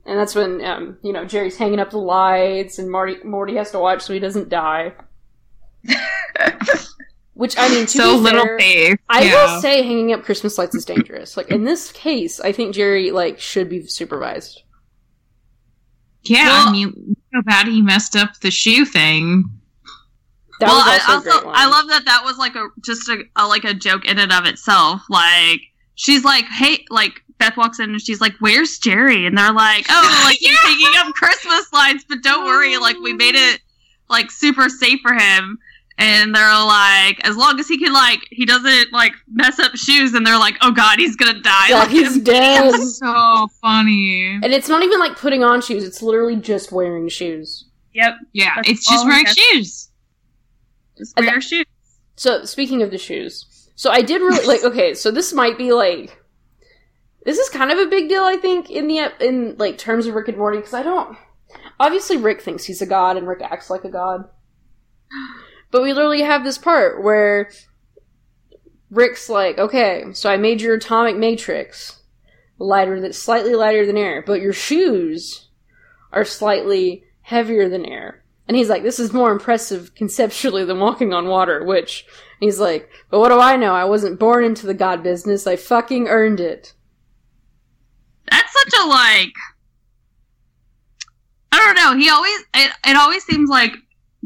And 0.06 0.18
that's 0.18 0.34
when 0.34 0.64
um 0.64 0.98
you 1.02 1.12
know 1.12 1.24
Jerry's 1.24 1.56
hanging 1.56 1.78
up 1.80 1.90
the 1.90 1.98
lights, 1.98 2.78
and 2.78 2.90
Marty 2.90 3.16
Morty 3.24 3.56
has 3.56 3.70
to 3.72 3.78
watch 3.78 4.02
so 4.02 4.12
he 4.12 4.18
doesn't 4.18 4.48
die. 4.48 4.92
Which 7.36 7.54
I 7.58 7.68
mean, 7.68 7.84
to 7.84 7.98
so 7.98 8.16
be 8.16 8.22
little 8.22 8.44
fair, 8.46 8.58
faith. 8.58 8.98
I 9.10 9.24
yeah. 9.24 9.54
will 9.54 9.60
say 9.60 9.82
hanging 9.82 10.12
up 10.14 10.24
Christmas 10.24 10.56
lights 10.56 10.74
is 10.74 10.86
dangerous. 10.86 11.36
Like 11.36 11.50
in 11.50 11.64
this 11.64 11.92
case, 11.92 12.40
I 12.40 12.50
think 12.50 12.74
Jerry 12.74 13.10
like 13.10 13.38
should 13.38 13.68
be 13.68 13.86
supervised. 13.86 14.62
Yeah, 16.22 16.46
Well- 16.48 16.68
I 16.68 16.72
mean, 16.72 17.16
how 17.34 17.42
bad 17.42 17.66
he 17.68 17.82
messed 17.82 18.16
up 18.16 18.40
the 18.40 18.50
shoe 18.50 18.84
thing. 18.86 19.44
That 20.60 20.68
well, 20.68 20.76
was 20.78 21.02
I 21.06 21.14
also, 21.14 21.28
a 21.28 21.32
great 21.32 21.44
line. 21.44 21.54
I 21.56 21.66
love 21.66 21.88
that 21.88 22.04
that 22.06 22.22
was 22.24 22.38
like 22.38 22.54
a 22.54 22.68
just 22.82 23.06
a, 23.10 23.22
a 23.36 23.46
like 23.46 23.64
a 23.64 23.74
joke 23.74 24.06
in 24.06 24.18
and 24.18 24.32
of 24.32 24.46
itself. 24.46 25.02
Like 25.10 25.60
she's 25.96 26.24
like, 26.24 26.46
hey, 26.46 26.86
like 26.88 27.22
Beth 27.36 27.58
walks 27.58 27.78
in 27.78 27.90
and 27.90 28.00
she's 28.00 28.22
like, 28.22 28.32
"Where's 28.40 28.78
Jerry?" 28.78 29.26
And 29.26 29.36
they're 29.36 29.52
like, 29.52 29.84
"Oh, 29.90 30.22
like 30.24 30.38
he's 30.38 30.52
Yeah. 30.52 30.56
hanging 30.70 30.86
up 30.96 31.12
Christmas 31.12 31.70
lights, 31.74 32.06
but 32.08 32.22
don't 32.22 32.46
worry, 32.46 32.78
like 32.78 32.96
we 33.00 33.12
made 33.12 33.34
it 33.34 33.60
like 34.08 34.30
super 34.30 34.70
safe 34.70 35.00
for 35.02 35.12
him." 35.12 35.58
And 35.98 36.34
they're 36.34 36.64
like, 36.66 37.26
as 37.26 37.36
long 37.36 37.58
as 37.58 37.66
he 37.68 37.78
can 37.78 37.92
like 37.94 38.18
he 38.30 38.44
doesn't 38.44 38.92
like 38.92 39.12
mess 39.32 39.58
up 39.58 39.74
shoes, 39.76 40.12
and 40.12 40.26
they're 40.26 40.38
like, 40.38 40.56
"Oh 40.60 40.70
God, 40.70 40.98
he's 40.98 41.16
gonna 41.16 41.40
die." 41.40 41.68
yeah, 41.70 41.78
Like, 41.78 41.88
he's 41.88 42.18
dead. 42.22 42.74
So 42.82 43.48
funny. 43.62 44.38
and 44.42 44.52
it's 44.52 44.68
not 44.68 44.82
even 44.82 44.98
like 45.00 45.16
putting 45.16 45.42
on 45.42 45.62
shoes; 45.62 45.84
it's 45.84 46.02
literally 46.02 46.36
just 46.36 46.70
wearing 46.70 47.08
shoes. 47.08 47.64
yep, 47.94 48.14
Yeah, 48.34 48.56
That's 48.56 48.68
it's 48.68 48.86
just 48.90 49.06
wearing 49.06 49.24
shoes. 49.24 49.90
just 50.98 51.16
And 51.16 51.26
wear 51.26 51.40
shoes. 51.40 51.64
So 52.16 52.44
speaking 52.44 52.82
of 52.82 52.90
the 52.90 52.98
shoes, 52.98 53.70
so 53.74 53.90
I 53.90 54.02
did 54.02 54.20
really 54.20 54.46
like. 54.46 54.64
Okay, 54.64 54.92
so 54.92 55.10
this 55.10 55.32
might 55.32 55.56
be 55.56 55.72
like, 55.72 56.22
this 57.24 57.38
is 57.38 57.48
kind 57.48 57.70
of 57.70 57.78
a 57.78 57.86
big 57.86 58.10
deal, 58.10 58.22
I 58.24 58.36
think, 58.36 58.70
in 58.70 58.86
the 58.86 59.12
in 59.26 59.56
like 59.56 59.78
terms 59.78 60.06
of 60.06 60.14
Rick 60.14 60.28
and 60.28 60.36
Morty, 60.36 60.58
because 60.58 60.74
I 60.74 60.82
don't. 60.82 61.16
Obviously, 61.80 62.18
Rick 62.18 62.42
thinks 62.42 62.64
he's 62.64 62.82
a 62.82 62.86
god, 62.86 63.16
and 63.16 63.26
Rick 63.26 63.40
acts 63.42 63.70
like 63.70 63.84
a 63.84 63.90
god. 63.90 64.28
But 65.76 65.82
we 65.82 65.92
literally 65.92 66.22
have 66.22 66.42
this 66.42 66.56
part 66.56 67.02
where 67.02 67.50
Rick's 68.90 69.28
like, 69.28 69.58
"Okay, 69.58 70.06
so 70.14 70.30
I 70.30 70.38
made 70.38 70.62
your 70.62 70.76
atomic 70.76 71.18
matrix 71.18 72.00
lighter, 72.58 72.98
that 73.02 73.14
slightly 73.14 73.54
lighter 73.54 73.84
than 73.84 73.98
air, 73.98 74.24
but 74.26 74.40
your 74.40 74.54
shoes 74.54 75.50
are 76.12 76.24
slightly 76.24 77.04
heavier 77.20 77.68
than 77.68 77.84
air." 77.84 78.24
And 78.48 78.56
he's 78.56 78.70
like, 78.70 78.84
"This 78.84 78.98
is 78.98 79.12
more 79.12 79.30
impressive 79.30 79.94
conceptually 79.94 80.64
than 80.64 80.80
walking 80.80 81.12
on 81.12 81.28
water." 81.28 81.62
Which 81.62 82.06
he's 82.40 82.58
like, 82.58 82.88
"But 83.10 83.20
what 83.20 83.28
do 83.28 83.38
I 83.38 83.56
know? 83.56 83.74
I 83.74 83.84
wasn't 83.84 84.18
born 84.18 84.44
into 84.44 84.64
the 84.64 84.72
god 84.72 85.02
business. 85.02 85.46
I 85.46 85.56
fucking 85.56 86.08
earned 86.08 86.40
it." 86.40 86.72
That's 88.30 88.50
such 88.50 88.80
a 88.80 88.86
like. 88.86 89.34
I 91.52 91.58
don't 91.58 91.76
know. 91.76 92.00
He 92.00 92.08
always 92.08 92.40
it, 92.54 92.72
it 92.86 92.96
always 92.96 93.24
seems 93.24 93.50
like 93.50 93.76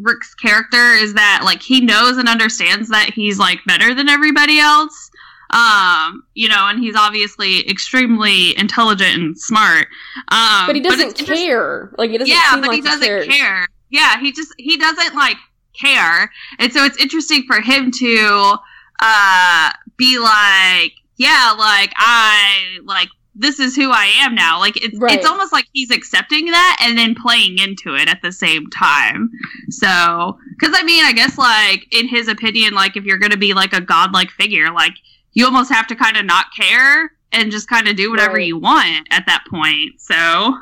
Rick's 0.03 0.35
character 0.35 0.93
is 0.95 1.15
that 1.15 1.43
like 1.45 1.63
he 1.63 1.81
knows 1.81 2.17
and 2.17 2.29
understands 2.29 2.89
that 2.89 3.11
he's 3.15 3.39
like 3.39 3.59
better 3.67 3.95
than 3.95 4.09
everybody 4.09 4.59
else. 4.59 5.11
Um, 5.53 6.23
you 6.35 6.49
know, 6.49 6.69
and 6.69 6.79
he's 6.79 6.95
obviously 6.97 7.69
extremely 7.69 8.57
intelligent 8.57 9.21
and 9.21 9.37
smart. 9.39 9.89
Um, 10.29 10.67
But 10.67 10.77
he 10.77 10.81
doesn't 10.81 11.19
interest- 11.19 11.43
care. 11.43 11.93
Like 11.99 12.11
he 12.11 12.19
doesn't 12.19 12.33
yeah, 12.33 12.53
but 12.53 12.69
like 12.69 12.77
he 12.77 12.83
doesn't 12.83 13.03
cares. 13.03 13.27
care. 13.27 13.67
Yeah, 13.91 14.21
he 14.21 14.31
just 14.33 14.55
he 14.59 14.77
doesn't 14.77 15.17
like 15.17 15.37
care, 15.81 16.31
and 16.61 16.73
so 16.73 16.85
it's 16.85 16.97
interesting 17.03 17.43
for 17.49 17.61
him 17.61 17.91
to 17.91 18.55
uh 19.03 19.71
be 19.97 20.19
like, 20.21 20.93
yeah, 21.17 21.55
like 21.59 21.93
I 21.97 22.79
like 22.85 23.09
this 23.41 23.59
is 23.59 23.75
who 23.75 23.91
I 23.91 24.07
am 24.21 24.35
now. 24.35 24.59
Like 24.59 24.77
it's 24.83 24.99
Right. 24.99 25.17
it's 25.17 25.27
almost 25.27 25.53
like 25.53 25.67
he's 25.73 25.91
accepting 25.91 26.47
that 26.47 26.79
and 26.83 26.97
then 26.97 27.15
playing 27.15 27.59
into 27.59 27.95
it 27.95 28.09
at 28.09 28.21
the 28.23 28.33
same 28.33 28.69
time. 28.71 29.31
So, 29.71 30.39
because 30.59 30.75
I 30.79 30.83
mean, 30.85 31.05
I 31.05 31.13
guess 31.13 31.37
like 31.39 31.87
in 31.93 32.09
his 32.09 32.29
opinion, 32.29 32.75
like 32.75 32.97
if 32.97 33.05
you're 33.05 33.19
gonna 33.19 33.37
be 33.37 33.55
like 33.55 33.73
a 33.73 33.81
godlike 33.81 34.31
figure, 34.31 34.71
like 34.73 34.95
you 35.33 35.45
almost 35.45 35.73
have 35.73 35.87
to 35.89 35.95
kind 35.97 36.17
of 36.17 36.25
not 36.25 36.47
care 36.59 37.13
and 37.33 37.51
just 37.51 37.69
kind 37.69 37.87
of 37.89 37.97
do 37.97 38.11
whatever 38.11 38.35
Right. 38.35 38.47
you 38.47 38.59
want 38.59 39.07
at 39.11 39.25
that 39.27 39.45
point. 39.51 40.01
So. 40.01 40.57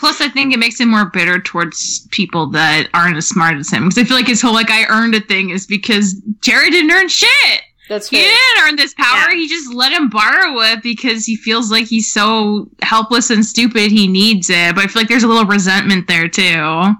Plus, 0.00 0.22
I 0.22 0.28
think 0.28 0.54
it 0.54 0.58
makes 0.58 0.80
him 0.80 0.88
more 0.88 1.04
bitter 1.12 1.38
towards 1.38 2.08
people 2.10 2.46
that 2.48 2.88
aren't 2.94 3.16
as 3.18 3.28
smart 3.28 3.56
as 3.58 3.70
him. 3.70 3.84
Because 3.88 3.98
I 3.98 4.04
feel 4.04 4.16
like 4.16 4.26
his 4.26 4.40
whole 4.40 4.54
like 4.54 4.70
I 4.70 4.84
earned 4.86 5.14
a 5.14 5.20
thing 5.20 5.50
is 5.50 5.66
because 5.66 6.14
Jerry 6.40 6.70
didn't 6.70 6.90
earn 6.90 7.08
shit. 7.08 7.60
That's 7.92 8.08
He 8.08 8.16
didn't 8.16 8.64
earn 8.64 8.76
this 8.76 8.94
power. 8.94 9.30
Yeah. 9.30 9.34
He 9.36 9.48
just 9.48 9.72
let 9.74 9.92
him 9.92 10.08
borrow 10.08 10.58
it 10.60 10.82
because 10.82 11.24
he 11.26 11.36
feels 11.36 11.70
like 11.70 11.86
he's 11.86 12.10
so 12.12 12.68
helpless 12.82 13.30
and 13.30 13.44
stupid. 13.44 13.90
He 13.90 14.06
needs 14.08 14.48
it. 14.50 14.74
But 14.74 14.84
I 14.84 14.86
feel 14.88 15.02
like 15.02 15.08
there's 15.08 15.22
a 15.24 15.28
little 15.28 15.44
resentment 15.46 16.06
there 16.08 16.28
too. 16.28 16.42
Yeah. 16.42 16.94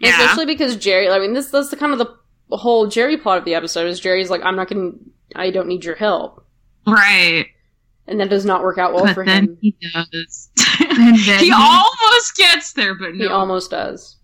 Especially 0.00 0.46
because 0.46 0.76
Jerry, 0.76 1.08
I 1.08 1.18
mean, 1.18 1.32
this 1.32 1.50
that's 1.50 1.70
the 1.70 1.76
kind 1.76 1.92
of 1.92 1.98
the 1.98 2.56
whole 2.56 2.86
Jerry 2.86 3.16
plot 3.16 3.38
of 3.38 3.44
the 3.44 3.54
episode 3.54 3.86
is 3.88 3.98
Jerry's 4.00 4.30
like, 4.30 4.42
I'm 4.44 4.56
not 4.56 4.68
going 4.68 4.92
to, 4.92 5.38
I 5.38 5.50
don't 5.50 5.66
need 5.68 5.84
your 5.84 5.96
help. 5.96 6.44
Right. 6.86 7.46
And 8.06 8.20
that 8.20 8.30
does 8.30 8.44
not 8.46 8.62
work 8.62 8.78
out 8.78 8.94
well 8.94 9.04
but 9.04 9.14
for 9.14 9.24
then 9.26 9.44
him. 9.44 9.58
he 9.60 9.76
does. 9.92 10.50
Then 10.78 11.14
he 11.40 11.52
almost 11.52 12.36
gets 12.36 12.72
there, 12.72 12.94
but 12.94 13.14
He 13.14 13.26
almost 13.26 13.70
does. 13.70 14.16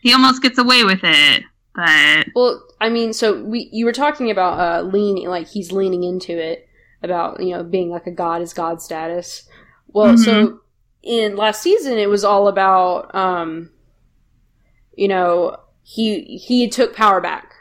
he 0.00 0.12
almost 0.12 0.40
gets 0.42 0.58
away 0.58 0.82
with 0.84 1.00
it, 1.02 1.44
but 1.74 2.26
Well, 2.34 2.62
I 2.80 2.88
mean, 2.88 3.12
so 3.12 3.42
we 3.42 3.68
you 3.72 3.84
were 3.84 3.92
talking 3.92 4.30
about 4.30 4.60
uh 4.60 4.82
leaning, 4.82 5.28
like 5.28 5.48
he's 5.48 5.72
leaning 5.72 6.04
into 6.04 6.32
it 6.32 6.68
about 7.02 7.42
you 7.42 7.54
know 7.54 7.62
being 7.62 7.90
like 7.90 8.06
a 8.06 8.12
god 8.12 8.42
is 8.42 8.52
god 8.52 8.80
status. 8.80 9.48
Well, 9.88 10.16
so 10.18 10.60
in 11.02 11.36
last 11.36 11.62
season 11.62 11.98
it 11.98 12.08
was 12.08 12.24
all 12.24 12.48
about 12.48 13.14
um, 13.14 13.70
you 14.96 15.08
know 15.08 15.56
he 15.82 16.38
he 16.38 16.68
took 16.68 16.96
power 16.96 17.20
back 17.20 17.54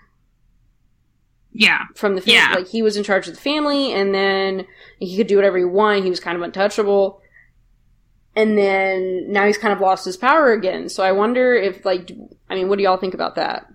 yeah. 1.53 1.85
from 1.95 2.15
the 2.15 2.21
family. 2.21 2.33
Yeah. 2.33 2.53
Like 2.55 2.67
he 2.67 2.81
was 2.81 2.97
in 2.97 3.03
charge 3.03 3.27
of 3.27 3.35
the 3.35 3.39
family, 3.41 3.93
and 3.93 4.13
then 4.13 4.65
he 4.99 5.15
could 5.15 5.27
do 5.27 5.35
whatever 5.35 5.57
he 5.57 5.63
wanted. 5.63 6.03
He 6.03 6.09
was 6.09 6.19
kind 6.19 6.35
of 6.35 6.41
untouchable. 6.41 7.21
And 8.35 8.57
then 8.57 9.31
now 9.31 9.45
he's 9.45 9.59
kind 9.59 9.73
of 9.73 9.79
lost 9.79 10.05
his 10.05 10.17
power 10.17 10.51
again. 10.51 10.89
So 10.89 11.03
I 11.03 11.11
wonder 11.11 11.53
if, 11.53 11.85
like, 11.85 12.11
I 12.49 12.55
mean, 12.55 12.67
what 12.67 12.77
do 12.77 12.83
y'all 12.83 12.97
think 12.97 13.13
about 13.13 13.35
that? 13.35 13.71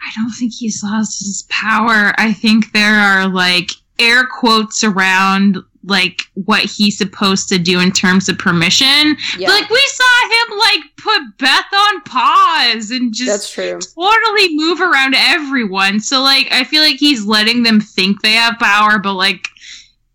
I 0.00 0.10
don't 0.20 0.30
think 0.32 0.52
he's 0.52 0.82
lost 0.82 1.18
his 1.20 1.44
power. 1.48 2.12
I 2.18 2.32
think 2.32 2.72
there 2.72 2.94
are 2.98 3.28
like 3.28 3.70
air 3.98 4.26
quotes 4.26 4.84
around 4.84 5.58
like 5.88 6.20
what 6.34 6.62
he's 6.62 6.98
supposed 6.98 7.48
to 7.48 7.58
do 7.58 7.78
in 7.80 7.92
terms 7.92 8.28
of 8.28 8.36
permission. 8.38 9.16
Yeah, 9.38 9.48
like 9.48 9.70
we 9.70 9.86
saw 9.86 10.28
him 10.28 10.58
like 10.58 10.80
put 10.96 11.38
Beth 11.38 11.72
on 11.72 12.00
pause 12.02 12.90
and 12.90 13.14
just 13.14 13.30
that's 13.30 13.50
true. 13.50 13.78
totally 13.94 14.56
move 14.56 14.80
around 14.80 15.14
everyone. 15.16 16.00
So 16.00 16.20
like 16.22 16.48
I 16.50 16.64
feel 16.64 16.82
like 16.82 16.96
he's 16.96 17.24
letting 17.24 17.62
them 17.62 17.80
think 17.80 18.20
they 18.22 18.32
have 18.32 18.58
power, 18.58 18.98
but 18.98 19.14
like 19.14 19.46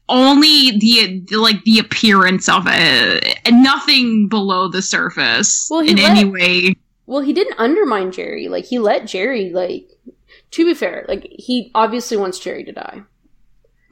only 0.10 0.78
the 0.78 1.26
like 1.38 1.64
the 1.64 1.80
appearance 1.80 2.50
of 2.50 2.64
it, 2.68 3.40
and 3.46 3.64
nothing 3.64 4.28
below 4.28 4.68
the 4.68 4.82
surface 4.82 5.68
Well, 5.72 5.80
in 5.82 5.96
let- 5.98 6.18
any 6.18 6.26
way. 6.30 6.76
Well, 7.12 7.20
he 7.20 7.34
didn't 7.34 7.60
undermine 7.60 8.14
Jerry. 8.14 8.48
Like 8.48 8.64
he 8.64 8.80
let 8.80 9.06
Jerry 9.06 9.50
like. 9.50 9.90
To 10.52 10.64
be 10.66 10.74
fair, 10.74 11.04
like 11.10 11.28
he 11.30 11.70
obviously 11.76 12.16
wants 12.16 12.40
Jerry 12.40 12.64
to 12.64 12.72
die. 12.72 13.02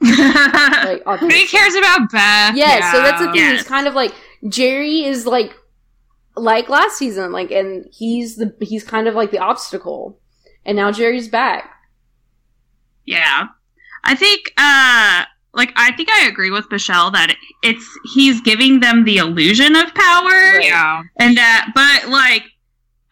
Like 0.02 1.04
but 1.04 1.30
he 1.30 1.46
cares 1.46 1.74
about 1.74 2.10
Beth. 2.10 2.56
Yeah, 2.56 2.90
so 2.90 3.02
that's 3.02 3.20
the 3.20 3.26
thing. 3.26 3.36
Yeah. 3.42 3.52
He's 3.52 3.62
kind 3.62 3.86
of 3.86 3.92
like 3.94 4.14
Jerry 4.48 5.04
is 5.04 5.26
like 5.26 5.52
like 6.34 6.70
last 6.70 6.96
season, 6.96 7.30
like, 7.30 7.50
and 7.50 7.86
he's 7.92 8.36
the 8.36 8.56
he's 8.62 8.82
kind 8.84 9.06
of 9.06 9.14
like 9.14 9.30
the 9.32 9.38
obstacle, 9.38 10.18
and 10.64 10.76
now 10.76 10.90
Jerry's 10.90 11.28
back. 11.28 11.70
Yeah. 13.04 13.48
I 14.02 14.14
think 14.14 14.50
uh 14.56 15.24
like 15.52 15.72
I 15.76 15.92
think 15.92 16.08
I 16.10 16.26
agree 16.26 16.50
with 16.50 16.70
Michelle 16.70 17.10
that 17.10 17.36
it's 17.62 17.86
he's 18.14 18.40
giving 18.40 18.80
them 18.80 19.04
the 19.04 19.18
illusion 19.18 19.76
of 19.76 19.92
power 19.94 20.56
Right. 20.56 20.64
Yeah. 20.64 21.02
and 21.18 21.36
that 21.36 21.72
but 21.74 22.08
like 22.10 22.44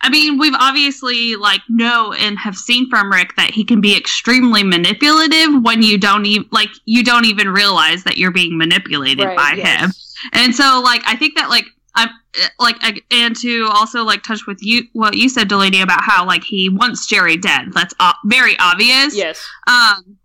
I 0.00 0.08
mean 0.10 0.38
we've 0.38 0.54
obviously 0.58 1.34
like 1.36 1.60
know 1.68 2.12
and 2.12 2.38
have 2.38 2.56
seen 2.56 2.88
from 2.88 3.10
Rick 3.10 3.34
that 3.36 3.50
he 3.50 3.64
can 3.64 3.80
be 3.80 3.96
extremely 3.96 4.62
manipulative 4.62 5.62
when 5.62 5.82
you 5.82 5.98
don't 5.98 6.24
even 6.26 6.48
like 6.52 6.70
you 6.84 7.02
don't 7.02 7.24
even 7.24 7.48
realize 7.48 8.04
that 8.04 8.16
you're 8.16 8.30
being 8.30 8.56
manipulated 8.56 9.24
Right, 9.26 9.36
by 9.36 9.52
yes. 9.56 9.80
him. 9.80 9.90
And 10.32 10.54
so 10.54 10.80
like 10.84 11.02
I 11.06 11.16
think 11.16 11.36
that 11.36 11.48
like 11.48 11.64
I'm 11.94 12.08
eh, 12.40 12.48
like 12.60 12.76
I, 12.80 13.00
and 13.10 13.34
to 13.36 13.68
also 13.72 14.04
like 14.04 14.22
touch 14.22 14.46
with 14.46 14.58
you 14.62 14.84
what 14.92 15.16
you 15.16 15.28
said 15.28 15.48
Delaney 15.48 15.80
about 15.80 16.02
how 16.02 16.24
like 16.26 16.44
he 16.44 16.68
wants 16.68 17.06
Jerry 17.06 17.36
dead. 17.36 17.72
That's 17.72 17.94
o- 17.98 18.12
very 18.26 18.56
obvious. 18.60 19.16
Yes, 19.16 19.44
Um, 19.66 20.16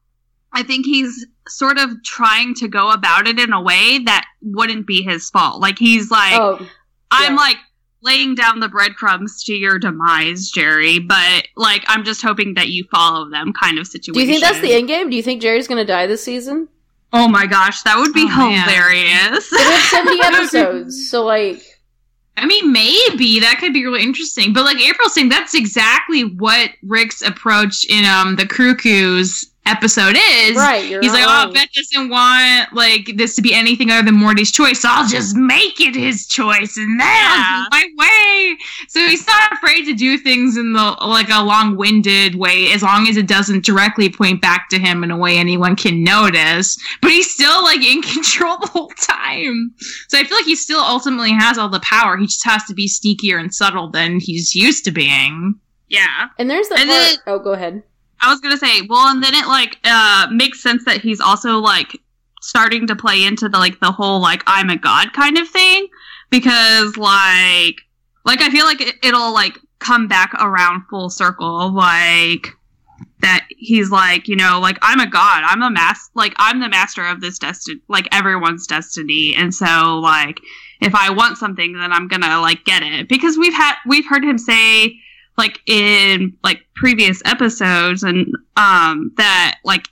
I 0.51 0.61
think 0.61 0.85
he's 0.85 1.25
sort 1.47 1.79
of 1.79 1.91
trying 2.03 2.53
to 2.55 2.67
go 2.67 2.91
about 2.91 3.27
it 3.27 3.39
in 3.39 3.51
a 3.53 3.61
way 3.61 3.99
that 4.05 4.25
wouldn't 4.43 4.85
be 4.85 5.01
his 5.01 5.29
fault. 5.31 5.59
Like 5.61 5.79
he's 5.79 6.11
like, 6.11 6.39
oh, 6.39 6.69
I'm 7.09 7.35
like 7.35 7.57
laying 8.03 8.35
down 8.35 8.59
the 8.59 8.67
breadcrumbs 8.69 9.43
to 9.45 9.53
your 9.53 9.79
demise, 9.79 10.49
Jerry, 10.49 10.99
but 10.99 11.47
like 11.55 11.83
I'm 11.87 12.03
just 12.03 12.21
hoping 12.21 12.53
that 12.55 12.67
you 12.69 12.83
follow 12.91 13.29
them, 13.29 13.53
kind 13.53 13.79
of 13.79 13.87
situation. 13.87 14.13
do 14.13 14.19
you 14.21 14.27
think 14.27 14.41
that's 14.43 14.59
the 14.61 14.73
end 14.73 14.87
game? 14.87 15.09
Do 15.09 15.15
you 15.15 15.23
think 15.23 15.41
Jerry's 15.41 15.67
gonna 15.67 15.85
die 15.85 16.05
this 16.07 16.23
season? 16.23 16.67
Oh 17.11 17.27
my 17.27 17.45
gosh, 17.45 17.83
that 17.83 17.97
would 17.97 18.13
be 18.13 18.25
Oh, 18.27 18.49
hilarious. 18.49 19.49
They 19.49 19.61
have 19.61 19.81
seventy 19.83 20.19
episodes, 20.23 21.09
so 21.09 21.23
like, 21.23 21.61
I 22.37 22.45
mean, 22.47 22.71
maybe 22.73 23.39
that 23.39 23.57
could 23.59 23.71
be 23.73 23.85
really 23.85 24.01
interesting. 24.03 24.51
But 24.53 24.63
like 24.65 24.79
April's 24.81 25.13
saying, 25.13 25.29
that's 25.29 25.53
exactly 25.53 26.23
what 26.23 26.71
Rick's 26.81 27.21
approach 27.21 27.85
in 27.89 28.03
um 28.05 28.35
the 28.35 28.45
Cuckoos 28.47 29.51
episode 29.65 30.15
is. 30.17 30.55
right? 30.57 30.83
He's 30.83 31.01
not 31.01 31.13
like, 31.13 31.25
wrong. 31.25 31.47
oh, 31.49 31.53
Beth 31.53 31.69
doesn't 31.73 32.09
want 32.09 32.73
like 32.73 33.11
this 33.15 33.35
to 33.35 33.41
be 33.41 33.53
anything 33.53 33.89
other 33.91 34.03
than 34.03 34.15
Morty's 34.15 34.51
choice, 34.51 34.81
so 34.81 34.89
I'll 34.91 35.07
just 35.07 35.35
make 35.35 35.79
it 35.79 35.95
his 35.95 36.27
choice, 36.27 36.75
and 36.77 36.99
then 36.99 37.07
I'll 37.07 37.67
my 37.71 37.87
way. 37.97 38.57
So 38.89 38.99
he's 39.07 39.25
not 39.25 39.53
afraid 39.53 39.85
to 39.85 39.93
do 39.93 40.17
things 40.17 40.57
in 40.57 40.73
the 40.73 40.95
like 41.01 41.29
a 41.29 41.41
long-winded 41.43 42.35
way, 42.35 42.71
as 42.73 42.83
long 42.83 43.07
as 43.07 43.17
it 43.17 43.27
doesn't 43.27 43.63
directly 43.65 44.09
point 44.09 44.41
back 44.41 44.69
to 44.69 44.79
him 44.79 45.03
in 45.03 45.11
a 45.11 45.17
way 45.17 45.37
anyone 45.37 45.75
can 45.75 46.03
notice. 46.03 46.77
But 47.01 47.11
he's 47.11 47.31
still 47.33 47.63
like 47.63 47.81
in 47.83 48.01
control 48.13 48.57
the 48.57 48.67
whole 48.67 48.89
time. 48.99 49.73
So 50.09 50.17
I 50.19 50.23
feel 50.25 50.37
like 50.37 50.45
he 50.45 50.55
still 50.55 50.81
ultimately 50.81 51.31
has 51.31 51.57
all 51.57 51.69
the 51.69 51.79
power. 51.79 52.17
He 52.17 52.25
just 52.25 52.43
has 52.45 52.63
to 52.65 52.73
be 52.73 52.87
sneakier 52.87 53.39
and 53.39 53.53
subtle 53.53 53.89
than 53.89 54.19
he's 54.19 54.53
used 54.53 54.83
to 54.85 54.91
being. 54.91 55.55
yeah. 55.89 56.27
and 56.37 56.49
there's 56.49 56.67
the 56.69 56.75
And 56.75 56.89
part. 56.89 57.01
then- 57.01 57.17
oh, 57.27 57.39
go 57.39 57.53
ahead. 57.53 57.83
I 58.23 58.29
was 58.29 58.39
gonna 58.39 58.57
say, 58.57 58.81
well, 58.83 59.09
and 59.09 59.21
then 59.21 59.33
it 59.33 59.47
like 59.47 59.77
uh 59.83 60.27
makes 60.31 60.61
sense 60.63 60.85
that 60.85 61.01
he's 61.01 61.19
also 61.19 61.59
like 61.59 61.99
starting 62.41 62.87
to 62.87 62.95
play 62.95 63.23
into 63.23 63.49
the 63.49 63.57
like 63.57 63.79
the 63.81 63.91
whole 63.91 64.21
like 64.21 64.43
I'm 64.47 64.69
a 64.69 64.77
god 64.77 65.11
kind 65.13 65.37
of 65.37 65.47
thing. 65.49 65.87
Because 66.29 66.95
like 66.95 67.81
like 68.25 68.41
I 68.41 68.49
feel 68.49 68.65
like 68.65 68.79
it, 68.79 68.95
it'll 69.03 69.33
like 69.33 69.59
come 69.79 70.07
back 70.07 70.33
around 70.35 70.83
full 70.89 71.09
circle. 71.09 71.73
Like 71.73 72.47
that 73.19 73.45
he's 73.49 73.91
like 73.91 74.29
you 74.29 74.37
know 74.37 74.59
like 74.61 74.77
I'm 74.81 75.01
a 75.01 75.07
god. 75.07 75.43
I'm 75.45 75.61
a 75.61 75.69
mas 75.69 76.09
like 76.15 76.33
I'm 76.37 76.61
the 76.61 76.69
master 76.69 77.05
of 77.05 77.19
this 77.19 77.37
destiny 77.37 77.81
like 77.89 78.07
everyone's 78.13 78.67
destiny. 78.67 79.35
And 79.35 79.53
so 79.53 79.99
like 80.01 80.39
if 80.81 80.95
I 80.95 81.09
want 81.09 81.37
something 81.37 81.73
then 81.73 81.91
I'm 81.91 82.07
gonna 82.07 82.39
like 82.39 82.63
get 82.63 82.83
it. 82.83 83.09
Because 83.09 83.37
we've 83.37 83.53
had 83.53 83.75
we've 83.85 84.07
heard 84.07 84.23
him 84.23 84.37
say 84.37 84.97
like 85.37 85.59
in 85.65 86.37
like 86.43 86.59
previous 86.75 87.21
episodes 87.25 88.03
and 88.03 88.27
um 88.55 89.11
that 89.17 89.57
like 89.63 89.87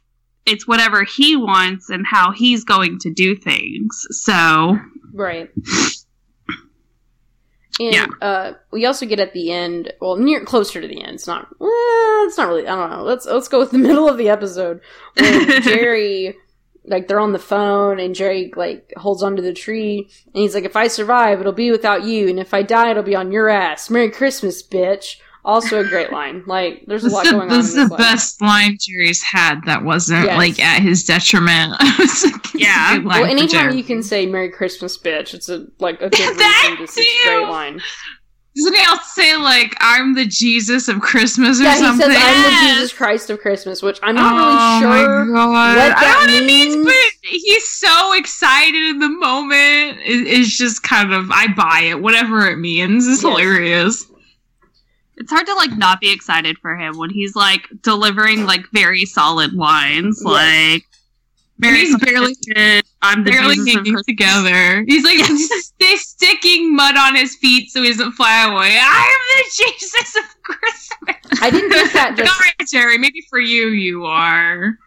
it's 0.46 0.68
whatever 0.68 1.04
he 1.04 1.36
wants 1.36 1.90
and 1.90 2.06
how 2.10 2.32
he's 2.32 2.64
going 2.64 2.98
to 3.00 3.12
do 3.14 3.36
things 3.36 4.06
so 4.12 4.78
Right. 5.14 5.50
And 7.80 7.94
Yeah. 7.94 8.06
uh, 8.22 8.54
we 8.72 8.86
also 8.86 9.06
get 9.06 9.20
at 9.20 9.34
the 9.34 9.52
end, 9.52 9.94
well, 10.02 10.16
near 10.18 10.44
closer 10.44 10.82
to 10.82 10.88
the 10.88 11.02
end. 11.02 11.16
It's 11.16 11.26
not. 11.28 11.48
Well, 11.60 11.70
it's 12.28 12.38
not 12.38 12.48
really. 12.50 12.68
I 12.68 12.76
don't 12.76 12.92
know. 12.92 13.04
Let's 13.04 13.26
let's 13.26 13.48
go 13.48 13.60
with 13.60 13.72
the 13.72 13.78
middle 13.88 14.08
of 14.10 14.18
the 14.18 14.30
episode 14.30 14.82
when 15.18 15.62
Jerry, 15.64 16.36
like, 16.86 17.08
they're 17.08 17.20
on 17.20 17.32
the 17.32 17.40
phone 17.40 18.00
and 18.00 18.14
Jerry 18.14 18.52
like 18.56 18.92
holds 18.98 19.24
onto 19.24 19.42
the 19.42 19.54
tree 19.54 20.10
and 20.34 20.42
he's 20.44 20.54
like, 20.54 20.66
"If 20.66 20.76
I 20.76 20.88
survive, 20.88 21.40
it'll 21.40 21.54
be 21.54 21.72
without 21.72 22.04
you, 22.04 22.28
and 22.28 22.40
if 22.40 22.54
I 22.54 22.62
die, 22.62 22.92
it'll 22.92 23.04
be 23.04 23.16
on 23.16 23.32
your 23.32 23.48
ass." 23.50 23.90
Merry 23.90 24.12
Christmas, 24.12 24.62
bitch. 24.62 25.16
Also 25.44 25.80
a 25.80 25.84
great 25.84 26.12
line. 26.12 26.44
Like, 26.46 26.84
there's 26.86 27.04
a 27.04 27.10
lot 27.10 27.26
the, 27.26 27.32
going 27.32 27.50
on. 27.50 27.58
this 27.58 27.76
is 27.76 27.90
the 27.90 27.96
best 27.98 28.42
line 28.42 28.78
Jerry's 28.80 29.24
had 29.24 29.62
that 29.66 29.84
wasn't 29.84 30.26
Yes. 30.26 30.38
like 30.38 30.60
at 30.60 30.82
his 30.82 31.04
detriment. 31.04 31.74
Like- 31.82 32.54
Yeah. 32.54 33.00
Well, 33.00 33.26
anytime 33.26 33.76
you 33.76 33.84
can 33.84 34.04
say 34.04 34.26
"Merry 34.28 34.50
Christmas, 34.50 34.98
bitch," 34.98 35.34
it's 35.34 35.50
a 35.50 35.66
like 35.80 35.96
a 36.02 36.10
good 36.10 36.38
That 36.38 36.68
reason 36.80 36.86
to 36.86 36.92
say 36.92 37.02
a 37.02 37.38
great 37.40 37.50
line. 37.50 37.82
Doesn't 38.56 38.76
he 38.76 38.86
also 38.86 39.02
say 39.14 39.36
like 39.38 39.74
I'm 39.80 40.14
the 40.14 40.26
Jesus 40.26 40.88
of 40.90 41.00
Christmas 41.00 41.60
or 41.60 41.64
Yeah, 41.64 41.74
he 41.76 41.80
something? 41.80 42.06
says, 42.12 42.18
"I'm 42.22 42.44
the 42.44 42.74
Jesus 42.76 42.94
Christ 42.94 43.30
of 43.32 43.40
Christmas," 43.40 43.82
which 43.82 43.98
I'm 44.04 44.14
not 44.16 44.34
oh 44.36 44.86
really 44.86 45.02
sure. 45.02 45.26
my 45.26 45.34
God. 45.34 45.50
what 45.50 45.76
that 45.76 46.02
don't 46.02 46.28
know 46.28 46.34
what 46.36 46.46
means, 46.46 46.76
means. 46.76 46.86
but 46.86 47.30
he's 47.30 47.68
so 47.70 48.14
excited 48.14 48.84
in 48.90 49.00
the 49.00 49.10
moment. 49.10 50.00
It, 50.06 50.28
it's 50.28 50.56
just 50.56 50.84
kind 50.84 51.14
of 51.14 51.32
I 51.32 51.48
buy 51.54 51.86
it, 51.90 52.00
whatever 52.02 52.48
it 52.48 52.58
means. 52.58 53.08
It's 53.08 53.24
Yes. 53.24 53.32
hilarious. 53.32 54.06
It's 55.22 55.32
hard 55.32 55.46
to 55.46 55.54
like 55.54 55.78
not 55.78 56.00
be 56.02 56.12
excited 56.12 56.58
for 56.58 56.76
him 56.76 56.98
when 56.98 57.10
he's 57.10 57.36
like 57.36 57.68
delivering 57.82 58.46
like 58.46 58.66
very 58.74 59.06
solid 59.06 59.54
lines 59.54 60.22
Yes. 60.26 60.26
like 60.26 60.84
And 61.64 61.76
he's 61.78 61.96
barely 62.00 62.36
i'm 63.04 63.24
the 63.24 63.32
barely 63.32 63.56
hanging 63.58 63.96
together. 64.08 64.84
He's 64.88 65.04
like 65.04 65.18
he's 65.18 65.48
st- 65.68 66.00
sticking 66.00 66.76
mud 66.76 66.98
on 66.98 67.16
his 67.16 67.36
feet 67.36 67.70
so 67.72 67.82
he 67.84 67.90
doesn't 67.90 68.14
fly 68.14 68.46
away. 68.46 68.78
I'm 68.82 69.22
the 69.38 69.44
Jesus 69.58 70.16
of 70.18 70.44
Christmas. 70.44 71.42
I 71.42 71.50
didn't 71.52 71.70
get 71.70 71.94
that. 71.94 72.10
Like, 72.18 72.18
Just, 72.18 72.34
all 72.34 72.40
right, 72.40 72.68
Jerry. 72.68 72.98
Maybe 72.98 73.22
for 73.30 73.40
you, 73.40 73.68
you 73.70 74.06
are. 74.06 74.78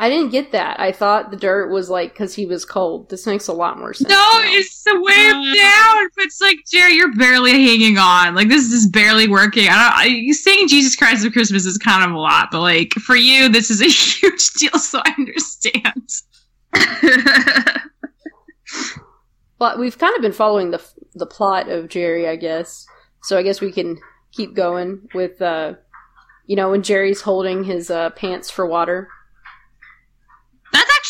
I 0.00 0.08
didn't 0.08 0.30
get 0.30 0.52
that. 0.52 0.78
I 0.78 0.92
thought 0.92 1.32
the 1.32 1.36
dirt 1.36 1.70
was 1.72 1.90
like 1.90 2.12
because 2.12 2.32
he 2.34 2.46
was 2.46 2.64
cold. 2.64 3.10
This 3.10 3.26
makes 3.26 3.48
a 3.48 3.52
lot 3.52 3.78
more 3.78 3.92
sense. 3.92 4.08
No, 4.08 4.14
now. 4.14 4.40
it's 4.44 4.84
the 4.84 4.94
way 5.00 5.12
Uh, 5.12 5.32
down. 5.54 6.08
But 6.16 6.24
it's 6.26 6.40
like 6.40 6.58
Jerry, 6.70 6.94
you're 6.94 7.14
barely 7.16 7.50
hanging 7.50 7.98
on. 7.98 8.36
Like 8.36 8.48
this 8.48 8.70
is 8.72 8.86
barely 8.88 9.26
working. 9.26 9.66
I 9.68 9.72
don't. 10.04 10.28
I, 10.28 10.32
saying 10.32 10.68
Jesus 10.68 10.94
Christ 10.94 11.26
of 11.26 11.32
Christmas 11.32 11.66
is 11.66 11.78
kind 11.78 12.08
of 12.08 12.12
a 12.14 12.18
lot, 12.18 12.50
but 12.52 12.60
like 12.60 12.92
for 12.94 13.16
you, 13.16 13.48
this 13.48 13.70
is 13.70 13.80
a 13.82 13.86
huge 13.88 14.50
deal. 14.52 14.78
So 14.78 15.00
I 15.04 15.12
understand. 15.18 16.08
But 19.58 19.78
we've 19.80 19.98
kind 19.98 20.14
of 20.14 20.22
been 20.22 20.32
following 20.32 20.70
the 20.70 20.80
the 21.14 21.26
plot 21.26 21.68
of 21.68 21.88
Jerry, 21.88 22.28
I 22.28 22.36
guess. 22.36 22.86
So 23.24 23.36
I 23.36 23.42
guess 23.42 23.60
we 23.60 23.72
can 23.72 23.98
keep 24.30 24.54
going 24.54 25.08
with, 25.14 25.42
uh, 25.42 25.74
you 26.46 26.54
know, 26.54 26.70
when 26.70 26.84
Jerry's 26.84 27.22
holding 27.22 27.64
his 27.64 27.90
uh, 27.90 28.10
pants 28.10 28.50
for 28.50 28.64
water. 28.66 29.08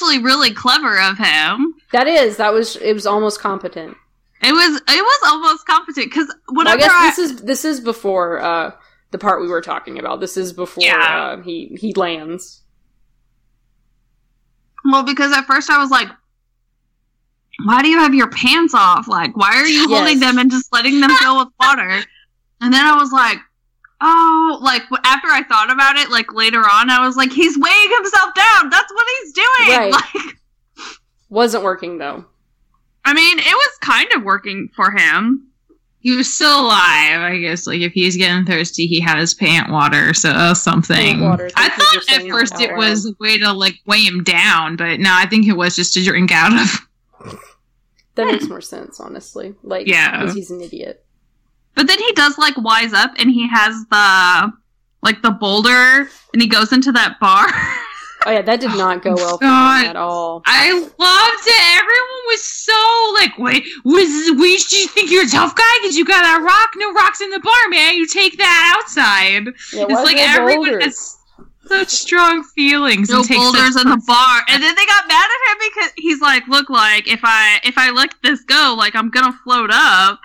Actually 0.00 0.22
really 0.22 0.52
clever 0.52 0.98
of 1.00 1.18
him 1.18 1.74
That 1.92 2.06
is, 2.06 2.36
that 2.36 2.52
was 2.52 2.76
it 2.76 2.92
was 2.92 3.06
almost 3.06 3.40
competent. 3.40 3.96
it 4.42 4.52
was 4.52 4.76
it 4.80 4.86
was 4.88 5.20
almost 5.26 5.66
competent 5.66 6.06
because 6.10 6.32
Well, 6.52 6.68
I 6.68 6.76
guess 6.76 6.90
I, 6.92 7.08
this 7.10 7.18
is 7.18 7.42
this 7.42 7.64
is 7.64 7.80
before 7.80 8.38
uh, 8.40 8.72
the 9.10 9.18
part 9.18 9.40
we 9.40 9.48
were 9.48 9.60
talking 9.62 9.98
about. 9.98 10.20
This 10.20 10.36
is 10.36 10.52
before 10.52 10.84
Yeah. 10.84 11.36
uh, 11.38 11.42
he 11.42 11.76
he 11.80 11.92
lands. 11.94 12.62
well 14.84 15.02
because 15.02 15.32
at 15.36 15.44
first 15.46 15.68
i 15.70 15.78
was 15.78 15.90
like 15.90 16.08
why 17.64 17.82
do 17.82 17.88
you 17.88 17.98
have 17.98 18.14
your 18.14 18.30
pants 18.30 18.74
off 18.74 19.08
like 19.08 19.36
why 19.36 19.56
are 19.56 19.66
you 19.66 19.88
holding 19.88 20.18
Yes. 20.18 20.20
them 20.20 20.38
and 20.38 20.50
just 20.50 20.72
letting 20.72 21.00
them 21.00 21.10
fill 21.16 21.38
with 21.38 21.48
water 21.58 21.90
and 22.60 22.72
then 22.72 22.84
i 22.86 22.94
was 22.96 23.10
like 23.10 23.38
oh 24.00 24.58
like 24.62 24.82
after 25.04 25.28
i 25.28 25.42
thought 25.48 25.70
about 25.72 25.96
it 25.96 26.08
like 26.10 26.32
later 26.32 26.60
on 26.60 26.88
i 26.90 27.04
was 27.04 27.16
like 27.16 27.32
he's 27.32 27.58
weighing 27.58 27.90
himself 27.96 28.32
down 28.34 28.70
that's 28.70 28.92
what 28.92 29.06
he's 29.20 29.32
doing 29.32 29.46
Right. 29.78 29.92
like 30.14 30.34
Wasn't 31.30 31.62
working 31.64 31.98
though. 31.98 32.24
I 33.04 33.12
mean, 33.14 33.38
it 33.38 33.44
was 33.44 33.78
kind 33.80 34.08
of 34.14 34.22
working 34.22 34.68
for 34.76 34.90
him. 34.90 35.46
He 36.00 36.14
was 36.16 36.32
still 36.32 36.60
alive, 36.66 37.20
I 37.20 37.38
guess. 37.38 37.66
Like 37.66 37.80
if 37.80 37.92
he's 37.92 38.16
getting 38.16 38.44
thirsty, 38.46 38.86
he 38.86 39.00
had 39.00 39.18
his 39.18 39.34
pant 39.34 39.70
water, 39.70 40.14
so 40.14 40.30
uh, 40.30 40.54
something. 40.54 41.20
Water, 41.20 41.50
I 41.56 41.68
thank 41.70 41.92
you 41.92 42.00
for 42.00 42.06
thought 42.06 42.20
at 42.24 42.28
first 42.30 42.60
it 42.60 42.76
was 42.76 43.06
a 43.06 43.12
way 43.18 43.36
to 43.38 43.52
like 43.52 43.74
weigh 43.86 44.02
him 44.04 44.22
down, 44.24 44.76
but 44.76 45.00
no, 45.00 45.10
I 45.12 45.26
think 45.26 45.46
it 45.46 45.54
was 45.54 45.74
just 45.76 45.92
to 45.94 46.04
drink 46.04 46.30
out 46.32 46.52
of. 46.52 47.38
That 48.14 48.26
makes 48.26 48.44
more 48.48 48.60
sense, 48.60 49.00
honestly. 49.00 49.54
Like, 49.62 49.86
Yeah. 49.86 50.20
because 50.20 50.34
he's 50.34 50.50
an 50.50 50.60
idiot. 50.60 51.04
But 51.78 51.86
then 51.86 52.00
he 52.00 52.12
does 52.14 52.36
like 52.38 52.56
wise 52.58 52.92
up 52.92 53.12
and 53.18 53.30
he 53.30 53.48
has 53.48 53.72
the 53.88 54.52
like 55.00 55.22
the 55.22 55.30
boulder 55.30 56.08
and 56.32 56.42
he 56.42 56.48
goes 56.48 56.72
into 56.72 56.90
that 56.92 57.20
bar. 57.20 57.46
Oh 58.26 58.32
yeah, 58.32 58.42
that 58.42 58.58
did 58.58 58.76
not 58.76 59.00
go 59.00 59.12
oh, 59.12 59.14
well 59.14 59.38
for 59.38 59.44
God. 59.44 59.84
him 59.84 59.90
at 59.90 59.96
all. 59.96 60.42
I 60.44 60.72
loved 60.72 61.46
it. 61.46 61.62
Everyone 61.78 62.24
was 62.26 62.42
so 62.42 63.14
like, 63.14 63.38
wait, 63.38 63.64
was 63.84 64.36
we? 64.40 64.58
Do 64.58 64.76
you 64.76 64.88
think 64.88 65.12
you're 65.12 65.24
a 65.24 65.28
tough 65.28 65.54
guy 65.54 65.78
because 65.80 65.96
you 65.96 66.04
got 66.04 66.26
a 66.26 66.42
rock? 66.42 66.70
No 66.74 66.92
rocks 66.94 67.20
in 67.20 67.30
the 67.30 67.38
bar, 67.38 67.68
man. 67.70 67.94
You 67.94 68.08
take 68.08 68.36
that 68.38 68.74
outside. 68.76 69.46
Yeah, 69.72 69.84
it's 69.84 69.92
why 69.92 70.02
like 70.02 70.16
is 70.16 70.22
there 70.22 70.40
everyone 70.40 70.70
boulders? 70.70 70.84
has 70.84 71.18
such 71.68 71.88
strong 71.90 72.42
feelings. 72.42 73.08
no 73.08 73.18
and 73.18 73.28
takes 73.28 73.40
boulders 73.40 73.76
in 73.76 73.88
the 73.88 74.02
bar. 74.04 74.42
And 74.48 74.60
then 74.60 74.74
they 74.74 74.86
got 74.86 75.06
mad 75.06 75.24
at 75.24 75.52
him 75.52 75.70
because 75.72 75.92
he's 75.96 76.20
like, 76.20 76.46
look, 76.48 76.68
like 76.68 77.06
if 77.06 77.20
I 77.22 77.60
if 77.62 77.78
I 77.78 77.90
let 77.90 78.12
this 78.24 78.42
go, 78.42 78.74
like 78.76 78.96
I'm 78.96 79.10
gonna 79.10 79.38
float 79.44 79.70
up. 79.72 80.18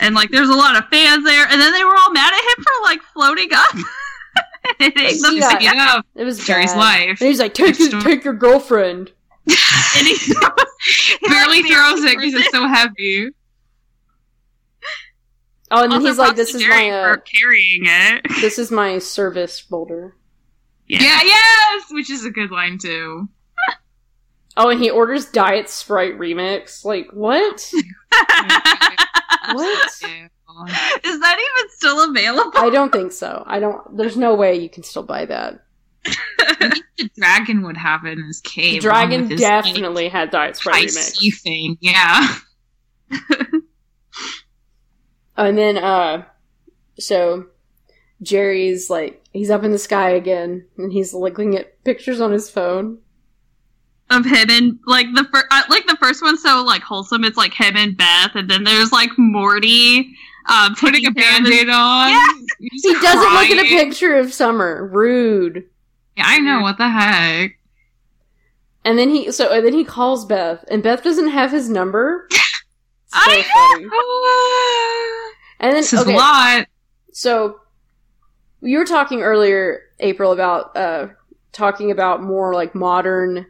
And 0.00 0.14
like 0.14 0.30
there's 0.30 0.48
a 0.48 0.54
lot 0.54 0.76
of 0.76 0.88
fans 0.88 1.24
there. 1.24 1.46
And 1.48 1.60
then 1.60 1.72
they 1.72 1.84
were 1.84 1.96
all 1.96 2.12
mad 2.12 2.32
at 2.32 2.40
him 2.58 2.64
for 2.64 2.72
like 2.82 3.00
floating 3.14 3.48
up. 3.52 3.74
and 4.80 4.92
hitting 4.96 5.22
them 5.22 5.36
Yeah. 5.36 5.50
down. 5.58 5.62
Yeah, 5.62 6.00
It 6.16 6.24
was 6.24 6.44
Jerry's 6.44 6.72
bad. 6.72 6.78
life. 6.78 7.20
And 7.20 7.28
he's 7.28 7.38
like, 7.38 7.54
take, 7.54 7.76
his, 7.76 7.94
take 8.02 8.24
your 8.24 8.34
girlfriend. 8.34 9.12
And 9.96 10.06
he, 10.06 10.14
he 10.14 10.34
Barely 11.28 11.62
like, 11.62 11.72
throws 11.72 12.00
it 12.04 12.16
barely 12.16 12.16
because 12.16 12.34
it's 12.40 12.50
so 12.52 12.68
heavy. 12.68 13.28
Oh, 15.70 15.82
and 15.82 15.92
then 15.92 15.98
Also, 16.00 16.08
he's 16.08 16.18
like, 16.18 16.36
this 16.36 16.54
is 16.54 16.62
Jerry 16.62 16.90
my 16.90 16.98
uh, 16.98 17.14
for 17.14 17.20
carrying 17.20 17.82
it. 17.84 18.26
this 18.40 18.58
is 18.58 18.70
my 18.70 18.98
service 18.98 19.60
boulder. 19.60 20.14
Yeah. 20.86 21.00
yes, 21.22 21.84
which 21.90 22.10
is 22.10 22.24
a 22.24 22.30
good 22.30 22.50
line 22.50 22.78
too. 22.78 23.28
Oh, 24.56 24.70
and 24.70 24.80
he 24.80 24.90
orders 24.90 25.26
Diet 25.26 25.68
Sprite 25.68 26.18
remix. 26.18 26.84
Like 26.84 27.08
what? 27.12 27.70
What? 29.52 29.88
Is 31.04 31.20
that 31.20 31.38
even 31.38 31.70
still 31.70 32.10
available? 32.10 32.52
I 32.56 32.70
don't 32.70 32.90
think 32.90 33.12
so. 33.12 33.44
I 33.46 33.60
don't. 33.60 33.96
There's 33.96 34.16
no 34.16 34.34
way 34.34 34.56
you 34.56 34.68
can 34.68 34.82
still 34.82 35.02
buy 35.02 35.26
that. 35.26 35.64
the 36.04 37.10
dragon 37.16 37.62
would 37.62 37.76
have 37.76 38.04
it 38.04 38.18
in 38.18 38.24
his 38.24 38.40
cave. 38.40 38.82
The 38.82 38.88
dragon 38.88 39.22
with 39.22 39.32
his, 39.32 39.40
definitely 39.40 40.08
had 40.08 40.30
Diet 40.30 40.56
Sprite 40.56 40.88
remix. 40.88 41.42
thing. 41.42 41.76
Yeah. 41.80 42.36
And 45.38 45.56
then, 45.56 45.78
uh, 45.78 46.24
so 46.98 47.46
Jerry's 48.20 48.90
like, 48.90 49.24
he's 49.32 49.50
up 49.50 49.62
in 49.62 49.70
the 49.70 49.78
sky 49.78 50.10
again, 50.10 50.66
and 50.76 50.92
he's 50.92 51.14
looking 51.14 51.56
at 51.56 51.82
pictures 51.84 52.20
on 52.20 52.32
his 52.32 52.50
phone. 52.50 52.98
Of 54.10 54.24
him 54.24 54.48
and 54.50 54.78
like 54.86 55.06
the 55.14 55.24
first, 55.32 55.46
like 55.68 55.86
the 55.86 55.96
first 56.00 56.22
one's 56.22 56.42
so 56.42 56.62
like 56.64 56.82
wholesome. 56.82 57.24
It's 57.24 57.36
like 57.36 57.52
him 57.54 57.76
and 57.76 57.96
Beth, 57.96 58.34
and 58.34 58.48
then 58.50 58.64
there's 58.64 58.92
like 58.92 59.10
Morty 59.18 60.14
um, 60.50 60.74
Putting 60.76 61.04
a 61.06 61.10
taking 61.10 61.14
care 61.22 61.30
of 61.38 61.44
his- 61.44 61.50
band-aid 61.50 61.68
on. 61.68 62.10
Yeah. 62.10 62.28
He 62.58 62.94
doesn't 62.94 63.32
look 63.34 63.50
at 63.50 63.58
a 63.64 63.68
picture 63.68 64.16
of 64.16 64.32
Summer. 64.32 64.86
Rude. 64.86 65.64
Yeah, 66.16 66.24
I 66.26 66.38
know. 66.38 66.60
What 66.62 66.78
the 66.78 66.88
heck? 66.88 67.58
And 68.84 68.98
then 68.98 69.10
he, 69.10 69.30
so 69.30 69.52
and 69.52 69.64
then 69.66 69.74
he 69.74 69.84
calls 69.84 70.24
Beth, 70.24 70.64
and 70.70 70.82
Beth 70.82 71.02
doesn't 71.04 71.28
have 71.28 71.50
his 71.50 71.68
number. 71.68 72.28
So 73.10 73.18
I. 73.20 73.42
Oh, 73.90 75.32
And 75.60 75.70
then 75.72 75.80
this 75.80 75.94
is 75.94 76.00
okay, 76.00 76.12
a 76.12 76.16
lot. 76.16 76.66
So 77.14 77.60
you 78.60 78.76
were 78.76 78.84
talking 78.84 79.22
earlier, 79.22 79.80
April, 80.00 80.32
about 80.32 80.76
uh 80.76 81.08
talking 81.52 81.90
about 81.90 82.22
more 82.22 82.52
like 82.52 82.74
modern 82.74 83.46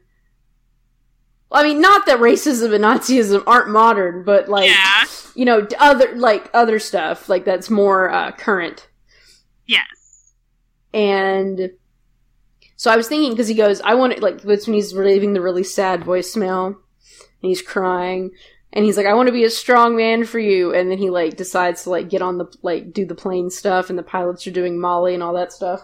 I 1.51 1.63
mean, 1.63 1.81
not 1.81 2.05
that 2.07 2.19
racism 2.19 2.75
and 2.75 2.85
Nazism 2.85 3.43
aren't 3.47 3.71
modern, 3.71 4.23
but 4.25 4.49
like 4.49 4.69
Yeah. 4.69 5.05
you 5.35 5.45
know, 5.45 5.67
other 5.79 6.15
like 6.15 6.51
other 6.53 6.79
stuff 6.79 7.29
like 7.29 7.45
that's 7.45 7.71
more 7.71 8.11
uh, 8.11 8.33
current. 8.33 8.89
Yes. 9.67 10.35
And 10.93 11.71
so 12.77 12.91
I 12.91 12.97
was 12.97 13.09
thinking 13.09 13.31
because 13.31 13.49
he 13.49 13.55
goes, 13.55 13.81
I 13.81 13.95
want 13.95 14.17
to 14.17 14.21
like 14.23 14.43
that's 14.43 14.67
when 14.67 14.75
he's 14.75 14.93
leaving 14.93 15.33
the 15.33 15.41
really 15.41 15.65
sad 15.65 16.03
voicemail, 16.03 16.67
and 16.67 16.75
he's 17.41 17.63
crying, 17.63 18.31
and 18.73 18.85
he's 18.85 18.97
like, 18.97 19.07
I 19.07 19.15
want 19.15 19.27
to 19.29 19.33
be 19.33 19.45
a 19.45 19.51
strong 19.51 19.97
man 19.97 20.25
for 20.25 20.39
you, 20.39 20.75
and 20.75 20.91
then 20.91 20.99
he 20.99 21.11
like 21.11 21.37
decides 21.37 21.85
to 21.85 21.91
like 21.91 22.09
get 22.11 22.23
on 22.23 22.39
the 22.39 22.47
like 22.63 22.93
do 22.93 23.05
the 23.07 23.15
plane 23.15 23.51
stuff, 23.51 23.91
and 23.91 23.99
the 23.99 24.03
pilots 24.03 24.47
are 24.47 24.51
doing 24.53 24.79
Molly 24.81 25.15
and 25.15 25.23
all 25.23 25.35
that 25.35 25.53
stuff. 25.53 25.81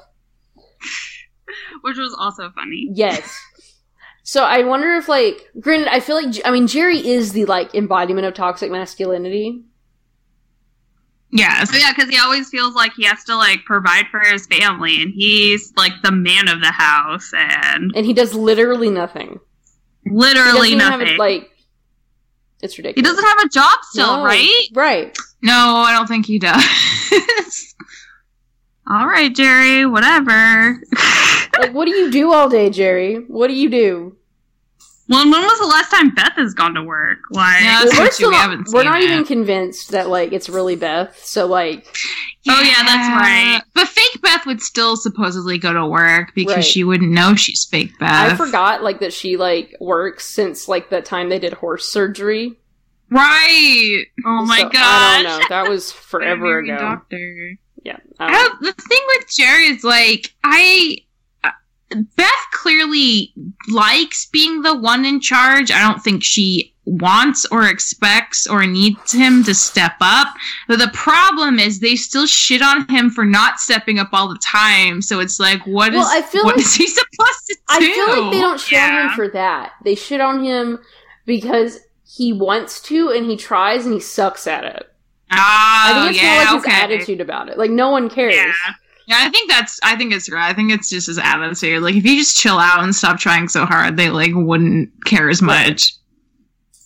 Which 1.83 1.97
was 1.99 2.15
also 2.19 2.51
funny. 2.51 2.89
Yes. 2.93 3.39
So 4.27 4.43
I 4.43 4.63
wonder 4.65 4.95
if 4.95 5.07
like, 5.09 5.51
granted, 5.61 5.89
I 5.89 6.01
feel 6.01 6.17
like 6.17 6.35
I 6.45 6.51
mean 6.51 6.67
Jerry 6.67 7.07
is 7.07 7.33
the 7.33 7.45
like 7.45 7.75
embodiment 7.75 8.27
of 8.27 8.35
toxic 8.35 8.71
masculinity. 8.71 9.63
Yeah, 11.31 11.65
Oh, 11.69 11.77
yeah, 11.77 11.93
because 11.95 12.09
he 12.09 12.17
always 12.19 12.49
feels 12.49 12.75
like 12.77 12.93
he 12.97 13.05
has 13.05 13.25
to 13.25 13.37
like 13.37 13.65
provide 13.65 14.07
for 14.11 14.21
his 14.21 14.47
family, 14.47 15.03
and 15.03 15.13
he's 15.13 15.73
like 15.77 15.93
the 16.05 16.13
man 16.13 16.49
of 16.49 16.61
the 16.61 16.71
house, 16.71 17.33
and 17.37 17.93
and 17.97 18.07
he 18.07 18.13
does 18.13 18.35
literally 18.35 18.89
nothing. 18.89 19.41
Literally 20.07 20.69
even 20.69 20.81
have 20.81 21.01
nothing. 21.01 21.17
a, 21.17 21.19
like 21.19 21.51
it's 22.63 22.79
ridiculous. 22.79 22.97
he 22.97 23.03
doesn't 23.03 23.29
have 23.29 23.47
a 23.47 23.49
job 23.49 23.79
still, 23.91 24.17
No. 24.19 24.25
right? 24.25 24.67
Right. 24.75 25.19
No, 25.43 25.53
I 25.87 25.93
don't 25.93 26.07
think 26.07 26.25
he 26.27 26.39
does. 26.39 26.65
All 28.89 29.07
right, 29.07 29.35
Jerry, 29.35 29.87
whatever. 29.87 30.81
Like, 31.57 31.73
what 31.73 31.85
do 31.85 31.93
you 31.93 32.11
do 32.11 32.33
all 32.33 32.49
day, 32.49 32.69
Jerry? 32.69 33.15
What 33.29 33.47
do 33.47 33.55
you 33.55 33.71
do? 33.71 34.17
well, 35.09 35.23
when 35.31 35.41
was 35.41 35.59
the 35.61 35.67
last 35.67 35.89
time 35.91 36.13
Beth 36.13 36.33
has 36.35 36.53
gone 36.53 36.75
to 36.75 36.83
work? 36.83 37.19
Like, 37.31 37.63
Yeah. 37.63 37.85
Well, 37.85 37.93
we're 38.01 38.11
still 38.11 38.31
we 38.31 38.35
not, 38.35 38.51
haven't 38.51 38.69
we're 38.73 38.83
not 38.83 39.01
it. 39.01 39.05
even 39.09 39.25
convinced 39.25 39.93
that 39.93 40.09
like 40.09 40.33
it's 40.33 40.49
really 40.49 40.75
Beth. 40.75 41.17
So 41.25 41.47
like, 41.47 41.87
Oh, 42.49 42.61
yeah, 42.61 42.83
that's 42.83 43.09
right. 43.09 43.61
But 43.73 43.87
fake 43.87 44.21
Beth 44.21 44.45
would 44.47 44.61
still 44.63 44.97
supposedly 44.97 45.59
go 45.59 45.73
to 45.73 45.87
work 45.87 46.33
because 46.35 46.57
Right. 46.57 46.65
she 46.65 46.83
wouldn't 46.83 47.13
know 47.13 47.37
she's 47.37 47.65
fake 47.65 47.93
Beth. 48.01 48.33
I 48.33 48.35
forgot 48.37 48.83
like 48.83 48.99
that 48.99 49.13
she 49.13 49.37
like 49.37 49.77
works 49.81 50.27
since 50.29 50.67
like 50.67 50.91
the 50.91 51.03
time 51.03 51.29
they 51.29 51.39
did 51.39 51.53
horse 51.53 51.87
surgery. 51.89 52.59
Right. 53.11 54.07
oh 54.27 54.45
my 54.45 54.59
So, 54.63 54.69
god. 54.71 54.73
I 54.75 55.23
don't 55.23 55.39
know. 55.41 55.47
That 55.51 55.69
was 55.69 55.93
forever 55.93 56.59
ago. 56.59 56.77
Doctor. 56.79 57.59
Yeah. 57.85 57.99
I 58.19 58.27
I 58.27 58.31
don't- 58.33 58.61
don't, 58.63 58.77
the 58.77 58.83
thing 58.83 59.01
with 59.17 59.27
Jerry 59.37 59.67
is 59.67 59.85
like 59.85 60.35
I 60.43 60.99
uh, 61.45 61.51
Beth 62.17 62.31
clearly 62.53 63.33
likes 63.73 64.27
being 64.27 64.63
the 64.63 64.75
one 64.77 65.05
in 65.05 65.21
charge. 65.21 65.71
I 65.71 65.81
don't 65.81 66.03
think 66.03 66.25
she 66.25 66.73
wants 66.87 67.47
or 67.51 67.67
expects 67.67 68.47
or 68.47 68.67
needs 68.67 69.13
him 69.13 69.43
to 69.45 69.55
step 69.55 69.95
up. 70.01 70.29
But 70.69 70.79
the 70.79 70.91
problem 70.93 71.59
is 71.59 71.81
they 71.81 71.97
still 71.97 72.27
shit 72.27 72.61
on 72.63 72.87
him 72.89 73.09
for 73.11 73.25
not 73.25 73.59
stepping 73.59 73.99
up 73.99 74.11
all 74.13 74.29
the 74.29 74.39
time. 74.45 75.01
So 75.01 75.21
it's 75.21 75.39
like, 75.41 75.67
what 75.67 75.95
is 75.95 75.99
Well, 75.99 76.09
I 76.11 76.21
feel 76.23 76.45
what 76.45 76.57
like- 76.57 76.65
is 76.67 76.75
he 76.75 76.87
supposed 76.89 77.47
to 77.49 77.55
do? 77.55 77.61
I 77.69 77.81
feel 77.81 78.23
like 78.23 78.33
they 78.33 78.41
don't 78.41 78.61
shit 78.61 78.81
on 78.83 79.09
him 79.09 79.15
for 79.15 79.29
that. 79.29 79.73
They 79.85 79.95
shit 79.95 80.21
on 80.21 80.43
him 80.45 80.79
because 81.27 81.81
he 82.07 82.33
wants 82.33 82.81
to 82.83 83.11
and 83.11 83.27
he 83.31 83.37
tries 83.37 83.85
and 83.87 83.95
he 83.95 84.01
sucks 84.01 84.47
at 84.47 84.65
it. 84.65 84.91
Oh, 85.33 85.37
I 85.37 85.93
think 85.95 86.11
it's 86.15 86.23
yeah, 86.23 86.35
more 86.35 86.45
like 86.45 86.67
okay. 86.67 86.71
his 86.71 86.83
attitude 86.83 87.21
about 87.21 87.49
it. 87.49 87.59
Like 87.59 87.71
no 87.71 87.91
one 87.91 88.09
cares. 88.09 88.35
Yeah. 88.35 88.53
Yeah, 89.07 89.19
I 89.21 89.29
think 89.29 89.51
that's. 89.51 89.79
I 89.83 89.97
think 89.97 90.15
it's 90.15 90.31
right. 90.31 90.49
I 90.49 90.55
think 90.55 90.73
it's 90.73 90.89
just 90.89 91.09
his 91.09 91.19
attitude. 91.19 91.83
Like, 91.83 91.95
if 91.95 92.07
you 92.07 92.17
just 92.17 92.39
chill 92.39 92.59
out 92.59 92.83
and 92.83 92.95
stop 92.95 93.19
trying 93.19 93.49
so 93.49 93.67
hard, 93.67 93.99
they 93.99 94.09
like 94.09 94.31
wouldn't 94.35 94.91
care 95.05 95.29
as 95.29 95.43
much. 95.43 95.93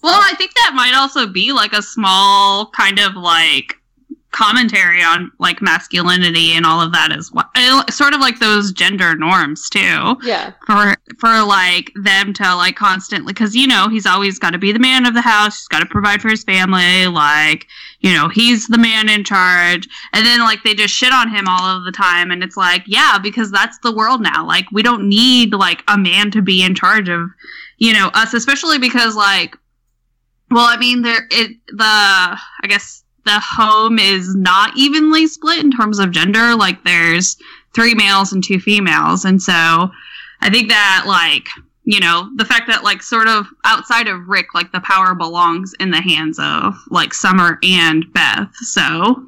Well, 0.02 0.20
I 0.20 0.34
think 0.34 0.52
that 0.54 0.72
might 0.74 0.94
also 0.94 1.26
be 1.26 1.52
like 1.52 1.72
a 1.72 1.82
small 1.82 2.70
kind 2.70 2.98
of 2.98 3.14
like 3.14 3.77
commentary 4.30 5.02
on 5.02 5.32
like 5.38 5.62
masculinity 5.62 6.52
and 6.52 6.66
all 6.66 6.80
of 6.80 6.92
that 6.92 7.12
as 7.12 7.32
well. 7.32 7.84
Sort 7.90 8.12
of 8.12 8.20
like 8.20 8.38
those 8.38 8.72
gender 8.72 9.14
norms 9.14 9.70
too. 9.70 10.16
Yeah. 10.22 10.52
For 10.66 10.94
for 11.18 11.42
like 11.42 11.90
them 12.02 12.34
to 12.34 12.54
like 12.54 12.76
constantly 12.76 13.32
cuz 13.32 13.54
you 13.54 13.66
know, 13.66 13.88
he's 13.88 14.06
always 14.06 14.38
got 14.38 14.50
to 14.50 14.58
be 14.58 14.70
the 14.70 14.78
man 14.78 15.06
of 15.06 15.14
the 15.14 15.22
house, 15.22 15.58
he's 15.58 15.68
got 15.68 15.80
to 15.80 15.86
provide 15.86 16.20
for 16.20 16.28
his 16.28 16.44
family, 16.44 17.06
like, 17.06 17.66
you 18.00 18.12
know, 18.12 18.28
he's 18.28 18.66
the 18.66 18.78
man 18.78 19.08
in 19.08 19.24
charge. 19.24 19.88
And 20.12 20.26
then 20.26 20.40
like 20.40 20.62
they 20.62 20.74
just 20.74 20.94
shit 20.94 21.12
on 21.12 21.30
him 21.30 21.48
all 21.48 21.64
of 21.64 21.84
the 21.84 21.92
time 21.92 22.30
and 22.30 22.42
it's 22.42 22.56
like, 22.56 22.82
yeah, 22.86 23.18
because 23.18 23.50
that's 23.50 23.78
the 23.78 23.94
world 23.94 24.20
now. 24.20 24.46
Like 24.46 24.66
we 24.72 24.82
don't 24.82 25.08
need 25.08 25.54
like 25.54 25.82
a 25.88 25.96
man 25.96 26.30
to 26.32 26.42
be 26.42 26.62
in 26.62 26.74
charge 26.74 27.08
of, 27.08 27.30
you 27.78 27.94
know, 27.94 28.08
us 28.08 28.34
especially 28.34 28.78
because 28.78 29.16
like 29.16 29.56
well, 30.50 30.66
I 30.66 30.76
mean, 30.78 31.02
there 31.02 31.26
it 31.30 31.56
the 31.68 31.84
I 31.84 32.66
guess 32.66 33.04
the 33.28 33.40
home 33.40 33.98
is 33.98 34.34
not 34.34 34.76
evenly 34.76 35.26
split 35.26 35.58
in 35.58 35.70
terms 35.70 35.98
of 35.98 36.10
gender. 36.10 36.54
Like 36.56 36.82
there's 36.84 37.36
three 37.74 37.94
males 37.94 38.32
and 38.32 38.42
two 38.42 38.58
females, 38.58 39.24
and 39.24 39.40
so 39.40 39.90
I 40.40 40.50
think 40.50 40.68
that 40.68 41.04
like 41.06 41.46
you 41.84 42.00
know, 42.00 42.30
the 42.36 42.44
fact 42.44 42.68
that 42.68 42.84
like 42.84 43.02
sort 43.02 43.28
of 43.28 43.46
outside 43.64 44.08
of 44.08 44.28
Rick, 44.28 44.52
like 44.52 44.72
the 44.72 44.80
power 44.80 45.14
belongs 45.14 45.72
in 45.80 45.90
the 45.90 46.02
hands 46.02 46.38
of 46.38 46.74
like 46.90 47.14
Summer 47.14 47.58
and 47.62 48.04
Beth. 48.12 48.54
So 48.56 49.26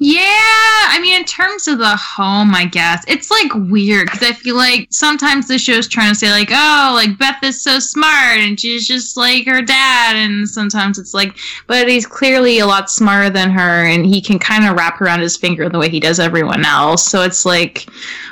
Yeah, 0.00 0.22
I 0.22 0.98
mean, 1.00 1.18
in 1.18 1.24
terms 1.24 1.68
of 1.68 1.78
the 1.78 1.96
home, 1.96 2.54
I 2.54 2.64
guess 2.66 3.04
it's 3.08 3.30
like 3.30 3.52
weird 3.54 4.06
because 4.06 4.22
I 4.22 4.32
feel 4.32 4.56
like 4.56 4.88
sometimes 4.90 5.48
the 5.48 5.58
show's 5.58 5.88
trying 5.88 6.10
to 6.10 6.14
say 6.14 6.30
like, 6.30 6.50
oh, 6.50 6.92
like 6.94 7.18
Beth 7.18 7.42
is 7.42 7.62
so 7.62 7.78
smart 7.78 8.38
and 8.38 8.58
she's 8.58 8.86
just 8.86 9.16
like 9.16 9.46
her 9.46 9.62
dad, 9.62 10.16
and 10.16 10.48
sometimes 10.48 10.98
it's 10.98 11.14
like, 11.14 11.36
but 11.66 11.88
he's 11.88 12.06
clearly 12.06 12.58
a 12.58 12.66
lot 12.66 12.90
smarter 12.90 13.30
than 13.30 13.50
her, 13.50 13.84
and 13.86 14.06
he 14.06 14.20
can 14.20 14.38
kind 14.38 14.64
of 14.64 14.76
wrap 14.76 15.00
around 15.00 15.20
his 15.20 15.36
finger 15.36 15.68
the 15.68 15.78
way 15.78 15.88
he 15.88 16.00
does 16.00 16.20
everyone 16.20 16.64
else. 16.64 17.04
So 17.04 17.22
it's 17.22 17.44
like, 17.44 17.86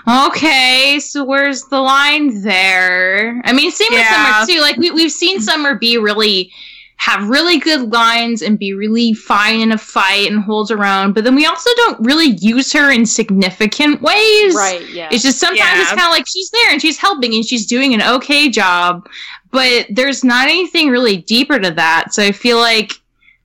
okay, 0.08 0.98
so 1.00 1.24
where's 1.24 1.64
the 1.64 1.80
line 1.80 2.42
there? 2.42 3.40
I 3.44 3.52
mean, 3.52 3.70
same 3.70 3.88
with 3.90 4.06
Summer 4.06 4.46
too. 4.46 4.60
Like 4.60 4.76
we 4.76 4.90
we've 4.90 5.12
seen 5.12 5.40
Summer 5.40 5.74
be 5.74 5.98
really 5.98 6.52
have 6.98 7.28
really 7.28 7.58
good 7.58 7.92
lines 7.92 8.42
and 8.42 8.58
be 8.58 8.72
really 8.72 9.12
fine 9.12 9.60
in 9.60 9.70
a 9.72 9.78
fight 9.78 10.30
and 10.30 10.42
holds 10.42 10.70
her 10.70 10.84
own, 10.84 11.12
but 11.12 11.24
then 11.24 11.34
we 11.34 11.46
also 11.46 11.70
don't 11.76 12.00
really 12.04 12.36
use 12.40 12.72
her 12.72 12.90
in 12.90 13.04
significant 13.04 14.00
ways. 14.02 14.54
Right, 14.54 14.88
yeah. 14.90 15.08
It's 15.12 15.22
just 15.22 15.38
sometimes 15.38 15.58
Yeah. 15.60 15.82
it's 15.82 15.90
kind 15.90 16.02
of 16.02 16.10
like 16.10 16.26
she's 16.26 16.50
there 16.50 16.70
and 16.72 16.80
she's 16.80 16.98
helping 16.98 17.34
and 17.34 17.44
she's 17.44 17.66
doing 17.66 17.94
an 17.94 18.02
okay 18.02 18.48
job, 18.48 19.06
but 19.50 19.86
there's 19.90 20.24
not 20.24 20.48
anything 20.48 20.88
really 20.88 21.18
deeper 21.18 21.58
to 21.58 21.70
that. 21.72 22.14
So 22.14 22.22
I 22.22 22.32
feel 22.32 22.58
like, 22.58 22.92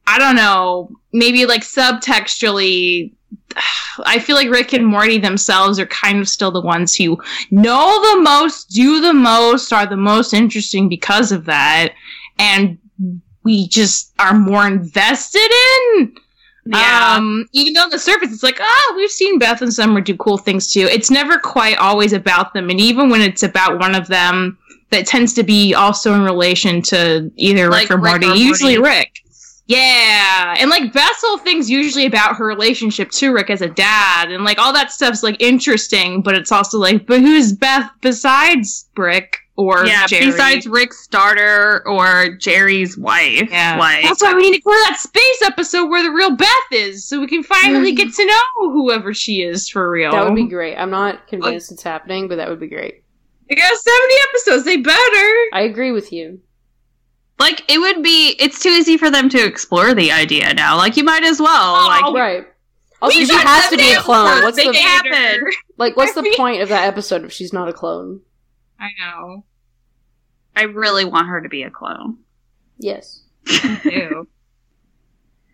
I 0.07 0.17
don't 0.17 0.35
know, 0.37 0.89
maybe 1.11 1.45
like 1.45 1.61
subtextually, 1.61 3.11
I 4.05 4.19
feel 4.19 4.37
like 4.37 4.49
Rick 4.49 4.73
and 4.73 4.87
Morty 4.87 5.17
themselves 5.17 5.77
are 5.77 5.85
kind 5.87 6.19
of 6.19 6.29
still 6.29 6.51
the 6.51 6.61
ones 6.61 6.95
who 6.95 7.21
know 7.51 8.15
the 8.15 8.21
most, 8.21 8.69
do 8.69 9.01
the 9.01 9.13
most, 9.13 9.73
are 9.73 9.85
the 9.85 9.97
most 9.97 10.33
interesting 10.33 10.87
because 10.87 11.31
of 11.33 11.45
that. 11.45 11.93
And 12.39 12.77
we 13.43 13.67
just 13.67 14.13
are 14.19 14.33
more 14.33 14.67
invested 14.67 15.49
in. 15.95 16.15
yeah, 16.65 17.15
Um, 17.17 17.47
even 17.53 17.73
though 17.73 17.83
on 17.83 17.89
the 17.89 17.99
surface 17.99 18.31
it's 18.31 18.43
like, 18.43 18.59
oh, 18.61 18.93
we've 18.95 19.09
seen 19.11 19.39
Beth 19.39 19.61
and 19.61 19.73
Summer 19.73 19.99
do 20.01 20.15
cool 20.17 20.37
things 20.37 20.71
too. 20.71 20.81
It's 20.91 21.09
never 21.09 21.37
quite 21.39 21.77
always 21.77 22.13
about 22.13 22.53
them, 22.53 22.69
and 22.69 22.79
even 22.79 23.09
when 23.09 23.21
it's 23.21 23.43
about 23.43 23.79
one 23.79 23.95
of 23.95 24.07
them, 24.07 24.57
that 24.91 25.07
tends 25.07 25.33
to 25.35 25.43
be 25.43 25.73
also 25.73 26.13
in 26.13 26.21
relation 26.21 26.81
to 26.83 27.31
either 27.37 27.69
Like 27.69 27.89
Rick 27.89 27.91
or 27.91 28.01
Rick 28.01 28.21
Morty. 28.21 28.27
or 28.27 28.35
Usually 28.35 28.77
Morty. 28.77 28.95
Rick. 28.97 29.17
Yeah, 29.67 30.55
and 30.59 30.69
like 30.69 30.91
Beth's 30.91 31.21
whole 31.25 31.37
thing's 31.37 31.69
usually 31.69 32.05
about 32.05 32.35
her 32.35 32.45
relationship 32.45 33.09
to 33.11 33.31
Rick 33.31 33.49
as 33.49 33.61
a 33.61 33.69
dad, 33.69 34.29
and 34.29 34.43
like 34.43 34.59
all 34.59 34.73
that 34.73 34.91
stuff's 34.91 35.23
like 35.23 35.37
interesting, 35.41 36.21
but 36.21 36.35
it's 36.35 36.51
also 36.51 36.77
like, 36.77 37.05
but 37.07 37.21
who's 37.21 37.53
Beth 37.53 37.89
besides 38.01 38.89
Rick 38.97 39.37
or 39.61 39.85
yeah. 39.85 40.07
Jerry? 40.07 40.27
Besides 40.27 40.67
Rick's 40.67 41.07
daughter 41.07 41.87
or 41.87 42.35
Jerry's 42.35 42.97
wife, 42.97 43.49
Yeah. 43.51 43.77
like 43.79 44.03
That's 44.03 44.21
why 44.21 44.33
we 44.33 44.49
need 44.49 44.57
to 44.57 44.61
go 44.61 44.71
to 44.71 44.85
that 44.89 44.99
space 44.99 45.41
episode 45.43 45.87
where 45.89 46.03
the 46.03 46.11
real 46.11 46.35
Beth 46.35 46.47
is, 46.71 47.05
so 47.05 47.19
we 47.19 47.27
can 47.27 47.43
finally 47.43 47.93
get 47.93 48.09
mm. 48.09 48.15
to 48.15 48.25
know 48.25 48.71
whoever 48.71 49.13
she 49.13 49.41
is 49.41 49.69
for 49.69 49.89
real. 49.89 50.11
that 50.11 50.25
would 50.25 50.35
be 50.35 50.47
great. 50.47 50.75
I'm 50.75 50.89
not 50.91 51.27
convinced 51.27 51.71
it's 51.71 51.83
happening, 51.83 52.27
but 52.27 52.37
that 52.37 52.49
would 52.49 52.59
be 52.59 52.67
great. 52.67 53.03
They 53.49 53.55
got 53.55 53.77
70 53.77 54.13
episodes, 54.29 54.65
they 54.65 54.77
better. 54.77 55.29
I 55.53 55.67
agree 55.69 55.91
with 55.91 56.13
you. 56.13 56.39
like 57.39 57.63
it 57.69 57.79
would 57.79 58.01
be. 58.03 58.35
It's 58.39 58.59
too 58.59 58.69
easy 58.69 58.97
for 58.97 59.09
them 59.09 59.27
to 59.29 59.45
explore 59.45 59.93
the 59.93 60.11
idea 60.11 60.53
now. 60.53 60.77
Like 60.77 60.95
you 60.95 61.03
might 61.03 61.23
as 61.23 61.39
well. 61.41 61.75
Oh, 61.75 61.87
like 61.87 62.13
Right. 62.13 62.47
Also, 63.01 63.19
she 63.19 63.33
has 63.33 63.69
to 63.69 63.77
be 63.77 63.91
a 63.93 63.99
clone. 63.99 64.43
What's 64.43 64.57
the 64.57 64.71
happen. 64.73 65.47
like? 65.77 65.97
What's 65.97 66.13
the 66.13 66.33
point 66.37 66.61
of 66.61 66.69
that 66.69 66.87
episode 66.87 67.25
if 67.25 67.31
she's 67.31 67.51
not 67.51 67.67
a 67.67 67.73
clone? 67.73 68.21
I 68.79 68.89
know. 68.99 69.43
I 70.55 70.63
really 70.63 71.05
want 71.05 71.27
her 71.27 71.41
to 71.41 71.49
be 71.49 71.63
a 71.63 71.69
clone. 71.69 72.17
Yes. 72.77 73.23
Ew. 73.85 74.27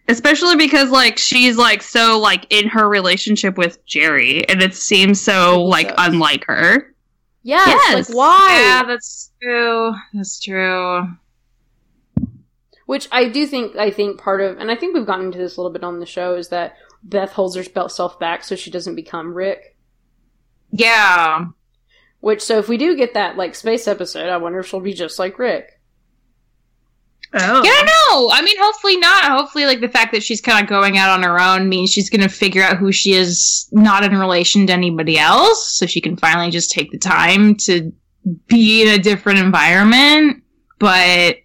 especially 0.09 0.55
because 0.55 0.89
like 0.89 1.17
she's 1.17 1.57
like 1.57 1.81
so 1.81 2.19
like 2.19 2.45
in 2.49 2.67
her 2.67 2.87
relationship 2.87 3.57
with 3.57 3.85
Jerry 3.85 4.47
and 4.49 4.61
it 4.61 4.75
seems 4.75 5.21
so 5.21 5.63
like 5.63 5.89
Sucks. 5.89 6.07
unlike 6.07 6.45
her. 6.45 6.93
Yes. 7.43 7.67
Yes. 7.67 8.09
Like 8.09 8.17
why? 8.17 8.61
yeah, 8.61 8.83
that's 8.83 9.31
true. 9.41 9.93
That's 10.13 10.39
true. 10.39 11.07
Which 12.85 13.07
I 13.11 13.27
do 13.27 13.45
think. 13.45 13.75
I 13.75 13.91
think 13.91 14.19
part 14.19 14.39
of, 14.41 14.57
and 14.59 14.71
I 14.71 14.75
think 14.75 14.95
we've 14.95 15.05
gotten 15.05 15.25
into 15.27 15.37
this 15.37 15.57
a 15.57 15.61
little 15.61 15.73
bit 15.73 15.83
on 15.83 15.99
the 15.99 16.05
show, 16.05 16.35
is 16.35 16.49
that 16.49 16.75
Beth 17.03 17.31
holds 17.31 17.55
herself 17.55 18.17
back 18.19 18.43
so 18.43 18.55
she 18.55 18.71
doesn't 18.71 18.95
become 18.95 19.33
Rick. 19.33 19.75
Yeah. 20.71 21.47
Which, 22.19 22.41
so 22.41 22.57
if 22.57 22.67
we 22.67 22.77
do 22.77 22.95
get 22.95 23.13
that 23.13 23.37
like 23.37 23.55
space 23.55 23.87
episode, 23.87 24.29
I 24.29 24.37
wonder 24.37 24.59
if 24.59 24.67
she'll 24.67 24.79
be 24.79 24.93
just 24.93 25.19
like 25.19 25.37
Rick. 25.37 25.79
Oh. 27.33 27.63
Yeah, 27.63 27.81
no. 27.83 28.31
I 28.31 28.41
mean, 28.41 28.57
hopefully 28.59 28.97
not. 28.97 29.25
Hopefully, 29.25 29.65
like 29.65 29.81
the 29.81 29.89
fact 29.89 30.13
that 30.13 30.23
she's 30.23 30.41
kind 30.41 30.63
of 30.63 30.69
going 30.69 30.97
out 30.97 31.09
on 31.09 31.23
her 31.23 31.39
own 31.39 31.67
means 31.67 31.91
she's 31.91 32.09
going 32.09 32.21
to 32.21 32.29
figure 32.29 32.63
out 32.63 32.77
who 32.77 32.91
she 32.91 33.13
is, 33.13 33.67
not 33.71 34.03
in 34.03 34.17
relation 34.17 34.65
to 34.67 34.73
anybody 34.73 35.19
else, 35.19 35.77
so 35.77 35.85
she 35.85 35.99
can 35.99 36.15
finally 36.15 36.49
just 36.49 36.71
take 36.71 36.91
the 36.91 36.97
time 36.97 37.55
to 37.55 37.91
be 38.47 38.81
in 38.81 38.99
a 38.99 39.03
different 39.03 39.39
environment. 39.39 40.41
But 40.79 41.37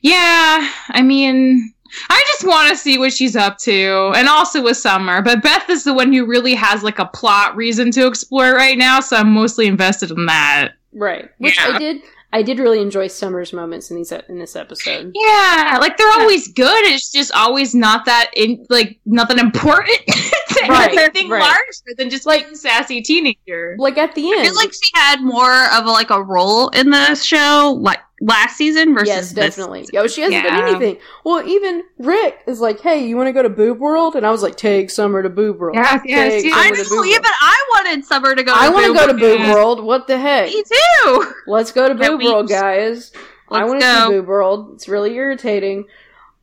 yeah, 0.00 0.72
I 0.88 1.02
mean, 1.02 1.74
I 2.10 2.22
just 2.28 2.46
want 2.46 2.68
to 2.70 2.76
see 2.76 2.98
what 2.98 3.12
she's 3.12 3.36
up 3.36 3.58
to, 3.58 4.12
and 4.16 4.28
also 4.28 4.62
with 4.62 4.76
Summer. 4.76 5.22
But 5.22 5.42
Beth 5.42 5.68
is 5.70 5.84
the 5.84 5.94
one 5.94 6.12
who 6.12 6.26
really 6.26 6.54
has 6.54 6.82
like 6.82 6.98
a 6.98 7.06
plot 7.06 7.56
reason 7.56 7.90
to 7.92 8.06
explore 8.06 8.52
right 8.54 8.78
now, 8.78 9.00
so 9.00 9.16
I'm 9.16 9.32
mostly 9.32 9.66
invested 9.66 10.10
in 10.10 10.26
that. 10.26 10.72
Right. 10.92 11.28
Which 11.38 11.58
Yeah. 11.58 11.72
I 11.74 11.78
did. 11.78 12.02
I 12.30 12.42
did 12.42 12.58
really 12.58 12.82
enjoy 12.82 13.06
Summer's 13.06 13.54
moments 13.54 13.90
in 13.90 13.96
these 13.96 14.12
in 14.12 14.38
this 14.38 14.54
episode. 14.54 15.12
Yeah, 15.14 15.78
like 15.80 15.96
they're 15.96 16.12
always 16.20 16.48
good. 16.52 16.84
It's 16.84 17.10
just 17.10 17.32
always 17.32 17.74
not 17.74 18.04
that 18.04 18.30
in 18.36 18.66
like 18.68 19.00
not 19.06 19.28
that 19.30 19.38
important 19.38 19.96
to 20.08 20.66
Right, 20.68 20.92
anything 20.94 21.30
right. 21.30 21.40
larger 21.40 21.94
than 21.96 22.10
just 22.10 22.26
like 22.26 22.54
sassy 22.54 23.00
teenager. 23.00 23.76
Like 23.78 23.96
at 23.96 24.14
the 24.14 24.26
end, 24.26 24.34
I 24.34 24.38
end. 24.40 24.48
feel 24.48 24.56
like 24.56 24.72
she 24.74 24.90
had 24.94 25.22
more 25.22 25.72
of 25.72 25.86
a, 25.86 25.90
like 25.90 26.10
a 26.10 26.22
role 26.22 26.68
in 26.68 26.90
the 26.90 27.14
show 27.14 27.78
like 27.80 28.00
last 28.20 28.56
season 28.56 28.94
versus 28.94 29.08
yes, 29.08 29.32
this 29.32 29.56
definitely. 29.56 29.88
Yo, 29.92 30.06
she 30.06 30.22
hasn't 30.22 30.42
Yeah. 30.44 30.50
done 30.56 30.68
anything. 30.68 30.98
Well, 31.24 31.46
even 31.46 31.82
Rick 31.98 32.40
is 32.46 32.60
like, 32.60 32.80
"Hey, 32.80 33.06
you 33.06 33.16
want 33.16 33.28
to 33.28 33.32
go 33.32 33.42
to 33.42 33.48
Boob 33.48 33.78
World?" 33.78 34.16
And 34.16 34.26
I 34.26 34.30
was 34.30 34.42
like, 34.42 34.56
"Take 34.56 34.90
Summer 34.90 35.22
to 35.22 35.28
Boob 35.28 35.58
World." 35.58 35.76
Yes, 35.76 36.00
yes, 36.04 36.44
yes. 36.44 36.54
I 36.56 36.70
know, 36.70 37.04
even 37.04 37.22
I 37.24 37.56
wanted 37.74 38.04
Summer 38.04 38.34
to 38.34 38.42
go. 38.42 38.52
I 38.54 38.68
want 38.68 38.86
to 38.86 38.94
go 38.94 39.06
to 39.06 39.14
Boob 39.14 39.40
World. 39.40 39.54
World. 39.54 39.84
What 39.84 40.06
the 40.06 40.18
heck? 40.18 40.48
Me 40.48 40.62
too. 40.62 41.32
Let's 41.46 41.72
go 41.72 41.88
to 41.88 41.94
That 41.94 42.10
Boob 42.10 42.22
World, 42.22 42.48
guys. 42.48 43.12
I 43.50 43.60
Let's 43.60 43.68
want 43.68 43.80
to 43.80 43.86
go. 43.86 44.06
see 44.08 44.14
Boob 44.16 44.26
World. 44.26 44.70
It's 44.74 44.88
really 44.88 45.14
irritating. 45.14 45.84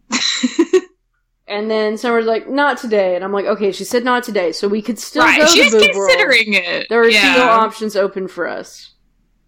and 1.48 1.70
then 1.70 1.98
Summer's 1.98 2.26
like, 2.26 2.50
"Not 2.50 2.78
today," 2.78 3.16
and 3.16 3.24
I'm 3.24 3.32
like, 3.32 3.46
"Okay." 3.46 3.72
She 3.72 3.84
said, 3.84 4.04
"Not 4.04 4.24
today," 4.24 4.52
so 4.52 4.68
we 4.68 4.82
could 4.82 4.98
still 5.00 5.24
right, 5.24 5.42
go 5.42 5.48
she's 5.48 5.72
to 5.72 5.78
Boob 5.80 5.96
World. 5.96 6.10
considering 6.10 6.54
it. 6.54 6.88
There 6.90 7.02
are 7.02 7.10
yeah. 7.10 7.34
still 7.34 7.48
options 7.48 7.96
open 7.96 8.28
for 8.28 8.48
us. 8.48 8.94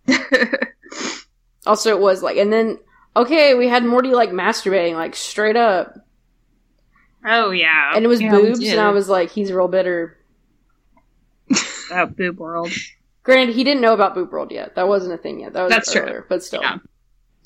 Also, 1.67 1.89
it 1.91 1.99
was 1.99 2.23
like, 2.23 2.37
and 2.37 2.51
then 2.51 2.79
okay, 3.15 3.53
we 3.55 3.67
had 3.67 3.83
Morty 3.85 4.09
like 4.09 4.29
masturbating, 4.31 4.93
like 4.93 5.15
straight 5.15 5.55
up, 5.55 5.93
oh 7.25 7.51
yeah. 7.51 7.93
and 7.95 8.03
it 8.03 8.07
was 8.07 8.21
Yeah, 8.21 8.31
boobs, 8.31 8.65
and 8.67 8.79
I 8.79 8.89
was 8.91 9.09
like, 9.09 9.29
he's 9.31 9.51
real 9.51 9.67
bitter. 9.67 10.17
About 11.91 12.15
boob 12.17 12.37
world. 12.39 12.71
Granted, 13.23 13.55
he 13.55 13.63
didn't 13.63 13.81
know 13.81 13.93
about 13.93 14.15
Boob 14.15 14.31
World 14.31 14.51
yet. 14.51 14.75
That 14.75 14.87
wasn't 14.87 15.13
a 15.13 15.17
thing 15.17 15.41
yet. 15.41 15.51
That 15.53 15.63
was 15.63 15.69
That's 15.69 15.91
true. 15.91 16.23
but 16.29 16.41
still, 16.43 16.61
Yeah. 16.61 16.77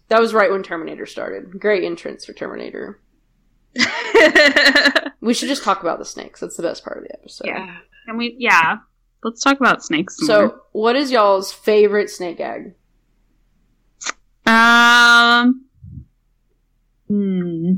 that 0.10 0.20
was 0.20 0.32
right 0.34 0.52
when 0.52 0.62
Terminator 0.64 1.08
started. 1.08 1.60
Great 1.60 1.84
entrance 1.84 2.24
for 2.26 2.34
Terminator. 2.34 3.00
We 5.22 5.36
should 5.36 5.50
just 5.50 5.64
talk 5.64 5.82
about 5.82 6.00
the 6.00 6.06
snakes. 6.06 6.40
That's 6.40 6.58
the 6.58 6.64
best 6.64 6.84
part 6.84 6.98
of 6.98 7.04
the 7.04 7.14
episode. 7.14 7.46
Yeah. 7.46 7.78
and 8.08 8.18
we 8.18 8.36
yeah. 8.40 8.78
Let's 9.24 9.44
talk 9.44 9.60
about 9.60 9.84
snakes. 9.84 10.18
some 10.18 10.26
So, 10.26 10.40
more. 10.48 10.62
what 10.72 10.96
is 10.96 11.12
y'all's 11.12 11.52
favorite 11.52 12.10
snake 12.10 12.40
gag? 12.40 12.74
Um. 14.46 15.66
Hmm. 17.08 17.74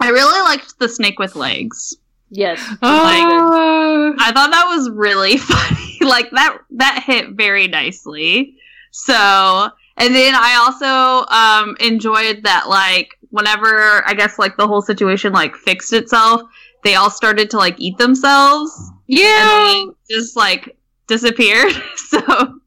I 0.00 0.08
really 0.08 0.40
liked 0.42 0.78
the 0.78 0.88
snake 0.88 1.18
with 1.18 1.36
legs. 1.36 1.96
Yes. 2.30 2.60
Oh, 2.82 4.14
I 4.18 4.32
thought 4.32 4.50
that 4.50 4.66
was 4.66 4.90
really 4.90 5.36
funny. 5.38 5.98
like 6.00 6.30
that 6.30 6.58
that 6.70 7.02
hit 7.06 7.30
very 7.30 7.68
nicely. 7.68 8.56
So, 8.90 9.14
and 9.14 10.14
then 10.14 10.34
I 10.34 10.54
also 10.56 11.26
um 11.30 11.76
enjoyed 11.80 12.42
that 12.44 12.68
like 12.68 13.18
whenever 13.30 14.02
I 14.06 14.14
guess 14.14 14.38
like 14.38 14.56
the 14.56 14.66
whole 14.66 14.82
situation 14.82 15.32
like 15.32 15.56
fixed 15.56 15.92
itself, 15.92 16.42
they 16.84 16.94
all 16.94 17.10
started 17.10 17.50
to 17.50 17.58
like 17.58 17.78
eat 17.78 17.98
themselves 17.98 18.90
yeah. 19.06 19.74
and 19.76 19.94
just 20.10 20.36
like 20.36 20.76
disappeared. 21.06 21.72
so, 21.96 22.60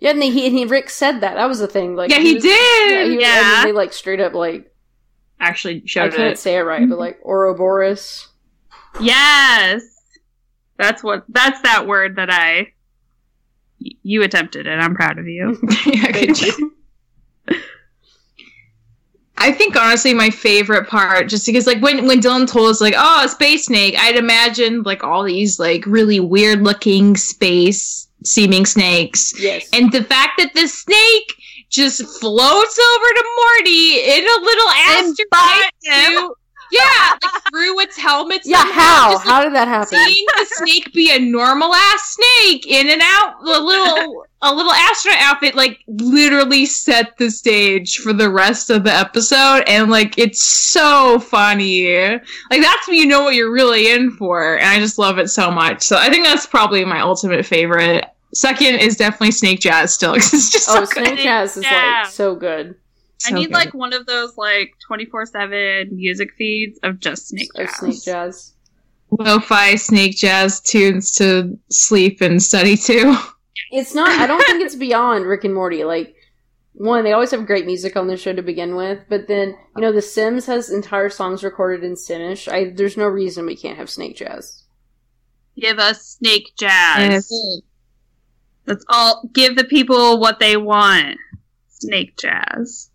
Yeah, 0.00 0.10
and 0.10 0.22
he, 0.22 0.46
and 0.46 0.54
he 0.56 0.64
Rick 0.66 0.90
said 0.90 1.20
that. 1.20 1.34
That 1.34 1.46
was 1.48 1.60
the 1.60 1.66
thing. 1.68 1.96
Like, 1.96 2.10
yeah, 2.10 2.18
he 2.18 2.34
was- 2.34 2.42
did. 2.42 2.90
Yeah, 2.90 3.04
he, 3.04 3.20
Yeah. 3.20 3.38
And 3.38 3.46
then 3.56 3.64
they 3.66 3.72
like 3.72 3.92
straight 3.92 4.20
up 4.20 4.34
like 4.34 4.70
Actually, 5.40 5.82
showed. 5.86 6.12
I 6.12 6.16
can't 6.16 6.32
it. 6.32 6.38
say 6.38 6.56
it 6.56 6.60
right, 6.62 6.88
but 6.88 6.98
like 6.98 7.18
Ouroboros. 7.24 8.28
yes. 9.00 9.82
That's 10.78 11.02
what 11.02 11.24
that's 11.28 11.60
that 11.62 11.86
word 11.86 12.16
that 12.16 12.30
I. 12.30 12.72
You 13.78 14.22
attempted 14.22 14.66
it. 14.66 14.70
I'm 14.78 14.94
proud 14.94 15.18
of 15.18 15.26
you. 15.28 15.58
Yeah, 15.86 16.10
good 16.12 16.36
Thank 16.36 16.58
you. 16.58 16.72
I 19.36 19.52
think 19.52 19.76
honestly 19.76 20.14
my 20.14 20.30
favorite 20.30 20.88
part, 20.88 21.28
just 21.28 21.44
because 21.44 21.66
like 21.66 21.82
when 21.82 22.06
when 22.06 22.20
Dylan 22.20 22.48
told 22.50 22.70
us 22.70 22.80
like, 22.80 22.94
oh, 22.96 23.22
a 23.24 23.28
space 23.28 23.66
snake, 23.66 23.94
I'd 23.98 24.16
imagined 24.16 24.86
like 24.86 25.02
all 25.04 25.22
these 25.24 25.58
like 25.58 25.84
really 25.86 26.20
weird 26.20 26.62
looking 26.62 27.16
space 27.16 28.03
seeming 28.24 28.66
snakes. 28.66 29.32
Yes. 29.40 29.68
And 29.72 29.92
the 29.92 30.04
fact 30.04 30.32
that 30.38 30.52
the 30.54 30.66
snake 30.66 31.32
just 31.70 32.02
floats 32.20 32.78
over 32.78 33.06
to 33.14 33.24
Morty 33.36 34.00
in 34.00 34.24
a 34.24 34.44
little 34.44 34.68
And 34.70 35.16
bites 35.30 35.64
astronaut 35.88 36.12
him. 36.12 36.12
suit. 36.18 36.34
Yeah, 36.72 37.10
like 37.22 37.42
through 37.52 37.78
its 37.80 37.96
helmet. 37.96 38.40
yeah, 38.44 38.56
somehow, 38.62 38.72
how? 38.80 39.12
just, 39.12 39.26
like, 39.26 39.32
how 39.34 39.44
did 39.44 39.54
that 39.54 39.68
happen? 39.68 39.96
seeing 39.96 40.26
the 40.38 40.46
snake 40.54 40.92
be 40.92 41.14
a 41.14 41.20
normal 41.20 41.72
ass 41.72 42.16
snake 42.16 42.66
in 42.66 42.88
and 42.88 43.00
out 43.04 43.34
a 43.42 43.60
little 43.60 44.24
a 44.42 44.52
little 44.52 44.72
astronaut 44.72 45.20
outfit 45.20 45.54
like 45.54 45.78
literally 45.86 46.66
set 46.66 47.16
the 47.18 47.30
stage 47.30 47.98
for 47.98 48.12
the 48.12 48.28
rest 48.28 48.70
of 48.70 48.82
the 48.82 48.92
episode 48.92 49.62
and 49.68 49.88
like 49.88 50.18
it's 50.18 50.44
so 50.44 51.20
funny 51.20 51.86
like 52.50 52.60
that's 52.60 52.88
when 52.88 52.96
you 52.96 53.06
know 53.06 53.22
what 53.22 53.34
you're 53.34 53.52
really 53.52 53.90
in 53.92 54.10
for 54.12 54.56
and 54.56 54.66
i 54.68 54.78
just 54.78 54.98
love 54.98 55.18
it 55.18 55.28
so 55.28 55.50
much 55.50 55.80
so 55.82 55.96
i 55.96 56.10
think 56.10 56.26
that's 56.26 56.46
probably 56.46 56.84
my 56.84 57.00
ultimate 57.00 57.46
favorite 57.46 58.03
second 58.34 58.76
is 58.80 58.96
definitely 58.96 59.30
snake 59.30 59.60
jazz 59.60 59.94
still 59.94 60.14
'cause 60.14 60.32
it's 60.34 60.50
just 60.50 60.68
Oh, 60.68 60.84
so 60.84 60.94
good. 60.94 61.06
Snake 61.08 61.18
Jazz 61.20 61.56
is 61.56 61.64
Yeah. 61.64 62.02
like 62.04 62.12
so 62.12 62.34
good. 62.34 62.74
I 63.26 63.30
need 63.32 63.46
good. 63.46 63.52
like 63.54 63.74
one 63.74 63.92
of 63.92 64.06
those 64.06 64.36
like 64.36 64.74
24/7 64.88 65.90
music 65.92 66.32
feeds 66.36 66.78
of 66.82 67.00
just 67.00 67.28
snake 67.28 67.48
Of 67.56 67.66
jazz. 67.66 67.76
Snake 67.78 68.02
Jazz. 68.04 68.52
lo-fi 69.10 69.76
snake 69.76 70.16
jazz 70.16 70.60
tunes 70.60 71.12
to 71.12 71.56
sleep 71.70 72.20
and 72.20 72.42
study 72.42 72.76
to 72.76 73.16
It's 73.70 73.94
not. 73.94 74.08
I 74.08 74.26
don't 74.26 74.44
think 74.46 74.62
it's 74.62 74.74
beyond 74.76 75.26
Rick 75.26 75.44
and 75.44 75.54
Morty. 75.54 75.84
Like 75.84 76.14
one, 76.74 77.02
they 77.04 77.12
always 77.12 77.30
have 77.30 77.46
great 77.46 77.66
music 77.66 77.96
on 77.96 78.08
the 78.08 78.16
show 78.16 78.32
to 78.32 78.42
begin 78.42 78.74
with, 78.76 78.98
but 79.08 79.26
then 79.28 79.56
you 79.76 79.80
know, 79.82 79.92
The 79.92 80.02
Sims 80.02 80.46
has 80.46 80.70
entire 80.70 81.08
songs 81.08 81.42
recorded 81.44 81.84
in 81.84 81.94
Simlish. 81.94 82.50
I 82.52 82.72
there's 82.74 82.96
no 82.96 83.06
reason 83.06 83.46
we 83.46 83.56
can't 83.56 83.78
have 83.78 83.88
Snake 83.90 84.16
Jazz. 84.16 84.62
Give 85.58 85.78
us 85.78 86.16
snake 86.20 86.50
jazz. 86.58 87.30
That's 88.66 88.84
all. 88.88 89.28
Give 89.32 89.56
the 89.56 89.64
people 89.64 90.18
what 90.20 90.38
they 90.40 90.56
want. 90.56 91.18
Snake 91.68 92.16
jazz. 92.16 92.90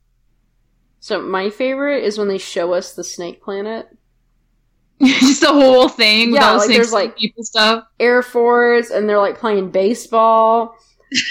So 1.00 1.22
my 1.22 1.50
favorite 1.50 2.04
is 2.04 2.18
when 2.18 2.28
they 2.28 2.38
show 2.38 2.74
us 2.74 2.94
the 2.94 3.04
Snake 3.04 3.42
Planet. 3.42 3.88
just 5.02 5.42
the 5.42 5.48
whole 5.54 5.88
thing 5.88 6.32
with 6.32 6.42
Yeah, 6.42 6.48
all 6.48 6.54
the 6.54 6.58
like, 6.60 6.66
snakes 6.66 6.78
there's, 6.80 6.92
like- 6.94 7.18
people 7.18 7.44
stuff 7.44 7.86
Air 8.00 8.22
Force, 8.22 8.90
and 8.90 9.08
they're 9.08 9.18
like 9.20 9.38
playing 9.40 9.72
baseball. 9.72 10.76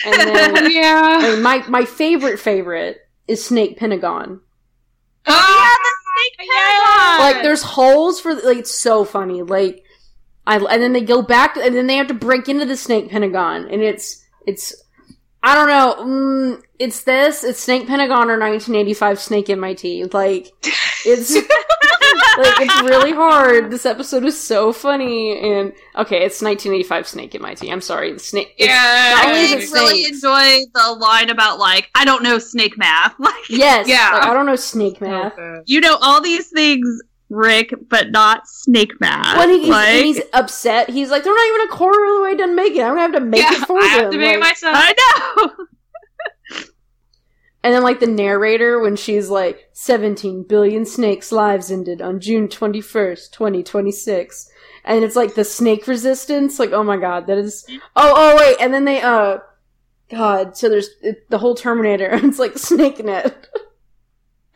And 0.06 0.14
then 0.34 0.58
oh, 0.58 0.68
yeah 0.68 1.32
and 1.34 1.42
my 1.42 1.64
my 1.68 1.84
favorite 1.84 2.40
favorite 2.40 2.98
is 3.28 3.44
Snake 3.44 3.76
Pentagon. 3.78 4.40
Oh, 5.26 5.76
the 5.82 6.36
snake 6.38 6.48
yeah. 6.50 7.18
Like 7.20 7.42
there's 7.42 7.62
holes 7.62 8.20
for 8.20 8.34
like 8.34 8.58
it's 8.58 8.74
so 8.74 9.04
funny. 9.04 9.42
Like 9.42 9.84
I 10.46 10.56
and 10.56 10.82
then 10.82 10.94
they 10.94 11.02
go 11.02 11.20
back 11.22 11.56
and 11.56 11.76
then 11.76 11.86
they 11.86 11.96
have 11.96 12.08
to 12.08 12.14
break 12.14 12.48
into 12.48 12.64
the 12.64 12.76
Snake 12.76 13.10
Pentagon 13.10 13.68
and 13.70 13.82
it's 13.82 14.24
it's 14.48 14.74
I 15.42 15.54
don't 15.54 15.68
know. 15.68 16.04
Mm, 16.04 16.62
it's 16.80 17.04
this. 17.04 17.44
It's 17.44 17.60
Snake 17.60 17.86
Pentagon 17.86 18.28
or 18.28 18.38
1985 18.38 19.20
Snake 19.20 19.48
MIT. 19.50 20.04
Like 20.06 20.48
it's 21.06 21.34
like 22.38 22.60
it's 22.60 22.82
really 22.82 23.12
hard. 23.12 23.70
This 23.70 23.86
episode 23.86 24.24
is 24.24 24.38
so 24.40 24.72
funny 24.72 25.38
and 25.38 25.72
okay, 25.96 26.24
it's 26.24 26.42
1985 26.42 27.06
Snake 27.06 27.34
in 27.36 27.42
My 27.42 27.50
MIT. 27.50 27.70
I'm 27.70 27.80
sorry. 27.80 28.12
The 28.12 28.18
snake. 28.18 28.54
yeah. 28.58 29.14
I 29.16 29.30
really 29.30 29.64
snakes. 29.64 30.08
enjoy 30.10 30.64
the 30.74 30.92
line 30.98 31.30
about 31.30 31.58
like 31.60 31.88
I 31.94 32.04
don't 32.04 32.22
know 32.24 32.38
snake 32.38 32.76
math. 32.76 33.14
Like 33.28 33.34
Yes. 33.48 33.86
Yeah. 33.88 34.10
like, 34.14 34.24
I 34.24 34.34
don't 34.34 34.46
know 34.46 34.56
snake 34.56 35.00
math. 35.00 35.34
you 35.66 35.80
know 35.80 35.96
all 36.02 36.20
these 36.20 36.48
things, 36.48 37.00
Rick, 37.30 37.74
but 37.88 38.10
not 38.10 38.48
snake 38.48 38.98
math. 39.00 39.36
When 39.38 39.50
he's, 39.50 39.68
like, 39.68 40.04
he's 40.04 40.20
upset, 40.32 40.88
he's 40.88 41.10
like, 41.10 41.24
"They're 41.24 41.34
not 41.34 41.46
even 41.48 41.68
a 41.68 41.76
quarter 41.76 42.02
of 42.04 42.14
the 42.16 42.22
way 42.22 42.36
done 42.36 42.54
making. 42.56 42.80
it. 42.80 42.84
I'm 42.84 42.90
gonna 42.90 43.00
have 43.02 43.12
to 43.12 43.20
make 43.20 43.42
yeah, 43.42 43.52
it 43.54 43.66
for 43.66 43.78
I 43.78 43.84
have 43.86 44.10
to 44.10 44.18
make 44.18 44.34
it 44.36 44.40
Like- 44.40 44.50
myself. 44.50 44.76
I 44.78 44.94
know. 45.46 45.64
And 47.64 47.74
then 47.74 47.82
like 47.82 47.98
the 48.00 48.06
narrator 48.06 48.78
when 48.80 48.94
she's 48.94 49.28
like 49.28 49.68
17 49.72 50.44
billion 50.44 50.86
snakes 50.86 51.32
lives 51.32 51.70
ended 51.72 52.00
on 52.00 52.20
June 52.20 52.46
21st, 52.48 53.32
2026. 53.32 54.50
And 54.84 55.04
it's 55.04 55.16
like 55.16 55.34
the 55.34 55.44
snake 55.44 55.86
resistance. 55.88 56.58
Like, 56.58 56.70
oh 56.70 56.84
my 56.84 56.96
god, 56.96 57.26
that 57.26 57.36
is 57.36 57.66
Oh, 57.96 58.14
oh 58.16 58.36
wait, 58.36 58.56
and 58.60 58.72
then 58.72 58.84
they 58.84 59.02
uh 59.02 59.38
God, 60.08 60.56
so 60.56 60.68
there's 60.68 60.88
it, 61.02 61.28
the 61.30 61.38
whole 61.38 61.54
Terminator. 61.54 62.08
It's 62.22 62.38
like 62.38 62.56
Snake 62.56 63.04
Net. 63.04 63.48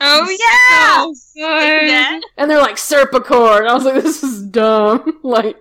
Oh 0.05 0.29
yeah. 0.29 1.13
So 1.15 1.41
good. 1.41 1.89
Yeah. 1.89 2.21
And 2.37 2.51
they're 2.51 2.61
like 2.61 2.77
Serpicord. 2.77 3.69
I 3.69 3.75
was 3.75 3.85
like, 3.85 4.03
this 4.03 4.23
is 4.23 4.43
dumb. 4.47 5.21
Like 5.23 5.57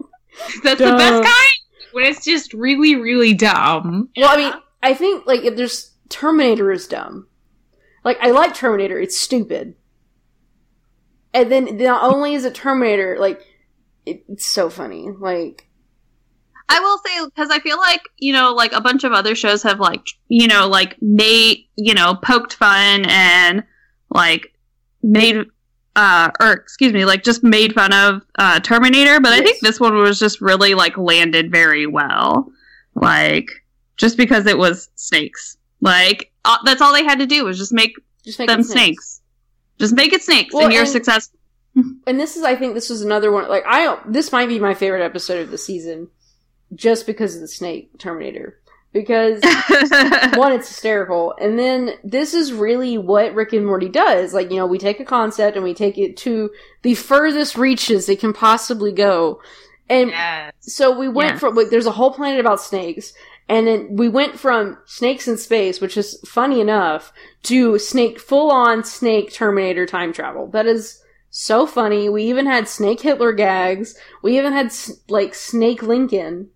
That's 0.63 0.79
the 0.79 0.85
best 0.85 1.23
kind. 1.23 1.93
When 1.93 2.05
it's 2.05 2.25
just 2.25 2.53
really, 2.53 2.95
really 2.95 3.33
dumb. 3.33 4.09
Well, 4.17 4.29
I 4.29 4.37
mean, 4.37 4.53
I 4.81 4.93
think 4.93 5.27
like 5.27 5.43
if 5.43 5.55
there's 5.55 5.91
Terminator 6.09 6.71
is 6.71 6.87
dumb. 6.87 7.27
Like 8.03 8.17
I 8.21 8.31
like 8.31 8.55
Terminator, 8.55 8.99
it's 8.99 9.19
stupid. 9.19 9.75
And 11.33 11.51
then 11.51 11.77
not 11.77 12.03
only 12.03 12.33
is 12.33 12.43
it 12.43 12.55
Terminator, 12.55 13.17
like 13.19 13.41
it, 14.05 14.23
it's 14.27 14.45
so 14.45 14.69
funny. 14.69 15.09
Like 15.09 15.67
I 16.67 16.79
will 16.79 16.97
say 17.05 17.25
because 17.25 17.49
I 17.51 17.59
feel 17.59 17.77
like 17.77 18.01
you 18.17 18.33
know, 18.33 18.53
like 18.53 18.73
a 18.73 18.81
bunch 18.81 19.03
of 19.03 19.11
other 19.11 19.35
shows 19.35 19.61
have 19.63 19.79
like 19.79 20.05
you 20.29 20.47
know, 20.47 20.67
like 20.67 20.99
made 21.01 21.67
you 21.75 21.93
know, 21.93 22.15
poked 22.15 22.53
fun 22.53 23.05
and 23.05 23.63
like 24.11 24.53
made 25.01 25.45
uh 25.95 26.29
or 26.39 26.51
excuse 26.53 26.93
me, 26.93 27.05
like 27.05 27.23
just 27.23 27.43
made 27.43 27.73
fun 27.73 27.91
of 27.93 28.21
uh 28.37 28.59
Terminator, 28.59 29.19
but 29.19 29.33
I 29.33 29.41
think 29.41 29.59
this 29.61 29.79
one 29.79 29.95
was 29.97 30.19
just 30.19 30.39
really 30.41 30.73
like 30.73 30.97
landed 30.97 31.51
very 31.51 31.87
well. 31.87 32.51
Like 32.95 33.47
just 33.97 34.17
because 34.17 34.45
it 34.45 34.57
was 34.57 34.89
snakes. 34.95 35.57
Like 35.81 36.31
uh, 36.45 36.57
that's 36.65 36.81
all 36.81 36.93
they 36.93 37.03
had 37.03 37.19
to 37.19 37.25
do 37.25 37.45
was 37.45 37.57
just 37.57 37.73
make 37.73 37.95
just 38.23 38.39
make 38.39 38.47
them 38.47 38.61
it 38.61 38.65
snakes. 38.65 39.21
Just 39.79 39.95
make 39.95 40.13
it 40.13 40.21
snakes 40.21 40.53
Well, 40.53 40.65
and 40.65 40.73
you're 40.73 40.83
and- 40.83 40.91
successful. 40.91 41.37
And 42.05 42.19
this 42.19 42.35
is, 42.35 42.43
I 42.43 42.55
think, 42.55 42.73
this 42.73 42.91
is 42.91 43.01
another 43.01 43.31
one. 43.31 43.47
Like 43.47 43.63
I, 43.65 43.97
this 44.05 44.31
might 44.33 44.47
be 44.47 44.59
my 44.59 44.73
favorite 44.73 45.03
episode 45.05 45.39
of 45.39 45.51
the 45.51 45.57
season, 45.57 46.09
just 46.75 47.05
because 47.05 47.35
of 47.35 47.41
the 47.41 47.47
snake 47.47 47.97
Terminator. 47.97 48.59
Because 48.93 49.41
one, 50.35 50.51
it's 50.51 50.67
hysterical, 50.67 51.33
and 51.39 51.57
then 51.57 51.91
this 52.03 52.33
is 52.33 52.51
really 52.51 52.97
what 52.97 53.33
Rick 53.33 53.53
and 53.53 53.65
Morty 53.65 53.87
does. 53.87 54.33
Like, 54.33 54.51
you 54.51 54.57
know, 54.57 54.65
we 54.67 54.77
take 54.77 54.99
a 54.99 55.05
concept 55.05 55.55
and 55.55 55.63
we 55.63 55.73
take 55.73 55.97
it 55.97 56.17
to 56.17 56.51
the 56.81 56.95
furthest 56.95 57.57
reaches 57.57 58.09
it 58.09 58.19
can 58.19 58.33
possibly 58.33 58.91
go. 58.91 59.39
And 59.89 60.09
Yes. 60.09 60.51
so 60.59 60.97
we 60.97 61.07
went 61.07 61.33
Yeah. 61.33 61.37
from 61.39 61.55
like 61.55 61.69
there's 61.69 61.85
a 61.85 61.91
whole 61.91 62.11
planet 62.13 62.39
about 62.41 62.59
snakes, 62.61 63.13
and 63.47 63.65
then 63.65 63.95
we 63.95 64.09
went 64.09 64.37
from 64.37 64.77
snakes 64.85 65.25
in 65.27 65.37
space, 65.37 65.79
which 65.79 65.95
is 65.95 66.19
funny 66.27 66.59
enough, 66.59 67.13
to 67.43 67.79
snake 67.79 68.19
full 68.19 68.51
on 68.51 68.83
snake 68.83 69.31
Terminator 69.31 69.85
time 69.85 70.11
travel. 70.11 70.47
That 70.47 70.65
is 70.65 71.01
so 71.29 71.65
funny. 71.65 72.09
We 72.09 72.23
even 72.23 72.45
had 72.45 72.67
Snake 72.67 72.99
Hitler 72.99 73.31
gags. 73.31 73.95
We 74.21 74.37
even 74.37 74.51
had 74.51 74.73
like 75.07 75.33
Snake 75.33 75.81
Lincoln. 75.81 76.49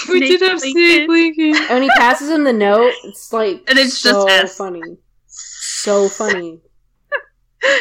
We 0.08 0.20
did 0.20 0.40
have 0.42 0.60
Snake 0.60 0.72
Snake 0.72 1.08
Lincoln. 1.08 1.56
And 1.56 1.68
when 1.70 1.82
he 1.82 1.90
passes 1.96 2.30
him 2.30 2.44
the 2.44 2.52
note, 2.52 2.92
it's 3.04 3.32
like 3.32 3.62
And 3.68 3.78
it's 3.78 3.98
so 3.98 4.26
just 4.26 4.44
S. 4.44 4.56
funny. 4.56 4.82
So 5.26 6.08
funny. 6.08 6.60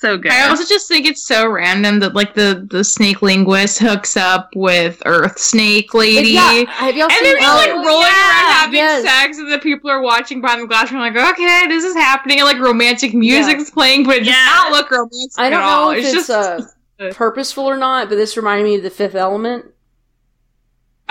so 0.00 0.16
good. 0.18 0.32
I 0.32 0.48
also 0.48 0.64
just 0.64 0.88
think 0.88 1.06
it's 1.06 1.24
so 1.24 1.48
random 1.48 2.00
that 2.00 2.14
like 2.14 2.34
the 2.34 2.66
the 2.70 2.82
snake 2.84 3.22
linguist 3.22 3.78
hooks 3.78 4.16
up 4.16 4.50
with 4.54 5.00
Earth 5.06 5.38
Snake 5.38 5.94
Lady. 5.94 6.30
Yeah, 6.30 6.64
have 6.70 6.96
y'all 6.96 7.04
And 7.04 7.12
seen 7.12 7.22
they're 7.24 7.36
just 7.40 7.56
like 7.56 7.70
oh, 7.70 7.84
rolling 7.84 8.06
yeah, 8.06 8.30
around 8.30 8.52
having 8.52 8.74
yes. 8.74 9.02
sex, 9.04 9.38
and 9.38 9.50
the 9.52 9.58
people 9.58 9.90
are 9.90 10.02
watching 10.02 10.40
behind 10.40 10.62
the 10.62 10.66
glass. 10.66 10.90
And 10.90 10.98
I'm 10.98 11.14
like, 11.14 11.32
okay, 11.32 11.66
this 11.68 11.84
is 11.84 11.94
happening. 11.94 12.38
And 12.40 12.46
like 12.46 12.58
romantic 12.58 13.14
music's 13.14 13.70
playing, 13.70 14.04
but 14.04 14.16
it 14.16 14.24
does 14.24 14.34
not 14.34 14.72
look 14.72 14.90
romantic 14.90 15.32
I 15.38 15.50
don't 15.50 15.60
at 15.60 15.64
all. 15.64 15.92
know 15.92 15.98
if 15.98 16.04
it's, 16.04 16.26
just 16.26 16.30
uh, 16.30 16.60
purposeful 17.12 17.64
or 17.64 17.76
not, 17.76 18.08
but 18.08 18.16
this 18.16 18.36
reminded 18.36 18.64
me 18.64 18.76
of 18.76 18.82
the 18.82 18.90
Fifth 18.90 19.14
Element. 19.14 19.66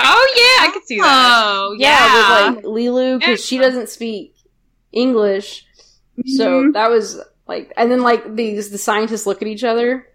Oh 0.04 0.34
yeah, 0.36 0.68
I 0.68 0.72
can 0.72 0.82
see 0.86 1.00
that. 1.00 1.06
Oh 1.46 1.76
Yeah, 1.78 1.88
yeah. 1.90 2.50
with 2.52 2.56
like 2.58 2.66
Leeloo 2.66 3.20
because 3.20 3.40
Yeah. 3.42 3.46
she 3.46 3.58
doesn't 3.58 3.90
speak 3.90 4.36
English, 4.92 5.66
so 6.26 6.64
Mhm. 6.64 6.74
that 6.74 6.90
was 6.90 7.20
like, 7.48 7.72
and 7.78 7.92
then 7.92 8.02
like 8.02 8.36
these 8.36 8.70
the 8.70 8.78
scientists 8.78 9.26
look 9.26 9.42
at 9.42 9.48
each 9.48 9.64
other, 9.64 10.08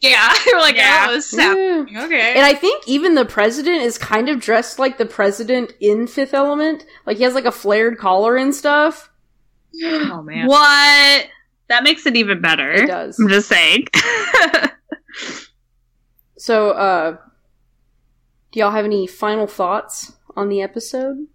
Yeah, 0.00 0.32
we're 0.52 0.58
like, 0.60 0.76
Yeah. 0.76 1.06
oh, 1.08 1.12
this 1.12 1.32
is 1.32 1.38
Yeah. 1.38 2.04
Okay. 2.04 2.32
and 2.34 2.44
I 2.44 2.54
think 2.54 2.86
even 2.88 3.14
the 3.14 3.24
president 3.24 3.82
is 3.82 3.98
kind 3.98 4.28
of 4.28 4.40
dressed 4.40 4.78
like 4.78 4.98
the 4.98 5.06
president 5.06 5.72
in 5.80 6.06
Fifth 6.06 6.34
Element, 6.34 6.84
like 7.06 7.18
he 7.18 7.22
has 7.24 7.34
like 7.34 7.44
a 7.44 7.52
flared 7.52 7.98
collar 7.98 8.36
and 8.36 8.54
stuff. 8.54 9.10
oh 9.84 10.22
man. 10.22 10.46
What? 10.48 11.26
That 11.68 11.84
makes 11.84 12.04
it 12.04 12.16
even 12.16 12.40
better. 12.42 12.70
It 12.72 12.86
does. 12.88 13.18
I'm 13.18 13.28
just 13.28 13.48
saying. 13.48 13.86
So, 16.38 16.70
uh, 16.70 17.16
Do 18.52 18.60
y'all 18.60 18.70
have 18.70 18.84
any 18.84 19.06
final 19.06 19.46
thoughts 19.46 20.12
on 20.36 20.48
the 20.48 20.62
episode? 20.62 21.26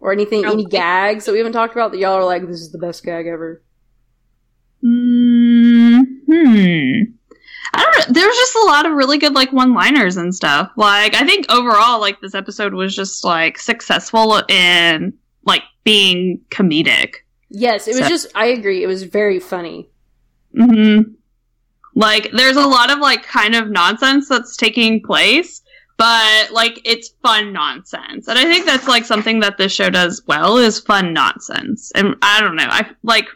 Or 0.00 0.12
anything, 0.12 0.44
any 0.44 0.64
gags 0.64 1.26
that 1.26 1.32
we 1.32 1.38
haven't 1.38 1.52
talked 1.52 1.74
about 1.74 1.92
that 1.92 1.98
y'all 1.98 2.14
are 2.14 2.24
like, 2.24 2.44
this 2.46 2.60
is 2.60 2.72
the 2.72 2.78
best 2.78 3.04
gag 3.04 3.26
ever? 3.28 3.62
Hmm. 4.80 6.00
hmm. 6.26 7.02
I 7.74 7.82
don't 7.84 8.08
know. 8.08 8.12
There 8.12 8.26
was 8.26 8.36
just 8.36 8.56
a 8.56 8.66
lot 8.66 8.84
of 8.84 8.92
really 8.92 9.16
good 9.18 9.32
like 9.34 9.52
one-liners 9.52 10.16
and 10.16 10.34
stuff. 10.34 10.70
Like 10.76 11.14
I 11.14 11.24
think 11.24 11.46
overall, 11.50 12.00
like 12.00 12.20
this 12.20 12.34
episode 12.34 12.74
was 12.74 12.94
just 12.94 13.24
like 13.24 13.58
successful 13.58 14.42
in 14.48 15.12
like 15.46 15.62
being 15.84 16.40
comedic. 16.50 17.14
Yes, 17.48 17.86
it 17.86 17.92
was 17.92 18.00
So- 18.00 18.08
just, 18.08 18.26
I 18.34 18.46
agree, 18.46 18.82
it 18.82 18.86
was 18.88 19.04
very 19.04 19.38
funny. 19.38 19.88
hmm 20.56 21.00
Like 21.94 22.30
there's 22.32 22.56
a 22.56 22.66
lot 22.66 22.90
of 22.90 22.98
like 22.98 23.22
kind 23.22 23.54
of 23.54 23.70
nonsense 23.70 24.28
that's 24.28 24.56
taking 24.56 25.00
place, 25.02 25.61
but 25.96 26.50
like 26.50 26.80
it's 26.84 27.10
fun 27.22 27.52
nonsense, 27.52 28.28
and 28.28 28.38
I 28.38 28.44
think 28.44 28.66
that's 28.66 28.88
like 28.88 29.04
something 29.04 29.40
that 29.40 29.58
this 29.58 29.72
show 29.72 29.90
does 29.90 30.22
well 30.26 30.56
is 30.56 30.80
fun 30.80 31.12
nonsense. 31.12 31.92
And 31.94 32.16
I 32.22 32.40
don't 32.40 32.56
know, 32.56 32.66
I 32.68 32.90
like, 33.02 33.26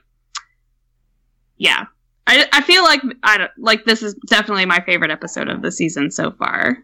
yeah, 1.57 1.84
I 2.26 2.46
I 2.52 2.62
feel 2.62 2.82
like 2.82 3.02
I 3.22 3.38
don't 3.38 3.50
like 3.59 3.84
this 3.84 4.02
is 4.02 4.14
definitely 4.26 4.66
my 4.66 4.80
favorite 4.80 5.11
episode 5.11 5.48
of 5.48 5.62
the 5.62 5.72
season 5.72 6.11
so 6.11 6.32
far. 6.32 6.78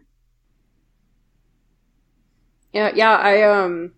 Yeah, 2.73 2.91
yeah, 2.95 3.15
I, 3.15 3.43
um, 3.43 3.91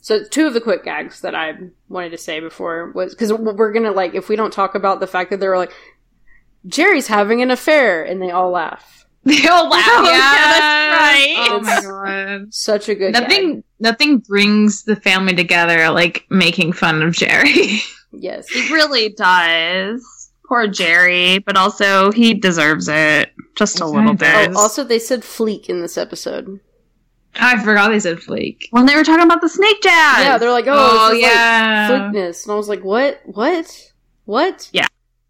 so 0.00 0.24
two 0.24 0.48
of 0.48 0.54
the 0.54 0.60
quick 0.60 0.82
gags 0.82 1.20
that 1.20 1.36
I 1.36 1.52
wanted 1.88 2.10
to 2.10 2.18
say 2.18 2.40
before 2.40 2.90
was, 2.90 3.14
because 3.14 3.32
we're 3.32 3.72
gonna, 3.72 3.92
like, 3.92 4.16
if 4.16 4.28
we 4.28 4.34
don't 4.34 4.52
talk 4.52 4.74
about 4.74 4.98
the 4.98 5.06
fact 5.06 5.30
that 5.30 5.38
they 5.38 5.46
were 5.46 5.56
like, 5.56 5.72
Jerry's 6.66 7.06
having 7.06 7.42
an 7.42 7.52
affair, 7.52 8.02
and 8.02 8.20
they 8.20 8.32
all 8.32 8.50
laugh. 8.50 9.05
They 9.42 9.48
all 9.48 9.68
laugh. 9.68 9.84
Oh, 9.88 10.04
yeah, 10.04 10.10
yes. 10.32 10.58
that's 10.58 11.00
right. 11.00 11.48
Oh 11.50 11.60
my 11.60 11.80
god. 12.40 12.54
Such 12.54 12.88
a 12.88 12.94
good 12.94 13.12
Nothing 13.12 13.54
gag. 13.56 13.64
nothing 13.80 14.18
brings 14.18 14.84
the 14.84 14.94
family 14.96 15.34
together 15.34 15.90
like 15.90 16.24
making 16.30 16.72
fun 16.72 17.02
of 17.02 17.14
Jerry. 17.14 17.78
Yes. 18.18 18.48
He 18.48 18.72
really 18.72 19.10
does. 19.10 20.30
Poor 20.48 20.66
Jerry, 20.68 21.38
but 21.40 21.56
also 21.56 22.10
he 22.12 22.32
deserves 22.32 22.88
it 22.88 23.30
just 23.56 23.80
a 23.80 23.84
little 23.86 24.14
bit. 24.14 24.52
Oh, 24.54 24.60
also, 24.62 24.84
they 24.84 24.98
said 25.00 25.20
fleek 25.20 25.68
in 25.68 25.80
this 25.82 25.98
episode. 25.98 26.60
I 27.34 27.62
forgot 27.62 27.88
they 27.90 28.00
said 28.00 28.20
flake. 28.20 28.68
when 28.70 28.86
they 28.86 28.94
were 28.96 29.04
talking 29.04 29.24
about 29.24 29.42
the 29.42 29.50
snake 29.50 29.82
jazz. 29.82 30.24
Yeah, 30.24 30.38
they're 30.38 30.52
like, 30.52 30.66
oh, 30.66 30.72
Oh, 30.74 31.08
this 31.10 31.18
is 31.18 31.22
yeah. 31.24 31.88
like 31.90 32.02
fleekness. 32.14 32.44
And 32.46 32.52
I 32.52 32.56
was 32.56 32.68
like, 32.70 32.82
what? 32.84 33.20
What? 33.26 33.92
What? 34.24 34.70
Yeah. 34.72 34.86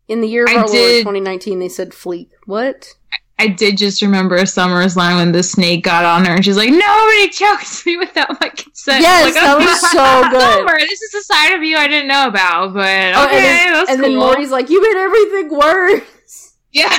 In 0.06 0.20
the 0.20 0.28
year 0.28 0.44
of 0.44 0.50
I 0.50 0.54
our 0.56 0.66
Lord 0.66 0.68
2019, 1.00 1.58
they 1.58 1.68
said 1.70 1.90
fleek. 1.90 2.28
What? 2.44 2.94
I 3.38 3.48
did 3.48 3.76
just 3.76 4.00
remember 4.00 4.44
Summer's 4.46 4.96
line 4.96 5.16
when 5.16 5.32
the 5.32 5.42
snake 5.42 5.84
got 5.84 6.04
on 6.06 6.24
her 6.24 6.34
and 6.36 6.44
she's 6.44 6.56
like, 6.56 6.70
Nobody 6.70 7.28
chokes 7.28 7.84
me 7.84 7.98
without 7.98 8.40
my 8.40 8.48
consent. 8.48 9.02
Yes, 9.02 9.24
like, 9.26 9.34
that 9.34 9.58
was 9.58 9.80
so 9.90 10.30
good. 10.30 10.40
Summer, 10.68 10.78
this 10.78 11.02
is 11.02 11.14
a 11.14 11.22
side 11.22 11.52
of 11.54 11.62
you 11.62 11.76
I 11.76 11.86
didn't 11.86 12.08
know 12.08 12.28
about, 12.28 12.72
but 12.72 12.80
okay, 12.82 13.12
Oh, 13.14 13.22
and 13.24 13.32
then, 13.32 13.72
that's 13.74 13.90
and 13.90 14.00
cool. 14.00 14.08
then 14.10 14.18
Morty's 14.18 14.50
like, 14.50 14.70
you 14.70 14.80
made 14.80 14.98
everything 14.98 15.50
worse. 15.50 16.56
yeah. 16.72 16.98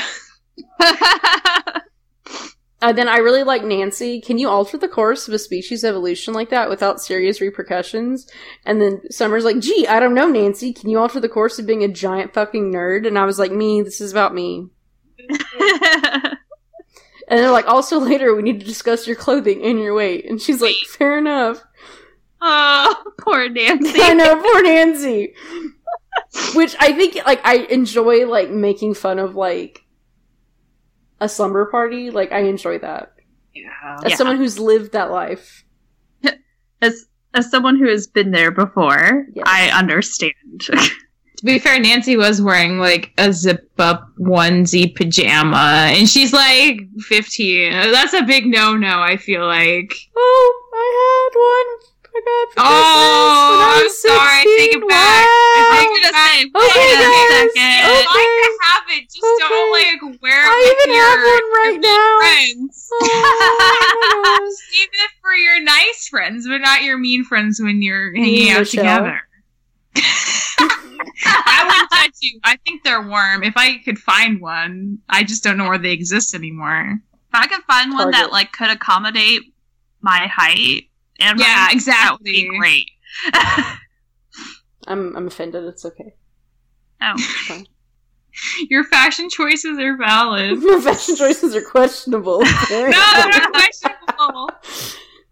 Uh, 2.79 2.91
then 2.93 3.07
I 3.07 3.17
really 3.17 3.41
like 3.41 3.63
Nancy. 3.63 4.21
Can 4.21 4.37
you 4.37 4.47
alter 4.49 4.77
the 4.77 4.87
course 4.87 5.27
of 5.27 5.33
a 5.33 5.39
species 5.39 5.83
evolution 5.83 6.35
like 6.35 6.51
that 6.51 6.69
without 6.69 7.01
serious 7.01 7.41
repercussions? 7.41 8.27
And 8.67 8.79
then 8.79 9.01
Summer's 9.09 9.43
like, 9.43 9.57
gee, 9.57 9.87
I 9.87 9.99
don't 9.99 10.13
know, 10.13 10.27
Nancy. 10.29 10.73
Can 10.73 10.91
you 10.91 10.99
alter 10.99 11.19
the 11.19 11.27
course 11.27 11.57
of 11.57 11.65
being 11.65 11.83
a 11.83 11.87
giant 11.87 12.35
fucking 12.35 12.71
nerd? 12.71 13.07
And 13.07 13.17
I 13.17 13.25
was 13.25 13.39
like, 13.39 13.51
me, 13.51 13.81
this 13.81 13.99
is 13.99 14.11
about 14.11 14.35
me. 14.35 14.67
And 17.29 17.37
they're 17.37 17.51
like, 17.51 17.67
also 17.67 17.99
later, 17.99 18.33
we 18.33 18.41
need 18.41 18.61
to 18.61 18.65
discuss 18.65 19.05
your 19.05 19.17
clothing 19.17 19.61
and 19.61 19.77
your 19.79 19.93
weight. 19.93 20.23
And 20.29 20.41
she's 20.41 20.61
like, 20.61 20.75
fair 20.87 21.17
enough. 21.17 21.61
oh, 22.41 23.03
poor 23.19 23.49
Nancy. 23.49 23.99
I 24.01 24.13
know, 24.13 24.41
poor 24.41 24.63
Nancy. 24.63 25.33
Which 26.55 26.73
I 26.79 26.93
think, 26.93 27.17
like, 27.25 27.41
I 27.45 27.57
enjoy, 27.69 28.25
like, 28.27 28.49
making 28.49 28.93
fun 28.93 29.19
of, 29.19 29.35
like, 29.35 29.83
a 31.19 31.27
slumber 31.27 31.65
party. 31.65 32.11
Like, 32.11 32.31
I 32.31 32.39
enjoy 32.43 32.79
that. 32.79 33.13
Yeah. 33.53 33.97
As 34.05 34.11
Yeah. 34.11 34.15
someone 34.15 34.37
who's 34.37 34.57
lived 34.57 34.93
that 34.93 35.11
life. 35.11 35.65
As 36.81 37.07
as 37.33 37.51
someone 37.51 37.75
who 37.77 37.89
has 37.89 38.07
been 38.07 38.31
there 38.31 38.51
before, 38.51 39.25
Yes. 39.33 39.43
I 39.45 39.69
understand. 39.77 40.33
To 41.37 41.45
be 41.45 41.59
fair, 41.59 41.79
Nancy 41.79 42.17
was 42.17 42.41
wearing 42.41 42.79
like 42.79 43.11
a 43.19 43.31
zip 43.31 43.69
up 43.77 44.09
onesie 44.19 44.95
pajama, 44.95 45.85
and 45.93 46.09
she's 46.09 46.33
like 46.33 46.79
15. 47.01 47.71
That's 47.91 48.13
a 48.13 48.23
big 48.23 48.47
no 48.47 48.75
no, 48.75 48.99
I 49.01 49.17
feel 49.17 49.45
like. 49.45 49.93
Oh, 50.17 50.63
I 50.73 50.87
had 50.97 51.33
one. 51.37 51.69
I 52.09 52.19
got 52.25 52.47
Oh, 52.57 52.65
I 52.65 53.77
I'm 53.77 53.83
was 53.85 54.01
sorry. 54.01 54.17
I 54.17 54.43
take 54.57 54.71
16. 54.73 54.81
it 54.81 54.89
back. 54.89 55.25
I 55.29 55.61
Wow. 55.61 55.77
take 55.77 55.93
it 55.93 56.11
back. 56.11 56.41
Okay, 56.57 56.89
guys. 56.97 57.53
Okay. 57.53 57.85
To 58.41 58.49
have 58.65 58.85
it. 58.89 59.03
Just 59.05 59.21
don't 59.21 59.71
like 59.77 60.01
wear 60.23 60.41
it 60.41 60.49
I 60.49 60.57
with 60.57 60.73
even 60.73 60.89
your, 60.97 61.05
have 61.05 61.21
one 61.21 61.47
right 61.53 61.77
now. 61.85 62.17
friends. 62.17 62.89
Oh. 62.93 64.57
Save 64.73 64.89
it 64.91 65.11
for 65.21 65.33
your 65.33 65.61
nice 65.61 66.07
friends, 66.09 66.47
but 66.47 66.61
not 66.61 66.81
your 66.81 66.97
mean 66.97 67.23
friends 67.23 67.61
when 67.61 67.83
you're 67.83 68.15
hanging 68.15 68.49
out 68.49 68.65
together. 68.65 69.21
I 71.25 71.63
wouldn't 71.67 71.89
touch 71.91 72.15
you. 72.21 72.39
I 72.43 72.57
think 72.65 72.83
they're 72.83 73.01
warm. 73.07 73.43
If 73.43 73.53
I 73.55 73.77
could 73.79 73.97
find 73.99 74.41
one, 74.41 74.99
I 75.09 75.23
just 75.23 75.43
don't 75.43 75.57
know 75.57 75.67
where 75.69 75.77
they 75.77 75.91
exist 75.91 76.33
anymore. 76.35 76.99
If 77.13 77.33
I 77.33 77.47
could 77.47 77.63
find 77.63 77.93
one 77.93 78.11
that 78.11 78.31
like 78.31 78.51
could 78.51 78.69
accommodate 78.69 79.41
my 80.01 80.27
height 80.33 80.83
and 81.19 81.37
my 81.39 81.45
Yeah, 81.45 81.67
height, 81.67 81.85
that 81.85 82.11
would 82.13 82.23
be 82.23 82.41
exactly. 82.45 82.57
great. 82.59 83.79
I'm, 84.87 85.15
I'm 85.15 85.27
offended. 85.27 85.63
It's 85.65 85.85
okay. 85.85 86.13
oh, 87.01 87.15
Your 88.69 88.83
fashion 88.83 89.29
choices 89.29 89.79
are 89.79 89.97
valid. 89.97 90.59
My 90.61 90.79
fashion 90.79 91.15
choices 91.15 91.55
are 91.55 91.61
questionable. 91.61 92.39
no, 92.41 92.47
they're 92.69 92.89
not 92.91 93.51
questionable. 93.53 94.49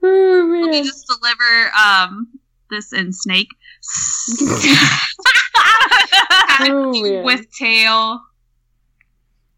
Oh, 0.03 0.59
let 0.61 0.69
me 0.71 0.83
just 0.83 1.05
deliver 1.07 1.71
um 1.77 2.27
this 2.71 2.93
in 2.93 3.13
snake. 3.13 3.49
Oh. 6.57 7.23
With 7.23 7.51
tail. 7.51 8.21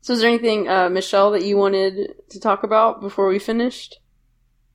So, 0.02 0.14
is 0.14 0.22
there 0.22 0.30
anything, 0.30 0.68
uh, 0.68 0.90
Michelle, 0.90 1.32
that 1.32 1.46
you 1.46 1.58
wanted 1.58 2.16
to 2.30 2.40
talk 2.40 2.64
about 2.64 3.02
before 3.02 3.28
we 3.28 3.40
finished? 3.40 4.00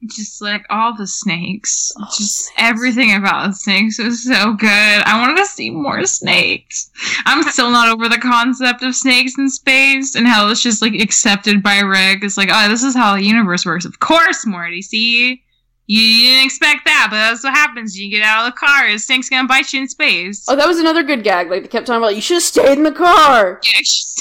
Just 0.06 0.42
like 0.42 0.64
all 0.68 0.96
the 0.96 1.06
snakes. 1.06 1.92
The 1.96 2.06
just 2.18 2.46
snakes. 2.46 2.52
everything 2.58 3.14
about 3.14 3.48
the 3.48 3.54
snakes 3.54 3.98
was 3.98 4.24
so 4.24 4.54
good. 4.54 4.68
I 4.68 5.20
wanted 5.20 5.38
to 5.38 5.46
see 5.46 5.70
more 5.70 6.04
snakes. 6.04 6.90
I'm 7.24 7.42
still 7.44 7.70
not 7.70 7.88
over 7.88 8.08
the 8.08 8.18
concept 8.18 8.82
of 8.82 8.94
snakes 8.94 9.38
in 9.38 9.48
space 9.48 10.14
and 10.14 10.26
how 10.26 10.48
it's 10.48 10.62
just 10.62 10.82
like 10.82 10.94
accepted 10.94 11.62
by 11.62 11.78
Rick. 11.78 12.22
It's 12.22 12.36
like, 12.36 12.50
oh, 12.52 12.68
this 12.68 12.82
is 12.82 12.94
how 12.94 13.16
the 13.16 13.24
universe 13.24 13.64
works. 13.64 13.84
Of 13.84 14.00
course, 14.00 14.44
Morty. 14.44 14.82
See? 14.82 15.42
You, 15.86 16.00
you 16.00 16.28
didn't 16.30 16.46
expect 16.46 16.84
that, 16.86 17.08
but 17.10 17.16
that's 17.16 17.42
what 17.44 17.52
happens. 17.54 17.98
You 17.98 18.10
get 18.10 18.22
out 18.22 18.46
of 18.46 18.54
the 18.54 18.56
car, 18.58 18.86
a 18.86 18.98
snake's 18.98 19.28
gonna 19.28 19.48
bite 19.48 19.72
you 19.72 19.80
in 19.80 19.88
space. 19.88 20.44
Oh, 20.48 20.56
that 20.56 20.66
was 20.68 20.78
another 20.78 21.02
good 21.02 21.22
gag. 21.24 21.50
Like, 21.50 21.62
they 21.62 21.68
kept 21.68 21.86
talking 21.86 22.02
about, 22.02 22.14
you 22.14 22.20
should 22.22 22.34
have 22.36 22.42
stayed 22.42 22.78
in 22.78 22.84
the 22.84 22.92
car. 22.92 23.60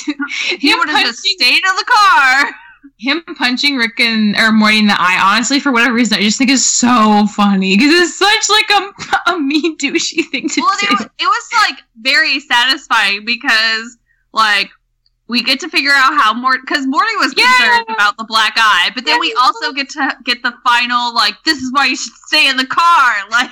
Yeah, 0.08 0.58
he 0.58 0.74
would 0.74 0.90
have 0.90 1.06
just 1.06 1.20
stayed 1.20 1.58
in 1.58 1.76
the 1.76 1.86
car. 1.88 2.52
him 2.98 3.24
punching 3.38 3.76
Rick 3.78 4.00
and 4.00 4.36
or 4.38 4.52
Morty 4.52 4.80
in 4.80 4.88
the 4.88 5.00
eye, 5.00 5.20
honestly, 5.22 5.60
for 5.60 5.72
whatever 5.72 5.94
reason, 5.94 6.18
I 6.18 6.22
just 6.22 6.40
think 6.40 6.50
is 6.50 6.66
so 6.68 7.28
funny 7.36 7.78
because 7.78 7.94
it's 7.94 8.18
such 8.18 8.50
like 8.50 8.70
a, 9.28 9.32
a 9.34 9.40
mean 9.40 9.78
douchey 9.78 10.26
thing 10.26 10.50
to 10.50 10.62
Well, 10.62 10.76
do. 10.80 10.88
it 11.06 11.12
it 11.20 11.26
was 11.26 11.50
like 11.68 11.84
very 12.02 12.40
satisfying 12.40 13.24
because 13.26 13.98
like 14.34 14.70
we 15.32 15.42
get 15.42 15.62
to 15.62 15.70
figure 15.70 15.94
out 15.94 16.14
how 16.14 16.34
Mort 16.34 16.60
because 16.68 16.86
Morty 16.86 17.16
was 17.16 17.34
Yeah. 17.38 17.46
concerned 17.58 17.86
about 17.90 18.18
the 18.18 18.26
black 18.26 18.54
eye, 18.58 18.92
but 18.94 19.06
then 19.06 19.18
we 19.22 19.34
also 19.42 19.72
get 19.72 19.90
to 19.92 20.18
get 20.26 20.44
the 20.44 20.54
final 20.62 21.16
like 21.16 21.36
this 21.46 21.60
is 21.60 21.72
why 21.72 21.86
you 21.86 21.96
should 21.96 22.12
stay 22.28 22.50
in 22.50 22.58
the 22.58 22.66
car, 22.68 23.14
like 23.32 23.50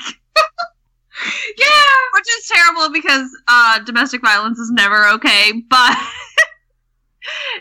yeah, 1.57 1.95
which 2.13 2.25
is 2.27 2.51
terrible 2.53 2.91
because 2.91 3.30
uh, 3.47 3.80
domestic 3.80 4.21
violence 4.21 4.59
is 4.59 4.69
never 4.69 5.07
okay, 5.07 5.53
but. 5.69 5.97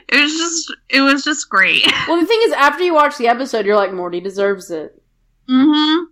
It 0.09 0.19
was 0.23 0.33
just, 0.33 0.75
it 0.89 1.01
was 1.03 1.23
just 1.25 1.51
great. 1.51 1.85
Well, 2.09 2.19
the 2.19 2.27
thing 2.27 2.41
is, 2.45 2.53
after 2.53 2.83
you 2.85 2.95
watch 2.95 3.19
the 3.19 3.29
episode, 3.29 3.67
you're 3.67 3.77
like, 3.77 3.93
Morty 3.93 4.19
deserves 4.19 4.71
it. 4.71 5.03
Mm-hmm. 5.51 6.05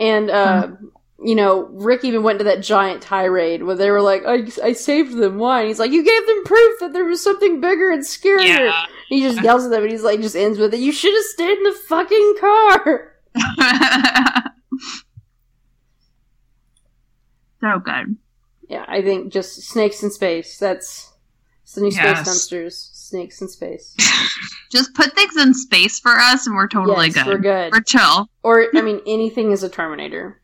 And, 0.00 0.30
uh, 0.30 0.68
you 1.22 1.34
know, 1.34 1.66
Rick 1.72 2.04
even 2.04 2.22
went 2.22 2.38
to 2.38 2.44
that 2.44 2.62
giant 2.62 3.02
tirade 3.02 3.62
where 3.62 3.76
they 3.76 3.90
were 3.90 4.00
like, 4.00 4.22
I, 4.26 4.46
I 4.62 4.72
saved 4.72 5.16
them. 5.16 5.38
Why? 5.38 5.60
And 5.60 5.68
he's 5.68 5.78
like, 5.78 5.90
you 5.92 6.02
gave 6.04 6.26
them 6.26 6.44
proof 6.44 6.80
that 6.80 6.92
there 6.92 7.04
was 7.04 7.22
something 7.22 7.60
bigger 7.60 7.90
and 7.90 8.02
scarier. 8.02 8.46
yeah. 8.58 8.86
He 9.08 9.20
just 9.22 9.42
yells 9.42 9.64
at 9.64 9.70
them 9.70 9.82
and 9.82 9.90
he's 9.90 10.02
like, 10.02 10.20
just 10.20 10.36
ends 10.36 10.58
with 10.58 10.72
it. 10.72 10.80
You 10.80 10.92
should 10.92 11.12
have 11.14 11.24
stayed 11.24 11.58
in 11.58 11.64
the 11.64 11.78
fucking 11.88 12.34
car. 12.40 13.12
so 17.60 17.78
good. 17.84 18.16
Yeah, 18.68 18.84
I 18.88 19.02
think 19.02 19.32
just 19.32 19.62
snakes 19.62 20.02
in 20.02 20.10
space. 20.10 20.58
That's 20.58 21.12
it's 21.62 21.74
the 21.74 21.82
new 21.82 21.90
Yes. 21.90 22.20
space 22.20 22.28
dumpsters. 22.48 22.90
Snakes 22.94 23.42
in 23.42 23.48
space. 23.48 23.96
Just 24.70 24.94
put 24.94 25.12
things 25.16 25.36
in 25.36 25.52
space 25.52 25.98
for 25.98 26.12
us, 26.12 26.46
and 26.46 26.54
we're 26.54 26.68
totally 26.68 27.06
yes, 27.06 27.14
good. 27.14 27.26
We're 27.26 27.38
good. 27.38 27.72
We're 27.72 27.80
chill. 27.80 28.28
Or 28.44 28.66
I 28.72 28.82
mean, 28.82 29.00
anything 29.04 29.50
is 29.50 29.64
a 29.64 29.68
Terminator. 29.68 30.39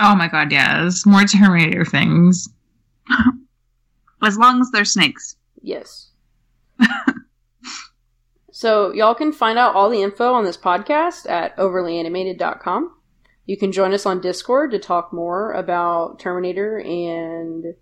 Oh 0.00 0.14
my 0.14 0.28
god, 0.28 0.52
yes. 0.52 1.06
More 1.06 1.24
Terminator 1.24 1.84
things. 1.84 2.48
As 4.22 4.36
long 4.36 4.60
as 4.60 4.70
they're 4.70 4.84
snakes. 4.84 5.36
Yes. 5.60 6.10
so 8.52 8.92
y'all 8.92 9.14
can 9.14 9.32
find 9.32 9.58
out 9.58 9.74
all 9.74 9.90
the 9.90 10.02
info 10.02 10.32
on 10.32 10.44
this 10.44 10.56
podcast 10.56 11.28
at 11.28 11.56
overlyanimated.com. 11.56 12.92
You 13.46 13.56
can 13.56 13.72
join 13.72 13.92
us 13.92 14.06
on 14.06 14.20
Discord 14.20 14.72
to 14.72 14.78
talk 14.78 15.12
more 15.12 15.52
about 15.52 16.18
Terminator 16.18 16.78
and 16.78 17.74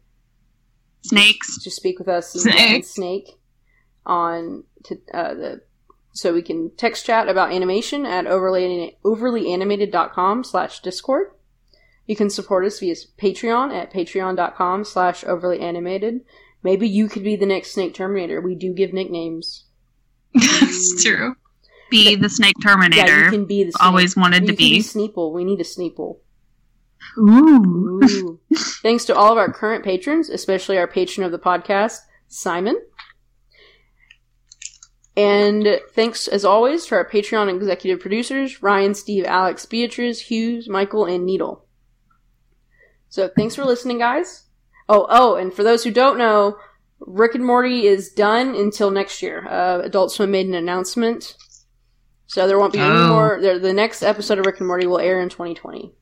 Snakes. 1.03 1.63
to 1.63 1.71
speak 1.71 1.99
with 1.99 2.09
us 2.09 2.33
Snake. 2.33 2.61
and 2.61 2.85
Snake 2.85 3.39
on 4.05 4.65
to, 4.85 4.99
uh, 5.13 5.35
the 5.35 5.63
so 6.13 6.33
we 6.33 6.43
can 6.43 6.71
text 6.77 7.07
chat 7.07 7.29
about 7.29 7.53
animation 7.53 8.07
at 8.07 8.27
overly 8.27 8.97
overlyanimated.com 9.05 10.45
slash 10.45 10.81
discord. 10.81 11.33
You 12.07 12.17
can 12.17 12.31
support 12.31 12.65
us 12.67 12.81
via 12.81 12.95
Patreon 12.95 13.73
at 13.73 13.93
patreon.com 13.93 14.85
slash 14.85 15.25
overlyanimated. 15.25 16.21
Maybe 16.63 16.89
you 16.89 17.09
could 17.09 17.23
be 17.25 17.37
the 17.37 17.47
next 17.47 17.73
Snake 17.73 17.95
Terminator. 17.95 18.41
We 18.41 18.55
do 18.55 18.73
give 18.73 18.93
nicknames. 18.93 19.65
it's 20.35 20.95
mm. 20.95 21.03
true. 21.03 21.37
Be 21.91 22.17
the 22.17 22.29
snake 22.29 22.57
Terminator. 22.63 23.07
Yeah, 23.07 23.25
you 23.25 23.31
can 23.31 23.45
be 23.45 23.65
the 23.65 23.73
Snake. 23.73 23.85
Always 23.85 24.17
wanted 24.17 24.43
You 24.43 24.49
to 24.49 24.57
can 24.57 24.57
be. 24.57 24.79
Sneeple. 24.81 25.33
We 25.33 25.45
need 25.45 25.61
a 25.61 25.65
Sneeple. 25.65 26.19
Ooh. 27.19 28.01
Ooh. 28.03 28.41
Thanks 28.83 29.05
to 29.05 29.15
all 29.15 29.33
of 29.33 29.39
our 29.39 29.53
current 29.53 29.85
patrons, 29.85 30.29
especially 30.29 30.79
our 30.79 30.89
patron 30.89 31.25
of 31.25 31.33
the 31.33 31.39
podcast, 31.39 31.99
Simon. 32.29 32.81
And 35.17 35.81
thanks, 35.93 36.27
as 36.27 36.45
always, 36.45 36.87
to 36.87 36.97
our 36.97 37.09
Patreon 37.09 37.55
executive 37.55 38.01
producers, 38.01 38.63
Ryan, 38.63 38.95
Steve, 38.95 39.25
Alex, 39.27 39.65
Beatrice, 39.65 40.21
Hughes, 40.23 40.69
Michael, 40.69 41.05
and 41.05 41.25
Needle. 41.25 41.64
So 43.15 43.29
thanks 43.29 43.55
for 43.55 43.65
listening, 43.65 43.99
guys. 43.99 44.43
Oh, 44.89 45.07
oh, 45.09 45.37
and 45.37 45.55
for 45.55 45.63
those 45.63 45.85
who 45.85 45.93
don't 45.93 46.19
know, 46.19 46.57
Rick 46.99 47.37
and 47.37 47.45
Morty 47.45 47.87
is 47.87 48.11
done 48.11 48.57
until 48.57 48.91
next 48.91 49.23
year. 49.23 49.47
Uh, 49.49 49.83
Adult 49.85 50.11
Swim 50.11 50.33
made 50.33 50.49
an 50.49 50.55
announcement. 50.55 51.37
So 52.27 52.49
there 52.49 52.59
won't 52.59 52.73
be 52.73 52.81
any 52.81 52.91
Oh. 52.91 53.09
more. 53.11 53.39
The, 53.41 53.61
the 53.61 53.73
next 53.73 54.03
episode 54.03 54.41
of 54.41 54.47
Rick 54.47 54.59
and 54.59 54.67
Morty 54.67 54.89
will 54.89 54.99
air 54.99 55.21
in 55.21 55.29
2020. 55.29 55.93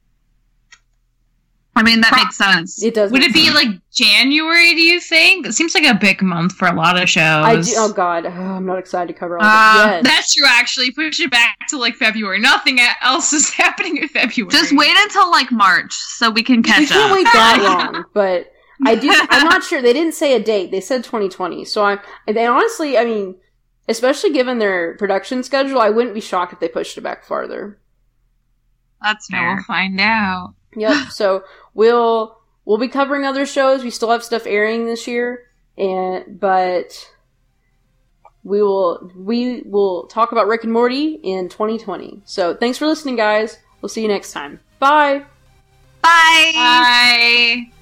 I 1.74 1.82
mean, 1.82 2.02
that 2.02 2.12
makes 2.14 2.36
sense. 2.36 2.82
It 2.82 2.92
does. 2.94 3.10
Would 3.12 3.20
make 3.20 3.30
it 3.30 3.34
be 3.34 3.46
sense. 3.46 3.54
like 3.54 3.68
January, 3.92 4.74
do 4.74 4.82
you 4.82 5.00
think? 5.00 5.46
It 5.46 5.54
seems 5.54 5.74
like 5.74 5.84
a 5.86 5.94
big 5.98 6.20
month 6.20 6.52
for 6.52 6.68
a 6.68 6.74
lot 6.74 7.00
of 7.02 7.08
shows. 7.08 7.22
I 7.44 7.60
do. 7.60 7.70
Oh 7.76 7.92
God, 7.92 8.26
I'm 8.26 8.66
not 8.66 8.78
excited 8.78 9.12
to 9.12 9.18
cover 9.18 9.38
all 9.38 9.44
Uh, 9.44 9.46
of 9.46 9.90
it. 9.90 9.92
Yes. 9.94 10.02
That's 10.04 10.34
true, 10.34 10.46
actually. 10.46 10.90
Push 10.90 11.20
it 11.20 11.30
back 11.30 11.56
to 11.70 11.78
like 11.78 11.94
February. 11.96 12.40
Nothing 12.40 12.78
else 13.00 13.32
is 13.32 13.48
happening 13.54 13.96
in 13.96 14.08
February. 14.08 14.50
Just 14.52 14.76
wait 14.76 14.92
until 14.98 15.30
like 15.30 15.50
March 15.50 15.92
so 15.94 16.30
we 16.30 16.42
can 16.42 16.58
we 16.58 16.62
catch 16.62 16.88
can't 16.90 17.10
up. 17.10 17.16
wait 17.16 17.24
that 17.32 17.88
long, 17.92 18.04
but 18.12 18.52
I 18.84 18.94
do. 18.94 19.08
I'm 19.30 19.44
not 19.48 19.62
sure. 19.64 19.80
They 19.80 19.94
didn't 19.94 20.14
say 20.14 20.34
a 20.34 20.42
date. 20.42 20.72
They 20.72 20.80
said 20.80 21.04
2020. 21.04 21.64
So 21.64 21.84
I. 21.84 21.98
They 22.30 22.44
honestly, 22.46 22.98
I 22.98 23.04
mean, 23.06 23.36
especially 23.88 24.32
given 24.34 24.58
their 24.58 24.94
production 24.98 25.42
schedule, 25.42 25.80
I 25.80 25.88
wouldn't 25.88 26.14
be 26.14 26.20
shocked 26.20 26.52
if 26.52 26.60
they 26.60 26.68
pushed 26.68 26.98
it 26.98 27.00
back 27.00 27.24
farther. 27.24 27.78
That's 29.00 29.26
Yeah, 29.30 29.38
fair. 29.38 29.54
we'll 29.54 29.64
find 29.64 29.98
out. 30.00 30.54
Yep. 30.74 31.10
so 31.10 31.44
we'll 31.74 32.38
we'll 32.64 32.78
be 32.78 32.88
covering 32.88 33.24
other 33.24 33.46
shows. 33.46 33.82
We 33.82 33.90
still 33.90 34.10
have 34.10 34.24
stuff 34.24 34.46
airing 34.46 34.86
this 34.86 35.06
year, 35.06 35.50
and 35.76 36.38
but 36.40 37.10
we 38.44 38.62
will 38.62 39.10
we 39.16 39.62
will 39.62 40.06
talk 40.06 40.32
about 40.32 40.46
Rick 40.46 40.64
and 40.64 40.72
Morty 40.72 41.14
in 41.22 41.48
2020. 41.48 42.22
So 42.24 42.54
thanks 42.54 42.78
for 42.78 42.86
listening, 42.86 43.16
guys. 43.16 43.58
We'll 43.80 43.88
see 43.88 44.02
you 44.02 44.08
next 44.08 44.32
time. 44.32 44.60
Bye. 44.78 45.24
Bye. 46.02 46.52
Bye. 46.54 47.72